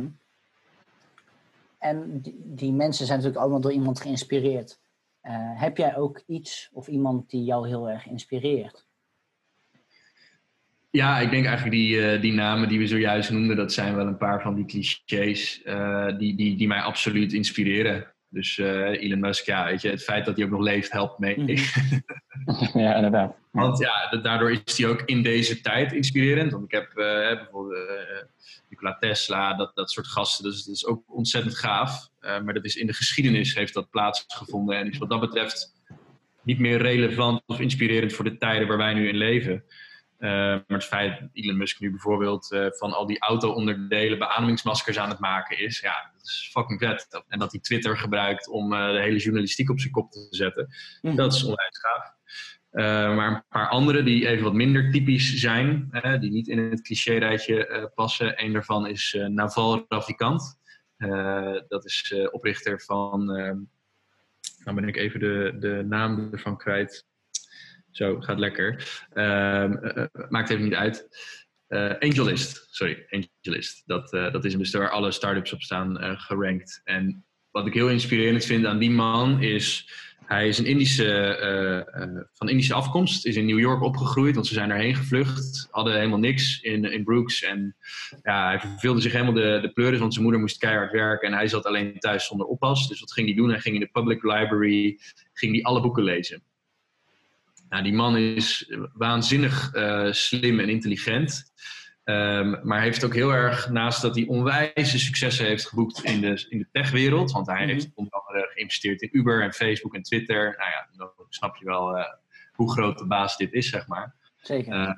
En 1.78 2.22
die, 2.22 2.36
die 2.46 2.74
mensen 2.74 3.06
zijn 3.06 3.18
natuurlijk 3.18 3.44
allemaal 3.44 3.62
door 3.62 3.74
iemand 3.74 4.02
geïnspireerd. 4.02 4.80
Eh, 5.22 5.34
heb 5.62 5.78
jij 5.78 5.98
ook 5.98 6.24
iets 6.28 6.70
of 6.74 6.88
iemand 6.88 7.30
die 7.30 7.44
jou 7.44 7.68
heel 7.68 7.90
erg 7.90 8.08
inspireert? 8.08 8.88
Ja, 10.90 11.20
ik 11.20 11.32
denk 11.32 11.46
eigenlijk 11.46 11.76
die, 11.76 12.02
eh, 12.02 12.22
die 12.22 12.34
namen 12.34 12.70
die 12.70 12.80
we 12.80 12.88
zojuist 12.88 13.32
noemden, 13.32 13.56
dat 13.56 13.74
zijn 13.74 13.96
wel 13.96 14.08
een 14.08 14.18
paar 14.18 14.42
van 14.42 14.56
die 14.56 14.66
clichés 14.66 15.64
eh, 15.64 16.18
die, 16.18 16.36
die, 16.36 16.58
die 16.58 16.68
mij 16.68 16.82
absoluut 16.82 17.34
inspireren. 17.34 18.14
Dus 18.30 18.58
eh, 18.58 19.04
Elon 19.04 19.20
Musk, 19.20 19.46
ja, 19.46 19.66
weet 19.66 19.82
je, 19.82 19.90
het 19.90 20.04
feit 20.04 20.26
dat 20.26 20.36
hij 20.36 20.46
ook 20.46 20.52
nog 20.52 20.62
leeft 20.62 20.92
helpt 20.92 21.20
mee. 21.20 21.40
Mhm. 21.40 21.50
ja, 22.84 22.96
inderdaad. 22.96 23.36
Want 23.62 23.78
ja, 23.80 24.10
da- 24.10 24.18
daardoor 24.18 24.52
is 24.52 24.78
hij 24.78 24.88
ook 24.88 25.02
in 25.06 25.24
deze 25.24 25.62
tijd 25.62 25.92
inspirerend. 25.94 26.52
Want 26.52 26.64
ik 26.64 26.72
heb 26.72 26.88
eh, 26.90 26.96
bijvoorbeeld 27.36 27.88
eh, 27.90 28.24
Nikola 28.70 28.98
Tesla, 29.00 29.54
dat, 29.54 29.76
dat 29.76 29.92
soort 29.92 30.08
gasten, 30.08 30.44
dus 30.44 30.64
dat 30.66 30.76
is 30.76 30.86
ook 30.86 31.04
ontzettend 31.08 31.58
gaaf. 31.58 32.10
Maar 32.22 32.54
dat 32.54 32.66
is 32.66 32.76
in 32.76 32.88
de 32.88 32.94
geschiedenis 32.94 33.56
heeft 33.56 33.74
dat 33.74 33.90
plaatsgevonden 33.90 34.78
en 34.78 34.90
is 34.92 34.98
wat 34.98 35.10
dat 35.10 35.20
betreft 35.20 35.74
niet 36.44 36.60
meer 36.60 36.78
relevant 36.82 37.42
of 37.46 37.60
inspirerend 37.60 38.14
voor 38.14 38.26
de 38.26 38.38
tijden 38.38 38.68
waar 38.68 38.78
wij 38.78 38.94
nu 38.94 39.08
in 39.08 39.16
leven. 39.18 39.64
Maar 40.18 40.64
het 40.68 40.84
feit 40.86 41.20
dat 41.20 41.30
Elon 41.34 41.58
Musk 41.58 41.80
nu 41.80 41.90
bijvoorbeeld 41.90 42.48
van 42.78 42.94
al 42.94 43.06
die 43.08 43.20
auto-onderdelen 43.20 44.20
beademingsmaskers 44.20 44.98
aan 45.00 45.10
het 45.10 45.20
maken 45.20 45.60
is, 45.60 45.80
ja, 45.80 46.12
dat 46.18 46.22
is 46.28 46.50
fucking 46.52 46.80
vet. 46.80 47.24
En 47.28 47.40
dat 47.40 47.52
hij 47.52 47.62
Twitter 47.62 47.98
gebruikt 47.98 48.48
om 48.48 48.70
de 48.70 49.00
hele 49.02 49.18
journalistiek 49.20 49.70
op 49.70 49.80
zijn 49.80 49.92
kop 49.94 50.12
te 50.12 50.28
zetten, 50.30 50.68
Mhm. 51.02 51.16
dat 51.16 51.34
is 51.34 51.44
onwijs 51.44 51.80
gaaf. 51.80 52.16
Eh, 52.78 53.16
maar 53.16 53.36
een 53.36 53.44
paar 53.50 53.70
andere 53.70 54.04
die 54.04 54.28
even 54.28 54.44
wat 54.44 54.54
minder 54.54 54.92
typisch 54.92 55.34
zijn, 55.34 55.90
die 56.20 56.32
niet 56.32 56.48
in 56.48 56.58
het 56.58 56.82
cliché-rijtje 56.82 57.68
eh, 57.68 57.86
passen. 57.96 58.44
Eén 58.44 58.54
daarvan 58.54 58.88
is 58.88 59.16
eh, 59.18 59.26
Naval 59.26 59.86
Ravikant. 59.88 60.60
Dat 61.68 61.86
is 61.86 62.14
oprichter 62.32 62.82
van, 62.82 63.36
eh, 63.36 63.56
nou 64.64 64.76
ben 64.76 64.88
ik 64.88 64.96
even 64.96 65.20
de, 65.20 65.56
de 65.60 65.86
naam 65.88 66.30
ervan 66.32 66.58
kwijt. 66.58 67.06
Zo, 67.92 68.22
gaat 68.22 68.40
lekker. 68.40 69.04
Ehm, 69.14 69.74
eh, 69.74 70.04
eh, 70.04 70.30
maakt 70.30 70.50
even 70.50 70.64
niet 70.64 70.74
uit. 70.74 71.08
Angelist, 72.00 72.68
sorry, 72.70 73.06
Angelist. 73.10 73.84
Dat, 73.86 74.10
dat 74.10 74.46
is 74.46 74.56
dus 74.58 74.74
waar 74.74 74.90
alle 74.90 75.12
startups 75.12 75.54
op 75.54 75.62
staan 75.62 76.18
gerankt. 76.20 76.82
En 76.84 77.26
wat 77.52 77.68
ik 77.68 77.74
heel 77.74 77.90
inspirerend 77.90 78.46
vind 78.46 78.66
aan 78.66 78.78
die 78.78 78.92
man 78.92 79.42
is 79.42 79.92
Hij 80.28 80.48
is 80.48 80.58
een 80.58 80.66
Indische, 80.66 81.40
uh, 81.96 82.22
van 82.34 82.50
Indische 82.50 82.74
afkomst, 82.74 83.26
is 83.26 83.36
in 83.36 83.46
New 83.46 83.60
York 83.60 83.82
opgegroeid, 83.82 84.36
want 84.36 84.48
ze 84.48 84.54
zijn 84.54 84.72
erheen 84.72 84.96
gevlucht. 84.96 85.68
Hadden 85.72 85.96
helemaal 85.96 86.20
niks 86.20 86.62
in, 86.62 86.92
in 86.92 87.04
Brooks. 87.04 87.44
En 87.44 87.76
ja, 88.24 88.48
hij 88.48 88.60
verveelde 88.60 89.02
zich 89.02 89.12
helemaal 89.12 89.34
de, 89.34 89.60
de 89.62 89.72
pleuris, 89.72 90.00
want 90.00 90.12
zijn 90.12 90.24
moeder 90.24 90.42
moest 90.42 90.58
keihard 90.58 90.92
werken. 90.92 91.28
En 91.28 91.34
hij 91.34 91.48
zat 91.48 91.66
alleen 91.66 92.00
thuis 92.00 92.26
zonder 92.26 92.48
oppas. 92.48 92.88
Dus 92.88 93.00
wat 93.00 93.14
ging 93.14 93.28
hij 93.28 93.36
doen? 93.36 93.50
Hij 93.50 93.60
ging 93.60 93.76
in 93.76 93.82
de 93.82 93.90
public 93.92 94.24
library, 94.24 95.00
ging 95.34 95.52
hij 95.54 95.64
alle 95.64 95.82
boeken 95.82 96.04
lezen. 96.04 96.44
Nou, 97.70 97.84
die 97.84 97.94
man 97.94 98.18
is 98.18 98.74
waanzinnig 98.94 99.76
uh, 99.76 100.12
slim 100.12 100.60
en 100.60 100.70
intelligent. 100.70 101.52
Um, 102.10 102.60
maar 102.64 102.82
heeft 102.82 103.04
ook 103.04 103.14
heel 103.14 103.32
erg, 103.32 103.70
naast 103.70 104.02
dat 104.02 104.16
hij 104.16 104.26
onwijze 104.28 105.00
successen 105.00 105.46
heeft 105.46 105.68
geboekt 105.68 106.04
in 106.04 106.22
de, 106.22 106.46
in 106.50 106.58
de 106.58 106.68
techwereld, 106.72 107.32
want 107.32 107.48
hij 107.48 107.66
heeft 107.66 107.88
mhm. 107.88 107.94
onder 107.96 108.14
andere 108.14 108.50
geïnvesteerd 108.54 109.02
in 109.02 109.10
Uber 109.12 109.44
en 109.44 109.54
Facebook 109.54 109.96
en 109.96 110.02
Twitter. 110.02 110.56
Nou 110.58 110.70
ja, 110.70 110.88
dan 110.98 111.10
snap 111.30 111.56
je 111.56 111.66
wel 111.66 111.98
uh, 111.98 112.04
hoe 112.54 112.72
groot 112.72 112.98
de 112.98 113.06
baas 113.06 113.38
dit 113.38 113.54
is, 113.54 113.70
zeg 113.70 113.88
maar. 113.88 114.16
Zeker. 114.42 114.74
Uh, 114.74 114.92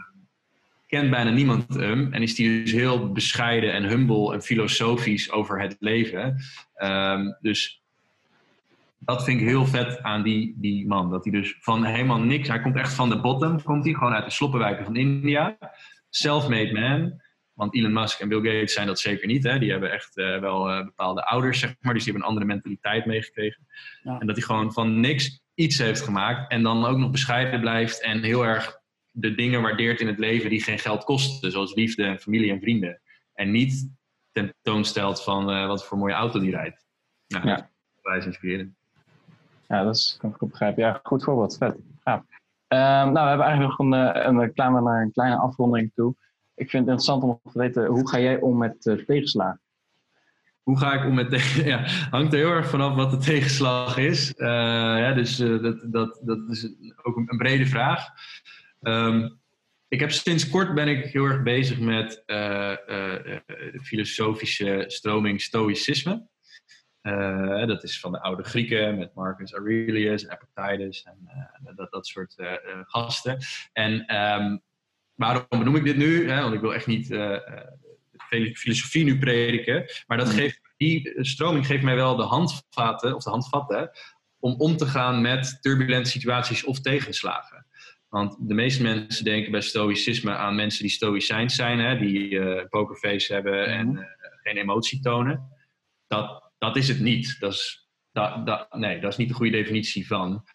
kent 0.88 1.10
bijna 1.10 1.30
niemand 1.30 1.74
hem 1.74 2.14
en 2.14 2.22
is 2.22 2.38
hij 2.38 2.48
dus 2.48 2.72
heel 2.72 3.12
bescheiden 3.12 3.74
en 3.74 3.84
humble 3.84 4.34
en 4.34 4.42
filosofisch 4.42 5.32
over 5.32 5.62
het 5.62 5.76
leven. 5.80 6.38
Um, 6.78 7.38
dus 7.42 7.84
dat 9.00 9.24
vind 9.24 9.42
ik 9.42 9.48
heel 9.48 9.66
vet 9.66 10.02
aan 10.04 10.24
die, 10.24 10.56
die 10.58 10.88
man. 10.88 11.10
Dat 11.10 11.24
hij 11.24 11.34
dus 11.34 11.58
van 11.60 11.86
helemaal 11.86 12.20
niks, 12.20 12.48
hij 12.48 12.62
komt 12.62 12.76
echt 12.76 12.94
van 12.94 13.10
de 13.10 13.22
bottom, 13.22 13.64
komt 13.64 13.84
hij 13.86 13.94
gewoon 13.94 14.14
uit 14.14 14.26
de 14.26 14.32
sloppenwijken 14.32 14.86
van 14.86 14.96
India 14.96 15.58
self-made 16.10 16.74
man. 16.74 17.22
Want 17.54 17.76
Elon 17.76 17.94
Musk 17.94 18.20
en 18.20 18.30
Bill 18.30 18.42
Gates 18.42 18.74
zijn 18.74 18.88
dat 18.88 19.00
zeker 19.00 19.28
niet. 19.28 19.44
Hè? 19.44 19.60
Die 19.60 19.72
hebben 19.72 19.92
echt 19.92 20.18
uh, 20.18 20.40
wel 20.40 20.70
uh, 20.70 20.84
bepaalde 20.86 21.26
ouders, 21.26 21.60
zeg 21.60 21.76
maar. 21.80 21.94
Dus 21.94 22.04
die 22.04 22.12
hebben 22.12 22.30
een 22.30 22.36
andere 22.36 22.54
mentaliteit 22.54 23.06
meegekregen. 23.06 23.68
Ja. 24.04 24.20
En 24.20 24.28
dat 24.28 24.36
hij 24.36 24.46
gewoon 24.46 24.74
van 24.74 25.00
niks 25.00 25.42
iets 25.54 25.78
heeft 25.78 26.02
gemaakt. 26.02 26.52
En 26.52 26.64
dan 26.64 26.86
ook 26.86 26.98
nog 26.98 27.12
bescheiden 27.12 27.60
blijft. 27.60 28.02
En 28.02 28.24
heel 28.24 28.46
erg 28.46 28.80
de 29.12 29.36
dingen 29.36 29.62
waardeert 29.62 30.02
in 30.02 30.08
het 30.08 30.20
leven 30.20 30.50
die 30.50 30.64
geen 30.64 30.80
geld 30.80 31.04
kosten. 31.04 31.52
Zoals 31.52 31.74
liefde, 31.74 32.20
familie 32.20 32.52
en 32.52 32.60
vrienden. 32.60 33.02
En 33.34 33.52
niet 33.52 33.90
tentoonstelt 34.32 35.24
van 35.24 35.50
uh, 35.50 35.68
wat 35.68 35.86
voor 35.86 35.98
mooie 35.98 36.14
auto 36.14 36.40
die 36.40 36.52
rijdt. 36.52 36.86
Nou, 37.28 37.48
ja. 37.48 37.70
dat 38.02 38.16
is 38.16 38.26
inspirerend. 38.26 38.74
Ja, 39.68 39.84
dat 39.84 39.96
is, 39.96 40.18
kan 40.20 40.30
ik 40.30 40.36
goed 40.36 40.50
begrijpen. 40.50 40.84
Ja, 40.84 41.00
goed 41.04 41.24
voorbeeld. 41.24 41.58
Vet. 41.58 41.76
Um, 42.74 42.80
nou, 42.80 43.14
we 43.14 43.20
hebben 43.20 43.46
eigenlijk 43.46 43.78
nog 43.78 43.80
een, 43.80 43.94
eh, 43.94 44.26
een, 44.26 44.52
een, 44.56 44.84
naar 44.84 45.02
een 45.02 45.12
kleine 45.12 45.38
afronding 45.38 45.92
toe. 45.96 46.16
Ik 46.56 46.70
vind 46.70 46.88
het 46.88 46.98
interessant 46.98 47.24
om 47.24 47.52
te 47.52 47.60
weten, 47.60 47.86
hoe 47.86 48.10
ga 48.10 48.20
jij 48.20 48.40
om 48.40 48.58
met 48.58 48.86
uh, 48.86 49.06
tegenslagen? 49.06 49.62
Hoe 50.64 50.78
ga 50.78 50.94
ik 50.94 51.06
om 51.06 51.14
met 51.14 51.30
tegenslagen? 51.30 51.70
Ja, 51.86 52.08
hangt 52.10 52.34
er 52.34 52.40
heel 52.40 52.52
erg 52.52 52.70
vanaf 52.70 52.96
wat 52.96 53.12
de 53.12 53.18
tegenslag 53.18 53.98
is. 53.98 54.34
Uh, 54.38 54.48
ja, 54.48 55.14
dus 55.14 55.38
dat, 55.38 55.86
dat, 55.92 56.20
dat 56.24 56.50
is 56.50 56.70
ook 57.04 57.18
een, 57.18 57.38
brede 57.38 57.66
vraag. 57.66 58.06
Um, 58.82 59.40
ik 59.88 60.00
heb 60.00 60.12
sinds 60.12 60.50
kort 60.50 60.74
ben 60.74 60.88
ik 60.88 61.06
heel 61.06 61.26
erg 61.26 61.44
bezig 61.44 61.80
met 61.80 62.24
de 62.26 63.42
filosofische 63.82 64.84
stroming 64.88 65.42
stoïcisme. 65.42 66.28
Uh, 67.02 67.66
dat 67.66 67.84
is 67.84 68.00
van 68.00 68.12
de 68.12 68.22
oude 68.22 68.44
Grieken 68.44 68.98
met 68.98 69.14
Marcus 69.14 69.54
Aurelius 69.54 70.28
Epictetus 70.28 71.04
en 71.04 71.18
uh, 71.28 71.76
dat, 71.76 71.92
dat 71.92 72.08
soort 72.08 72.36
uh, 72.38 72.52
gasten. 72.82 73.38
En 73.74 74.16
um, 74.16 74.62
waarom 75.16 75.46
benoem 75.50 75.76
ik 75.76 75.84
dit 75.84 75.98
nu? 75.98 76.30
Hè? 76.30 76.42
Want 76.42 76.54
ik 76.54 76.62
wil 76.62 76.74
echt 76.74 76.88
niet 76.88 77.08
filosofie 78.54 79.04
nu 79.04 79.18
prediken. 79.18 79.86
Maar 80.08 80.18
dat 80.18 80.28
mm. 80.28 80.34
geeft, 80.34 80.62
die 80.78 81.14
stroming 81.20 81.66
geeft 81.66 81.84
mij 81.84 81.96
wel 81.96 82.16
de 82.16 82.24
handvaten, 82.24 83.16
of 83.16 83.24
de 83.24 83.30
handvatten, 83.30 83.92
om 84.40 84.56
om 84.58 84.78
te 84.78 84.86
gaan 84.86 85.22
met 85.22 85.58
turbulente 85.62 86.10
situaties 86.10 86.64
of 86.64 86.80
tegenslagen. 86.80 87.66
Want 88.10 88.36
de 88.40 88.54
meeste 88.54 88.84
mensen 88.84 89.24
denken 89.24 89.52
bij 89.52 89.62
stoïcisme 89.62 90.36
aan 90.36 90.56
mensen 90.56 90.82
die 90.82 90.92
stoïcijns 90.92 91.56
zijn, 91.56 91.80
hè, 91.80 91.98
die 91.98 92.68
pokerface 92.68 93.34
hebben 93.34 93.66
en 93.68 93.92
uh, 93.92 94.04
geen 94.44 94.58
emotie 94.58 95.00
tonen. 95.00 95.50
Dat, 96.08 96.49
dat 96.60 96.76
is 96.76 96.88
het 96.88 97.00
niet. 97.00 97.40
Dat 97.40 97.54
is, 97.54 97.90
dat, 98.12 98.46
dat, 98.46 98.74
nee, 98.74 99.00
dat 99.00 99.12
is 99.12 99.18
niet 99.18 99.28
de 99.28 99.34
goede 99.34 99.52
definitie 99.52 100.08
van. 100.08 100.46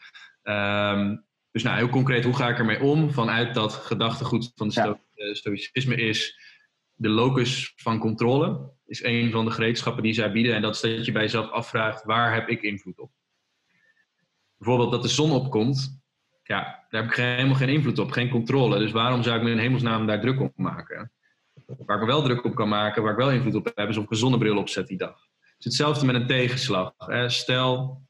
Um, 0.42 1.26
dus 1.50 1.62
nou, 1.62 1.76
heel 1.76 1.88
concreet, 1.88 2.24
hoe 2.24 2.36
ga 2.36 2.48
ik 2.48 2.58
ermee 2.58 2.80
om? 2.80 3.12
Vanuit 3.12 3.54
dat 3.54 3.72
gedachtegoed 3.72 4.52
van 4.54 4.66
de 4.66 4.72
sto 4.72 5.00
ja. 5.14 5.34
stoïcisme 5.34 5.96
is 5.96 6.38
de 6.94 7.08
locus 7.08 7.72
van 7.76 7.98
controle. 7.98 8.72
Is 8.86 9.02
een 9.02 9.30
van 9.30 9.44
de 9.44 9.50
gereedschappen 9.50 10.02
die 10.02 10.12
zij 10.12 10.32
bieden. 10.32 10.54
En 10.54 10.62
dat 10.62 10.74
is 10.74 10.80
dat 10.80 11.06
je 11.06 11.12
bij 11.12 11.22
jezelf 11.22 11.50
afvraagt, 11.50 12.04
waar 12.04 12.34
heb 12.34 12.48
ik 12.48 12.62
invloed 12.62 12.98
op? 12.98 13.10
Bijvoorbeeld 14.56 14.90
dat 14.92 15.02
de 15.02 15.08
zon 15.08 15.30
opkomt. 15.30 16.02
Ja, 16.42 16.86
daar 16.88 17.02
heb 17.02 17.10
ik 17.10 17.16
helemaal 17.16 17.54
geen 17.54 17.68
invloed 17.68 17.98
op, 17.98 18.10
geen 18.10 18.30
controle. 18.30 18.78
Dus 18.78 18.92
waarom 18.92 19.22
zou 19.22 19.36
ik 19.36 19.42
me 19.42 19.50
in 19.50 19.58
hemelsnaam 19.58 20.06
daar 20.06 20.20
druk 20.20 20.40
op 20.40 20.52
maken? 20.56 21.12
Waar 21.66 21.96
ik 21.96 22.02
me 22.02 22.06
wel 22.06 22.22
druk 22.22 22.44
op 22.44 22.54
kan 22.54 22.68
maken, 22.68 23.02
waar 23.02 23.12
ik 23.12 23.18
wel 23.18 23.30
invloed 23.30 23.54
op 23.54 23.72
heb, 23.74 23.88
is 23.88 23.96
of 23.96 24.04
ik 24.04 24.10
een 24.10 24.16
zonnebril 24.16 24.56
opzet 24.56 24.86
die 24.86 24.98
dag 24.98 25.32
is 25.64 25.78
hetzelfde 25.78 26.06
met 26.06 26.14
een 26.14 26.26
tegenslag. 26.26 26.92
Hè. 26.96 27.28
Stel, 27.28 28.02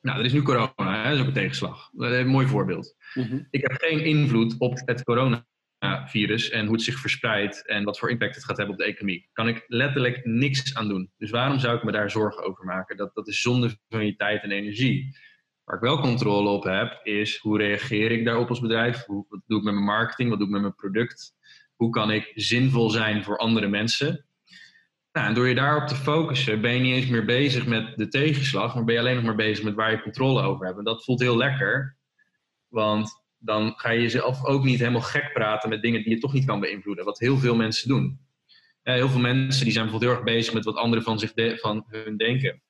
nou, 0.00 0.18
er 0.18 0.24
is 0.24 0.32
nu 0.32 0.42
corona, 0.42 1.02
hè, 1.02 1.04
dat 1.04 1.14
is 1.14 1.20
ook 1.20 1.26
een 1.26 1.32
tegenslag. 1.32 1.90
Een 1.96 2.26
mooi 2.26 2.46
voorbeeld. 2.46 2.94
Mhm. 3.14 3.42
Ik 3.50 3.60
heb 3.60 3.72
geen 3.72 4.04
invloed 4.04 4.54
op 4.58 4.80
het 4.84 5.04
coronavirus 5.04 6.50
en 6.50 6.64
hoe 6.64 6.74
het 6.74 6.82
zich 6.82 6.98
verspreidt 6.98 7.66
en 7.66 7.84
wat 7.84 7.98
voor 7.98 8.10
impact 8.10 8.34
het 8.34 8.44
gaat 8.44 8.56
hebben 8.56 8.74
op 8.74 8.80
de 8.80 8.86
economie. 8.86 9.28
Kan 9.32 9.48
ik 9.48 9.64
letterlijk 9.66 10.24
niks 10.24 10.74
aan 10.74 10.88
doen. 10.88 11.10
Dus 11.16 11.30
waarom 11.30 11.58
zou 11.58 11.76
ik 11.76 11.84
me 11.84 11.92
daar 11.92 12.10
zorgen 12.10 12.44
over 12.44 12.64
maken? 12.64 12.96
Dat, 12.96 13.14
dat 13.14 13.28
is 13.28 13.40
zonde 13.40 13.78
van 13.88 14.06
je 14.06 14.16
tijd 14.16 14.42
en 14.42 14.50
energie. 14.50 15.16
Waar 15.64 15.76
ik 15.76 15.82
wel 15.82 16.00
controle 16.00 16.48
op 16.48 16.64
heb, 16.64 17.00
is 17.02 17.36
hoe 17.36 17.58
reageer 17.58 18.10
ik 18.10 18.24
daarop 18.24 18.48
als 18.48 18.60
bedrijf? 18.60 19.04
Hoe, 19.04 19.26
wat 19.28 19.40
doe 19.46 19.58
ik 19.58 19.64
met 19.64 19.74
mijn 19.74 19.86
marketing? 19.86 20.28
Wat 20.28 20.38
doe 20.38 20.46
ik 20.46 20.52
met 20.52 20.62
mijn 20.62 20.74
product? 20.74 21.32
Hoe 21.74 21.90
kan 21.90 22.10
ik 22.10 22.32
zinvol 22.34 22.90
zijn 22.90 23.24
voor 23.24 23.38
andere 23.38 23.68
mensen? 23.68 24.27
Nou, 25.12 25.26
en 25.26 25.34
door 25.34 25.48
je 25.48 25.54
daarop 25.54 25.88
te 25.88 25.94
focussen, 25.94 26.60
ben 26.60 26.74
je 26.74 26.80
niet 26.80 26.94
eens 26.94 27.06
meer 27.06 27.24
bezig 27.24 27.66
met 27.66 27.96
de 27.96 28.08
tegenslag, 28.08 28.74
maar 28.74 28.84
ben 28.84 28.94
je 28.94 29.00
alleen 29.00 29.14
nog 29.14 29.24
maar 29.24 29.34
bezig 29.34 29.64
met 29.64 29.74
waar 29.74 29.90
je 29.90 30.02
controle 30.02 30.42
over 30.42 30.66
hebt. 30.66 30.78
En 30.78 30.84
dat 30.84 31.04
voelt 31.04 31.20
heel 31.20 31.36
lekker, 31.36 31.96
want 32.68 33.22
dan 33.38 33.72
ga 33.76 33.90
je 33.90 34.00
jezelf 34.00 34.44
ook 34.44 34.64
niet 34.64 34.78
helemaal 34.78 35.00
gek 35.00 35.32
praten 35.32 35.68
met 35.68 35.82
dingen 35.82 36.02
die 36.02 36.10
je 36.10 36.18
toch 36.18 36.32
niet 36.32 36.46
kan 36.46 36.60
beïnvloeden, 36.60 37.04
wat 37.04 37.18
heel 37.18 37.36
veel 37.36 37.56
mensen 37.56 37.88
doen. 37.88 38.20
Ja, 38.82 38.92
heel 38.92 39.08
veel 39.08 39.20
mensen 39.20 39.64
die 39.64 39.72
zijn 39.72 39.84
bijvoorbeeld 39.84 40.12
heel 40.12 40.24
erg 40.24 40.36
bezig 40.36 40.54
met 40.54 40.64
wat 40.64 40.76
anderen 40.76 41.04
van, 41.04 41.18
zich 41.18 41.60
van 41.60 41.84
hun 41.88 42.16
denken. 42.16 42.62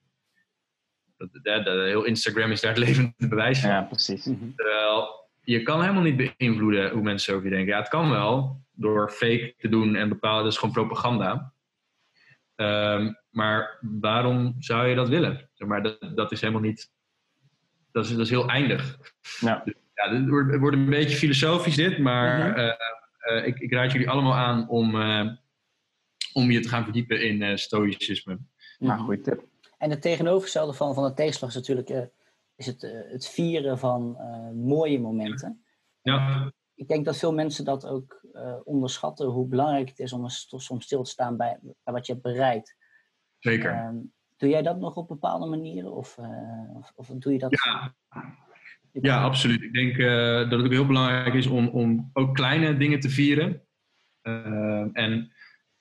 Dat, 1.17 1.29
dat, 1.33 1.65
dat, 1.65 1.87
heel 1.87 2.05
Instagram 2.05 2.51
is 2.51 2.61
daar 2.61 2.75
het 2.75 2.85
levende 2.85 3.15
bewijs 3.29 3.61
van. 3.61 3.71
Ja, 3.71 3.83
precies. 3.83 4.25
Mhm. 4.25 4.55
Terwijl 4.57 5.29
je 5.43 5.63
kan 5.63 5.81
helemaal 5.81 6.03
niet 6.03 6.35
beïnvloeden 6.37 6.91
hoe 6.91 7.03
mensen 7.03 7.35
over 7.35 7.49
je 7.49 7.55
denken. 7.55 7.73
Ja, 7.73 7.79
het 7.79 7.89
kan 7.89 8.11
wel 8.11 8.63
door 8.73 9.11
fake 9.11 9.55
te 9.59 9.69
doen 9.69 9.95
en 9.95 10.09
bepalen, 10.09 10.43
dat 10.43 10.53
is 10.53 10.59
gewoon 10.59 10.75
propaganda. 10.75 11.53
Um, 12.61 13.17
maar 13.31 13.79
waarom 13.81 14.55
zou 14.59 14.89
je 14.89 14.95
dat 14.95 15.09
willen? 15.09 15.51
Zeg 15.55 15.69
maar 15.69 15.83
dat, 15.83 15.99
dat 16.15 16.33
is 16.33 16.41
helemaal 16.41 16.63
niet. 16.63 16.91
Dat 17.93 18.05
is, 18.05 18.11
dat 18.11 18.21
is 18.21 18.31
heel 18.31 18.49
eindig. 18.49 18.99
Ja. 19.41 19.63
Dus, 19.65 19.75
ja, 19.95 20.15
het, 20.15 20.29
wordt, 20.29 20.51
het 20.51 20.61
wordt 20.61 20.77
een 20.77 20.91
beetje 20.91 21.17
filosofisch 21.17 21.77
dit, 21.77 21.99
maar 21.99 22.49
mm 22.49 22.55
-hmm. 22.55 22.59
uh, 22.59 22.73
uh, 23.39 23.47
ik, 23.47 23.59
ik, 23.59 23.73
raad 23.73 23.93
jullie 23.93 24.11
allemaal 24.11 24.35
aan 24.35 24.69
om, 24.69 24.95
uh, 24.95 25.31
om 26.33 26.51
je 26.51 26.61
te 26.61 26.69
gaan 26.69 26.85
verdiepen 26.85 27.23
in 27.23 27.59
stoïcisme. 27.59 28.39
Nou, 28.79 29.01
goede 29.01 29.21
tip. 29.21 29.45
En 29.79 29.91
het 29.91 30.03
tegenovergestelde 30.03 30.73
van, 30.73 30.95
van 30.95 31.05
de 31.05 31.15
tegenslag 31.15 31.51
is 31.51 31.57
natuurlijk 31.57 32.11
is 32.57 32.67
het, 32.67 32.83
het 33.11 33.29
vieren 33.29 33.79
van 33.79 34.19
mooie 34.55 35.01
momenten. 35.01 35.65
Ja. 36.03 36.53
Ik 36.79 36.89
denk 36.89 37.05
dat 37.05 37.19
veel 37.19 37.35
mensen 37.35 37.65
dat 37.65 37.87
ook 37.87 38.21
uh, 38.33 38.55
onderschatten 38.65 39.27
hoe 39.27 39.47
belangrijk 39.47 39.89
het 39.89 39.99
is 39.99 40.13
om 40.13 40.29
soms 40.29 40.85
stil 40.85 41.03
te 41.03 41.11
staan 41.11 41.37
bij, 41.37 41.59
bij 41.63 41.95
wat 41.95 42.07
je 42.07 42.13
hebt 42.13 42.25
bereikt. 42.25 42.77
Zeker. 43.39 43.73
Uh, 43.73 43.89
doe 44.37 44.49
jij 44.49 44.63
dat 44.63 44.79
nog 44.79 44.95
op 44.95 45.09
bepaalde 45.09 45.47
manieren 45.47 45.93
of, 45.93 46.17
uh, 46.19 46.77
of, 46.77 46.93
of, 46.95 47.07
doe 47.07 47.33
je 47.33 47.39
dat? 47.39 47.63
Ja, 47.65 47.95
ja 48.93 49.23
absoluut. 49.23 49.63
Ik 49.63 49.73
denk 49.73 49.99
eh, 49.99 50.51
dat 50.51 50.59
het 50.59 50.65
ook 50.65 50.73
heel 50.73 50.87
belangrijk 50.87 51.35
is 51.35 51.47
om, 51.47 51.69
om 51.69 52.11
ook 52.13 52.35
kleine 52.35 52.77
dingen 52.77 53.01
te 53.01 53.11
vieren. 53.11 53.67
en 54.93 55.33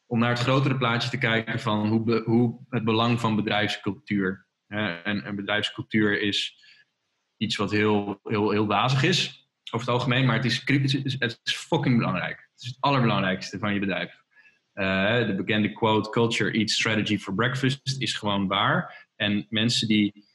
om 0.06 0.20
naar 0.20 0.30
het 0.30 0.40
grotere 0.40 0.78
plaatje 0.78 1.10
te 1.10 1.18
kijken 1.18 1.60
van 1.60 1.88
hoe, 1.88 2.22
hoe 2.26 2.60
het 2.70 2.84
belang 2.84 3.20
van 3.20 3.36
bedrijfscultuur. 3.36 4.48
en, 4.68 5.24
en 5.24 5.36
bedrijfscultuur 5.36 6.22
is 6.22 6.66
iets 7.38 7.56
wat 7.56 7.72
heel, 7.72 8.20
heel, 8.24 8.52
heel 8.52 8.68
wazig 8.68 9.04
is 9.04 9.47
over 9.74 9.88
het 9.88 9.96
algemeen, 9.96 10.26
maar 10.26 10.36
het 10.36 10.46
is, 10.46 10.64
het 11.20 11.40
is 11.44 11.56
fucking 11.56 11.98
belangrijk. 11.98 12.50
Het 12.52 12.62
is 12.62 12.68
het 12.68 12.78
allerbelangrijkste 12.80 13.60
van 13.60 13.74
je 13.74 13.80
bedrijf. 13.80 14.26
Uh, 14.74 15.28
de 15.28 15.36
bekende 15.36 15.74
quote, 15.74 16.10
culture 16.10 16.52
eats 16.52 16.74
strategy 16.74 17.18
for 17.18 17.36
breakfast, 17.36 17.96
is 18.02 18.14
gewoon 18.14 18.48
waar. 18.48 19.08
En 19.16 19.46
mensen 19.50 19.88
die 19.88 20.26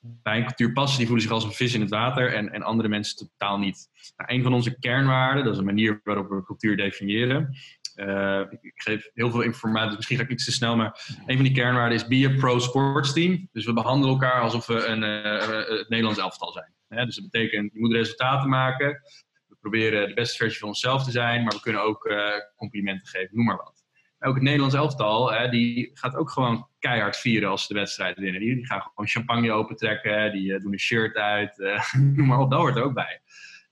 bij 0.00 0.36
een 0.36 0.44
cultuur 0.44 0.72
passen, 0.72 0.98
die 0.98 1.06
voelen 1.06 1.24
zich 1.24 1.34
als 1.34 1.44
een 1.44 1.52
vis 1.52 1.74
in 1.74 1.80
het 1.80 1.90
water 1.90 2.34
en, 2.34 2.52
en 2.52 2.62
andere 2.62 2.88
mensen 2.88 3.16
totaal 3.16 3.58
niet. 3.58 3.88
Nou, 4.16 4.32
een 4.32 4.42
van 4.42 4.54
onze 4.54 4.78
kernwaarden, 4.78 5.44
dat 5.44 5.52
is 5.52 5.58
een 5.58 5.64
manier 5.64 6.00
waarop 6.04 6.28
we 6.28 6.44
cultuur 6.44 6.76
definiëren, 6.76 7.56
Uh, 7.96 8.40
ik, 8.60 8.72
geef 8.74 9.10
heel 9.14 9.30
veel 9.30 9.40
informatie, 9.40 9.96
misschien 9.96 10.16
ga 10.16 10.22
ik 10.22 10.30
iets 10.30 10.44
te 10.44 10.52
snel, 10.52 10.76
maar 10.76 11.14
een 11.26 11.36
van 11.36 11.44
die 11.44 11.54
kernwaarden 11.54 11.98
is 11.98 12.06
be 12.06 12.30
a 12.34 12.38
pro 12.38 12.58
sports 12.58 13.12
team. 13.12 13.48
Dus 13.52 13.64
we 13.64 13.72
behandelen 13.72 14.14
elkaar 14.14 14.40
alsof 14.40 14.66
we 14.66 14.86
een, 14.86 15.02
uh, 15.02 15.78
het 15.78 15.88
Nederlands 15.88 16.20
elftal 16.20 16.52
zijn. 16.52 17.06
dus 17.06 17.14
dat 17.14 17.30
betekent, 17.30 17.72
je 17.72 17.80
moet 17.80 17.92
resultaten 17.92 18.48
maken. 18.48 19.02
We 19.46 19.56
proberen 19.60 20.08
de 20.08 20.14
beste 20.14 20.36
versie 20.36 20.58
van 20.58 20.68
onszelf 20.68 21.04
te 21.04 21.10
zijn, 21.10 21.42
maar 21.42 21.52
we 21.52 21.60
kunnen 21.60 21.82
ook 21.82 22.14
complimenten 22.56 23.06
geven, 23.06 23.36
noem 23.36 23.44
maar 23.44 23.56
wat 23.56 23.84
ook 24.24 24.34
het 24.34 24.42
Nederlands 24.42 24.74
elftal, 24.74 25.32
hè, 25.32 25.48
die 25.48 25.90
gaat 25.94 26.16
ook 26.16 26.30
gewoon 26.30 26.68
keihard 26.78 27.16
vieren 27.16 27.48
als 27.48 27.66
ze 27.66 27.72
de 27.72 27.78
wedstrijd 27.78 28.18
winnen. 28.18 28.40
Die, 28.40 28.54
die 28.54 28.66
gaan 28.66 28.80
gewoon 28.80 29.08
champagne 29.08 29.52
opentrekken, 29.52 30.32
die 30.32 30.60
doen 30.60 30.72
een 30.72 30.78
shirt 30.78 31.16
uit, 31.16 31.56
noem 32.16 32.26
maar 32.26 32.38
op, 32.38 32.50
dat 32.50 32.60
hoort 32.60 32.76
er 32.76 32.82
ook 32.82 32.94
bij. 32.94 33.20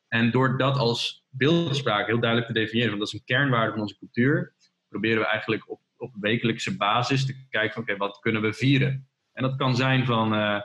En 0.09 0.31
door 0.31 0.59
dat 0.59 0.77
als 0.77 1.22
beeldspraak 1.33 2.07
heel 2.07 2.21
duidelijk 2.21 2.53
te 2.53 2.59
definiëren, 2.59 2.89
want 2.89 3.01
dat 3.01 3.13
is 3.13 3.19
een 3.19 3.37
kernwaarde 3.37 3.73
van 3.73 3.81
onze 3.81 3.99
cultuur, 3.99 4.55
proberen 4.89 5.19
we 5.19 5.27
eigenlijk 5.27 5.71
op, 5.71 5.81
op 5.97 6.15
wekelijkse 6.21 6.77
basis 6.77 7.27
te 7.27 7.47
kijken 7.49 7.73
van 7.73 7.83
oké, 7.83 7.97
wat 7.97 8.19
kunnen 8.19 8.43
we 8.43 8.53
vieren? 8.53 9.09
En 9.33 9.43
dat 9.43 9.57
kan 9.57 9.77
zijn 9.77 10.07
van, 10.07 10.35
uh, 10.35 10.61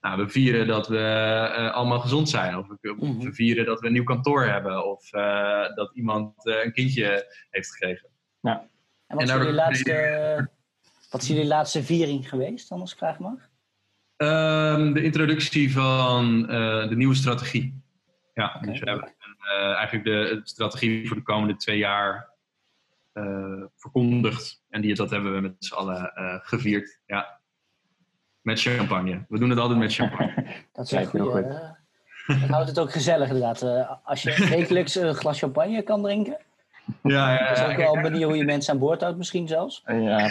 nou, 0.00 0.24
we 0.24 0.28
vieren 0.28 0.66
dat 0.66 0.88
we 0.88 1.70
allemaal 1.72 2.00
gezond 2.00 2.28
zijn, 2.28 2.56
of 2.56 2.68
we, 2.68 2.76
we, 2.80 3.06
mhm. 3.06 3.32
vieren 3.32 3.64
dat 3.64 3.80
we 3.80 3.86
een 3.86 3.92
nieuw 3.92 4.04
kantoor 4.04 4.44
hebben, 4.44 4.90
of 4.90 5.10
dat 5.74 5.90
iemand 5.94 6.46
een 6.46 6.72
kindje 6.72 7.34
heeft 7.50 7.70
gekregen. 7.70 8.08
Ja. 8.40 8.70
En 9.06 9.16
wat, 9.16 9.28
is, 9.28 9.34
jullie 9.34 9.52
laatste, 9.52 10.48
wat 11.10 11.22
is 11.22 11.28
jullie 11.28 11.46
laatste 11.46 11.82
viering 11.82 12.28
geweest, 12.28 12.68
dan 12.68 12.80
als 12.80 12.92
ik 12.92 12.98
vraag 12.98 13.18
mag? 13.18 13.50
Um, 14.16 14.92
de 14.92 15.02
introductie 15.02 15.72
van 15.72 16.40
uh, 16.40 16.88
de 16.88 16.96
nieuwe 16.96 17.14
strategie. 17.14 17.82
Ja, 18.34 18.54
okay. 18.56 18.72
dus 18.72 18.80
we 18.80 18.90
hebben 18.90 19.14
eigenlijk 19.50 20.04
de, 20.04 20.40
strategie 20.44 21.06
voor 21.06 21.16
de 21.16 21.22
komende 21.22 21.56
twee 21.56 21.78
jaar 21.78 22.30
uh, 23.14 23.62
verkondigd. 23.76 24.62
En 24.68 24.80
die, 24.80 24.94
dat 24.94 25.10
hebben 25.10 25.34
we 25.34 25.40
met 25.40 25.54
z'n 25.58 25.74
allen 25.74 26.12
gevierd. 26.44 27.00
Ja. 27.06 27.40
Met 28.40 28.60
champagne. 28.60 29.24
We 29.28 29.38
doen 29.38 29.50
het 29.50 29.58
altijd 29.58 29.78
met 29.78 29.94
champagne. 29.94 30.46
dat 30.72 30.84
is 30.84 30.92
echt 30.92 31.10
goed. 31.10 31.44
Dat 32.26 32.48
houdt 32.48 32.68
het 32.68 32.78
ook 32.78 32.92
gezellig 32.92 33.28
inderdaad. 33.28 33.62
als 34.04 34.22
je 34.22 34.46
wekelijks 34.56 34.94
een 34.94 35.14
glas 35.14 35.38
champagne 35.38 35.82
kan 35.82 36.02
drinken. 36.02 36.38
Ja, 37.02 37.32
ja, 37.32 37.48
dat 37.48 37.58
is 37.58 37.64
ook 37.64 37.76
wel 37.76 37.96
een 37.96 38.02
manier 38.02 38.26
hoe 38.26 38.36
je 38.36 38.44
mensen 38.44 38.72
aan 38.72 38.78
boord 38.78 39.00
houdt, 39.00 39.16
misschien 39.16 39.48
zelfs. 39.48 39.82
Ja. 39.86 40.30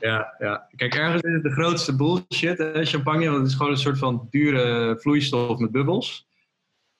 ja, 0.00 0.34
ja. 0.38 0.66
Kijk, 0.76 0.94
ergens 0.94 1.22
is 1.22 1.32
het 1.32 1.42
de 1.42 1.50
grootste 1.50 1.96
bullshit, 1.96 2.58
hè, 2.58 2.84
champagne. 2.84 3.24
Want 3.24 3.38
het 3.38 3.46
is 3.46 3.54
gewoon 3.54 3.72
een 3.72 3.78
soort 3.78 3.98
van 3.98 4.26
dure 4.30 4.96
vloeistof 5.00 5.58
met 5.58 5.70
bubbels. 5.70 6.28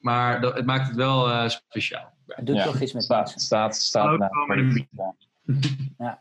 Maar 0.01 0.41
dat, 0.41 0.57
het 0.57 0.67
maakt 0.67 0.87
het 0.87 0.97
wel 0.97 1.29
uh, 1.29 1.49
speciaal. 1.49 2.13
Het 2.27 2.47
doet 2.47 2.63
toch 2.63 2.81
iets 2.81 2.93
met 2.93 3.03
staat. 3.03 3.31
Staat, 3.31 3.77
staat, 3.77 4.15
staat 4.93 5.17
ja. 5.99 6.21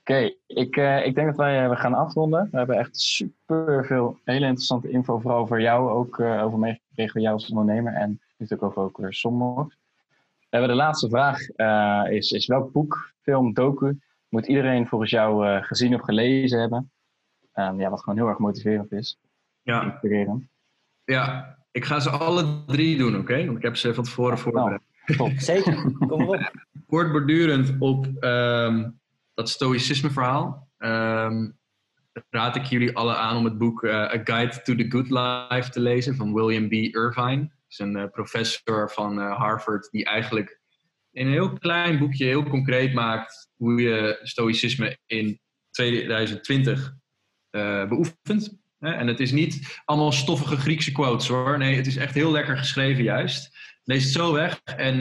Oké, 0.00 0.12
okay, 0.12 0.36
ik, 0.46 0.76
uh, 0.76 1.06
ik 1.06 1.14
denk 1.14 1.26
dat 1.26 1.36
wij 1.36 1.62
uh, 1.62 1.68
we 1.68 1.76
gaan 1.76 1.94
afronden. 1.94 2.48
We 2.50 2.56
hebben 2.56 2.78
echt 2.78 3.00
super 3.00 3.86
veel 3.86 4.18
hele 4.24 4.46
interessante 4.46 4.90
info, 4.90 5.18
vooral 5.18 5.40
over 5.40 5.60
jou 5.60 5.90
ook 5.90 6.18
uh, 6.18 6.44
over 6.44 6.58
meegekregen, 6.58 7.20
jou 7.20 7.34
als 7.34 7.48
ondernemer. 7.50 7.92
En 7.92 8.20
natuurlijk 8.36 8.78
ook 8.78 8.96
weer. 8.96 9.16
We 9.20 10.56
hebben 10.56 10.70
de 10.70 10.82
laatste 10.82 11.08
vraag 11.08 11.38
uh, 11.56 12.04
is, 12.08 12.30
is 12.30 12.46
welk 12.46 12.72
boek, 12.72 13.12
film, 13.22 13.54
docu 13.54 13.98
moet 14.28 14.46
iedereen 14.46 14.86
volgens 14.86 15.10
jou 15.10 15.46
uh, 15.46 15.62
gezien 15.62 15.94
of 15.94 16.00
gelezen 16.00 16.60
hebben? 16.60 16.90
Um, 17.54 17.80
ja, 17.80 17.90
wat 17.90 18.00
gewoon 18.00 18.18
heel 18.18 18.28
erg 18.28 18.38
motiverend 18.38 18.92
is. 18.92 19.18
Ja. 19.62 19.82
Inspirerend. 19.82 20.44
Ja, 21.04 21.55
ik 21.76 21.84
ga 21.84 22.00
ze 22.00 22.10
alle 22.10 22.64
drie 22.66 22.96
doen, 22.96 23.12
oké? 23.12 23.20
Okay? 23.20 23.46
Want 23.46 23.56
ik 23.56 23.62
heb 23.62 23.76
ze 23.76 23.94
van 23.94 24.04
tevoren 24.04 24.38
voorbereid. 24.38 24.80
Nou, 25.06 25.38
Zeker, 25.38 25.92
kom 26.08 26.20
erop. 26.20 26.50
Voortbordurend 26.88 27.74
op 27.78 28.06
um, 28.20 29.00
dat 29.34 29.48
stoïcisme 29.48 30.10
verhaal. 30.10 30.68
Um, 30.78 31.58
raad 32.30 32.56
ik 32.56 32.64
jullie 32.64 32.96
alle 32.96 33.14
aan 33.14 33.36
om 33.36 33.44
het 33.44 33.58
boek 33.58 33.82
uh, 33.82 33.94
A 33.94 34.20
Guide 34.24 34.62
to 34.62 34.74
the 34.74 34.86
Good 34.88 35.10
Life 35.10 35.70
te 35.70 35.80
lezen 35.80 36.16
van 36.16 36.34
William 36.34 36.68
B. 36.68 36.72
Irvine 36.72 37.50
is 37.68 37.78
een 37.78 37.96
uh, 37.96 38.04
professor 38.10 38.90
van 38.90 39.18
uh, 39.18 39.36
Harvard 39.36 39.90
die 39.90 40.04
eigenlijk 40.04 40.60
in 41.10 41.26
een 41.26 41.32
heel 41.32 41.52
klein 41.52 41.98
boekje 41.98 42.24
heel 42.24 42.42
concreet 42.42 42.94
maakt 42.94 43.50
hoe 43.56 43.80
je 43.80 44.18
stoïcisme 44.22 44.98
in 45.06 45.40
2020 45.70 46.94
uh, 47.50 47.80
eh, 47.80 47.88
beoefent. 47.88 48.58
En 48.94 49.06
het 49.06 49.20
is 49.20 49.32
niet 49.32 49.80
allemaal 49.84 50.12
stoffige 50.12 50.56
Griekse 50.56 50.92
quotes 50.92 51.28
hoor. 51.28 51.58
Nee, 51.58 51.76
het 51.76 51.86
is 51.86 51.96
echt 51.96 52.14
heel 52.14 52.30
lekker 52.30 52.58
geschreven 52.58 53.02
juist. 53.02 53.56
Lees 53.84 54.02
het 54.02 54.12
zo 54.12 54.32
weg 54.32 54.60
en 54.64 54.96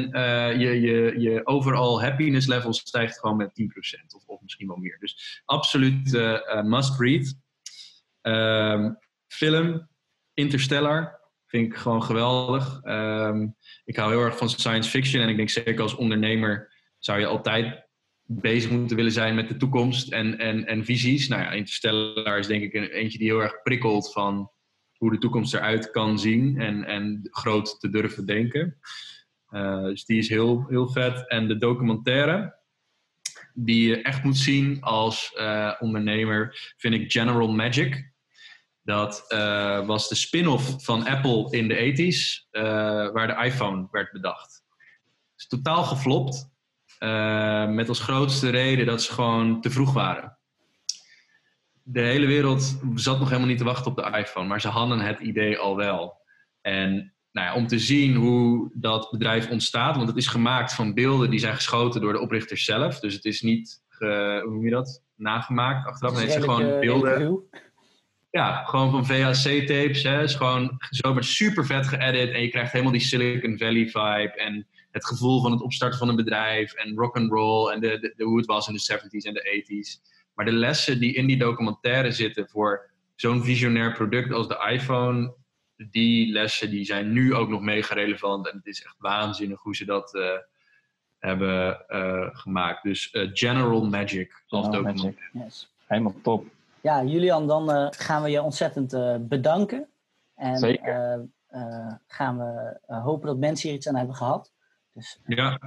je, 0.59 0.81
je, 0.81 1.19
je 1.19 1.45
overall 1.45 2.03
happiness 2.03 2.47
level 2.47 2.73
stijgt 2.73 3.19
gewoon 3.19 3.37
met 3.37 3.49
10% 3.49 4.15
of, 4.15 4.23
of 4.25 4.41
misschien 4.41 4.67
wel 4.67 4.77
meer. 4.77 4.97
Dus 4.99 5.41
absoluut 5.45 6.11
must 6.63 6.99
read. 6.99 7.35
Ehm, 8.21 8.91
film, 9.27 9.87
Interstellar, 10.33 11.25
Vind 11.55 11.73
ik 11.73 11.75
gewoon 11.75 12.03
geweldig. 12.03 12.79
Ehm, 12.83 13.47
ik 13.85 13.95
hou 13.95 14.11
heel 14.11 14.21
erg 14.21 14.37
van 14.37 14.49
science 14.49 14.89
fiction 14.89 15.21
en 15.21 15.29
ik 15.29 15.37
denk 15.37 15.49
zeker 15.49 15.81
als 15.81 15.95
ondernemer 15.95 16.73
zou 16.99 17.19
je 17.19 17.25
altijd 17.25 17.84
bezig 18.27 18.71
moeten 18.71 18.95
willen 18.95 19.11
zijn 19.11 19.35
met 19.35 19.47
de 19.47 19.57
toekomst 19.57 20.11
en, 20.11 20.37
en, 20.37 20.65
en 20.65 20.85
visies. 20.85 21.27
Nou 21.27 21.41
ja, 21.41 21.51
Interstellar 21.51 22.39
is 22.39 22.47
denk 22.47 22.63
ik 22.63 22.73
een, 22.73 22.89
eentje 22.89 23.17
die 23.17 23.27
heel 23.27 23.41
erg 23.41 23.61
prikkelt 23.61 24.11
van 24.11 24.51
hoe 24.97 25.11
de 25.11 25.17
toekomst 25.17 25.53
eruit 25.53 25.91
kan 25.91 26.19
zien 26.19 26.59
en, 26.59 26.83
en 26.83 27.27
groot 27.31 27.79
te 27.79 27.89
durven 27.89 28.25
denken. 28.25 28.79
Uh, 29.49 29.83
dus 29.83 30.05
die 30.05 30.17
is 30.17 30.29
heel, 30.29 30.65
heel 30.69 30.87
vet. 30.87 31.29
En 31.29 31.47
de 31.47 31.57
documentaire, 31.57 32.59
die 33.53 33.87
je 33.87 34.01
echt 34.01 34.23
moet 34.23 34.37
zien 34.37 34.81
als 34.81 35.33
uh, 35.37 35.73
ondernemer, 35.79 36.73
vind 36.77 36.93
ik 36.93 37.11
General 37.11 37.47
Magic. 37.47 38.13
Dat 38.81 39.25
uh, 39.29 39.85
was 39.85 40.09
de 40.09 40.15
spin-off 40.15 40.83
van 40.83 41.07
Apple 41.07 41.47
in 41.51 41.67
de 41.67 41.75
80s, 41.75 42.49
uh, 42.51 42.63
waar 43.11 43.27
de 43.27 43.45
iPhone 43.45 43.87
werd 43.91 44.11
bedacht. 44.11 44.63
Het 45.31 45.39
is 45.41 45.47
totaal 45.47 45.83
geflopt. 45.83 46.54
Uh, 46.99 47.67
met 47.67 47.89
als 47.89 47.99
grootste 47.99 48.49
reden 48.49 48.85
dat 48.85 49.01
ze 49.01 49.13
gewoon 49.13 49.61
te 49.61 49.69
vroeg 49.69 49.93
waren. 49.93 50.37
De 51.83 52.01
hele 52.01 52.25
wereld 52.25 52.79
zat 52.95 53.19
nog 53.19 53.27
helemaal 53.27 53.49
niet 53.49 53.57
te 53.57 53.63
wachten 53.63 53.91
op 53.91 53.97
de 53.97 54.17
iPhone, 54.17 54.47
maar 54.47 54.61
ze 54.61 54.67
hadden 54.67 54.99
het 54.99 55.19
idee 55.19 55.57
al 55.57 55.75
wel. 55.75 56.17
En 56.61 57.13
nou 57.31 57.47
ja, 57.47 57.55
om 57.55 57.67
te 57.67 57.79
zien 57.79 58.15
hoe 58.15 58.71
dat 58.73 59.11
bedrijf 59.11 59.49
ontstaat, 59.49 59.95
want 59.95 60.07
het 60.07 60.17
is 60.17 60.27
gemaakt 60.27 60.73
van 60.73 60.93
beelden 60.93 61.29
die 61.29 61.39
zijn 61.39 61.55
geschoten 61.55 62.01
door 62.01 62.13
de 62.13 62.19
oprichters 62.19 62.65
zelf. 62.65 62.99
Dus 62.99 63.13
het 63.13 63.25
is 63.25 63.41
niet, 63.41 63.83
ge, 63.89 64.41
hoe 64.43 64.53
noem 64.53 64.63
je 64.63 64.71
dat, 64.71 65.03
nagemaakt 65.15 65.87
achteraf. 65.87 66.13
Nee, 66.13 66.21
het 66.21 66.31
zijn 66.31 66.43
gewoon 66.43 66.79
beelden. 66.79 67.43
Ja, 68.31 68.63
gewoon 68.63 68.91
van 68.91 69.05
VHC-tapes. 69.05 70.03
Hè. 70.03 70.23
is 70.23 70.35
gewoon 70.35 70.77
zomaar 70.89 71.23
super 71.23 71.65
vet 71.65 71.87
geëdit. 71.87 72.31
En 72.31 72.41
je 72.41 72.49
krijgt 72.49 72.71
helemaal 72.71 72.93
die 72.93 73.01
Silicon 73.01 73.57
Valley 73.57 73.85
vibe. 73.85 74.33
En 74.35 74.67
het 74.95 75.05
gevoel 75.05 75.41
van 75.41 75.51
het 75.51 75.61
opstarten 75.61 75.99
van 75.99 76.09
een 76.09 76.15
bedrijf. 76.15 76.73
En 76.73 76.95
rock 76.95 77.15
and 77.15 77.31
roll. 77.31 77.71
En 77.71 77.79
de, 77.79 77.99
de, 77.99 78.13
de, 78.15 78.23
hoe 78.23 78.37
het 78.37 78.45
was 78.45 78.67
in 78.67 78.73
de 78.73 78.93
70s 78.93 79.27
en 79.27 79.33
de 79.33 79.63
80s. 79.65 80.11
Maar 80.33 80.45
de 80.45 80.51
lessen 80.51 80.99
die 80.99 81.13
in 81.13 81.27
die 81.27 81.37
documentaire 81.37 82.11
zitten 82.11 82.47
voor 82.47 82.89
zo'n 83.15 83.43
visionair 83.43 83.93
product 83.93 84.31
als 84.31 84.47
de 84.47 84.67
iPhone. 84.71 85.33
Die 85.75 86.31
lessen 86.31 86.69
die 86.69 86.85
zijn 86.85 87.11
nu 87.11 87.33
ook 87.33 87.49
nog 87.49 87.61
mega 87.61 87.95
relevant. 87.95 88.47
En 88.47 88.57
het 88.57 88.65
is 88.65 88.83
echt 88.83 88.95
waanzinnig 88.97 89.61
hoe 89.61 89.75
ze 89.75 89.85
dat 89.85 90.13
uh, 90.13 90.29
hebben 91.19 91.85
uh, 91.89 92.27
gemaakt. 92.31 92.83
Dus 92.83 93.13
uh, 93.13 93.29
General 93.33 93.85
Magic 93.85 94.43
als 94.47 94.69
documentaire. 94.69 95.29
Yes. 95.33 95.73
Helemaal 95.85 96.15
top. 96.23 96.45
Ja, 96.81 97.03
Julian, 97.03 97.47
dan 97.47 97.69
uh, 97.69 97.87
gaan 97.89 98.23
we 98.23 98.29
je 98.29 98.41
ontzettend 98.41 98.93
uh, 98.93 99.15
bedanken. 99.19 99.87
En 100.35 100.57
Zeker. 100.57 101.29
Uh, 101.51 101.93
gaan 102.07 102.37
we 102.37 102.77
hopen 102.85 103.27
dat 103.27 103.37
mensen 103.37 103.67
hier 103.67 103.77
iets 103.77 103.87
aan 103.87 103.95
hebben 103.95 104.15
gehad. 104.15 104.53
Dus 104.95 105.19
ja. 105.25 105.59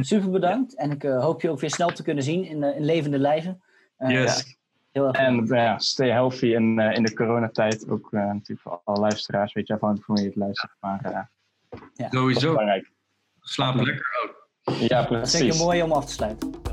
super 0.00 0.30
bedankt. 0.30 0.76
En 0.76 0.90
ik 0.90 1.02
hoop 1.02 1.40
je 1.40 1.50
ook 1.50 1.60
weer 1.60 1.70
snel 1.70 1.88
te 1.88 2.02
kunnen 2.02 2.24
zien 2.24 2.44
in, 2.44 2.62
in 2.62 2.84
levende 2.84 3.18
lijven. 3.18 3.62
yes. 3.98 4.60
Heel 4.92 5.06
erg 5.06 5.16
en 5.16 5.46
ja, 5.46 5.78
stay 5.78 6.10
healthy 6.10 6.46
in, 6.46 6.78
in 6.78 7.02
de 7.02 7.14
coronatijd. 7.14 7.88
Ook 7.88 8.12
natuurlijk 8.12 8.60
voor 8.60 8.80
alle 8.84 9.00
luisteraars. 9.00 9.52
Weet 9.52 9.66
je, 9.66 9.74
afhankelijk 9.74 10.06
van 10.06 10.14
wie 10.14 10.24
je 10.24 10.30
het 10.30 10.38
luistert. 10.38 10.72
Maar 10.80 11.28
ja. 11.94 12.08
sowieso. 12.10 12.56
Slaap 13.40 13.74
lekker 13.74 14.06
ook. 14.22 14.48
Ja, 14.88 15.04
precies. 15.04 15.08
Dat 15.08 15.22
is 15.22 15.30
zeker 15.30 15.56
mooi 15.56 15.82
om 15.82 15.92
af 15.92 16.06
te 16.06 16.12
sluiten. 16.12 16.71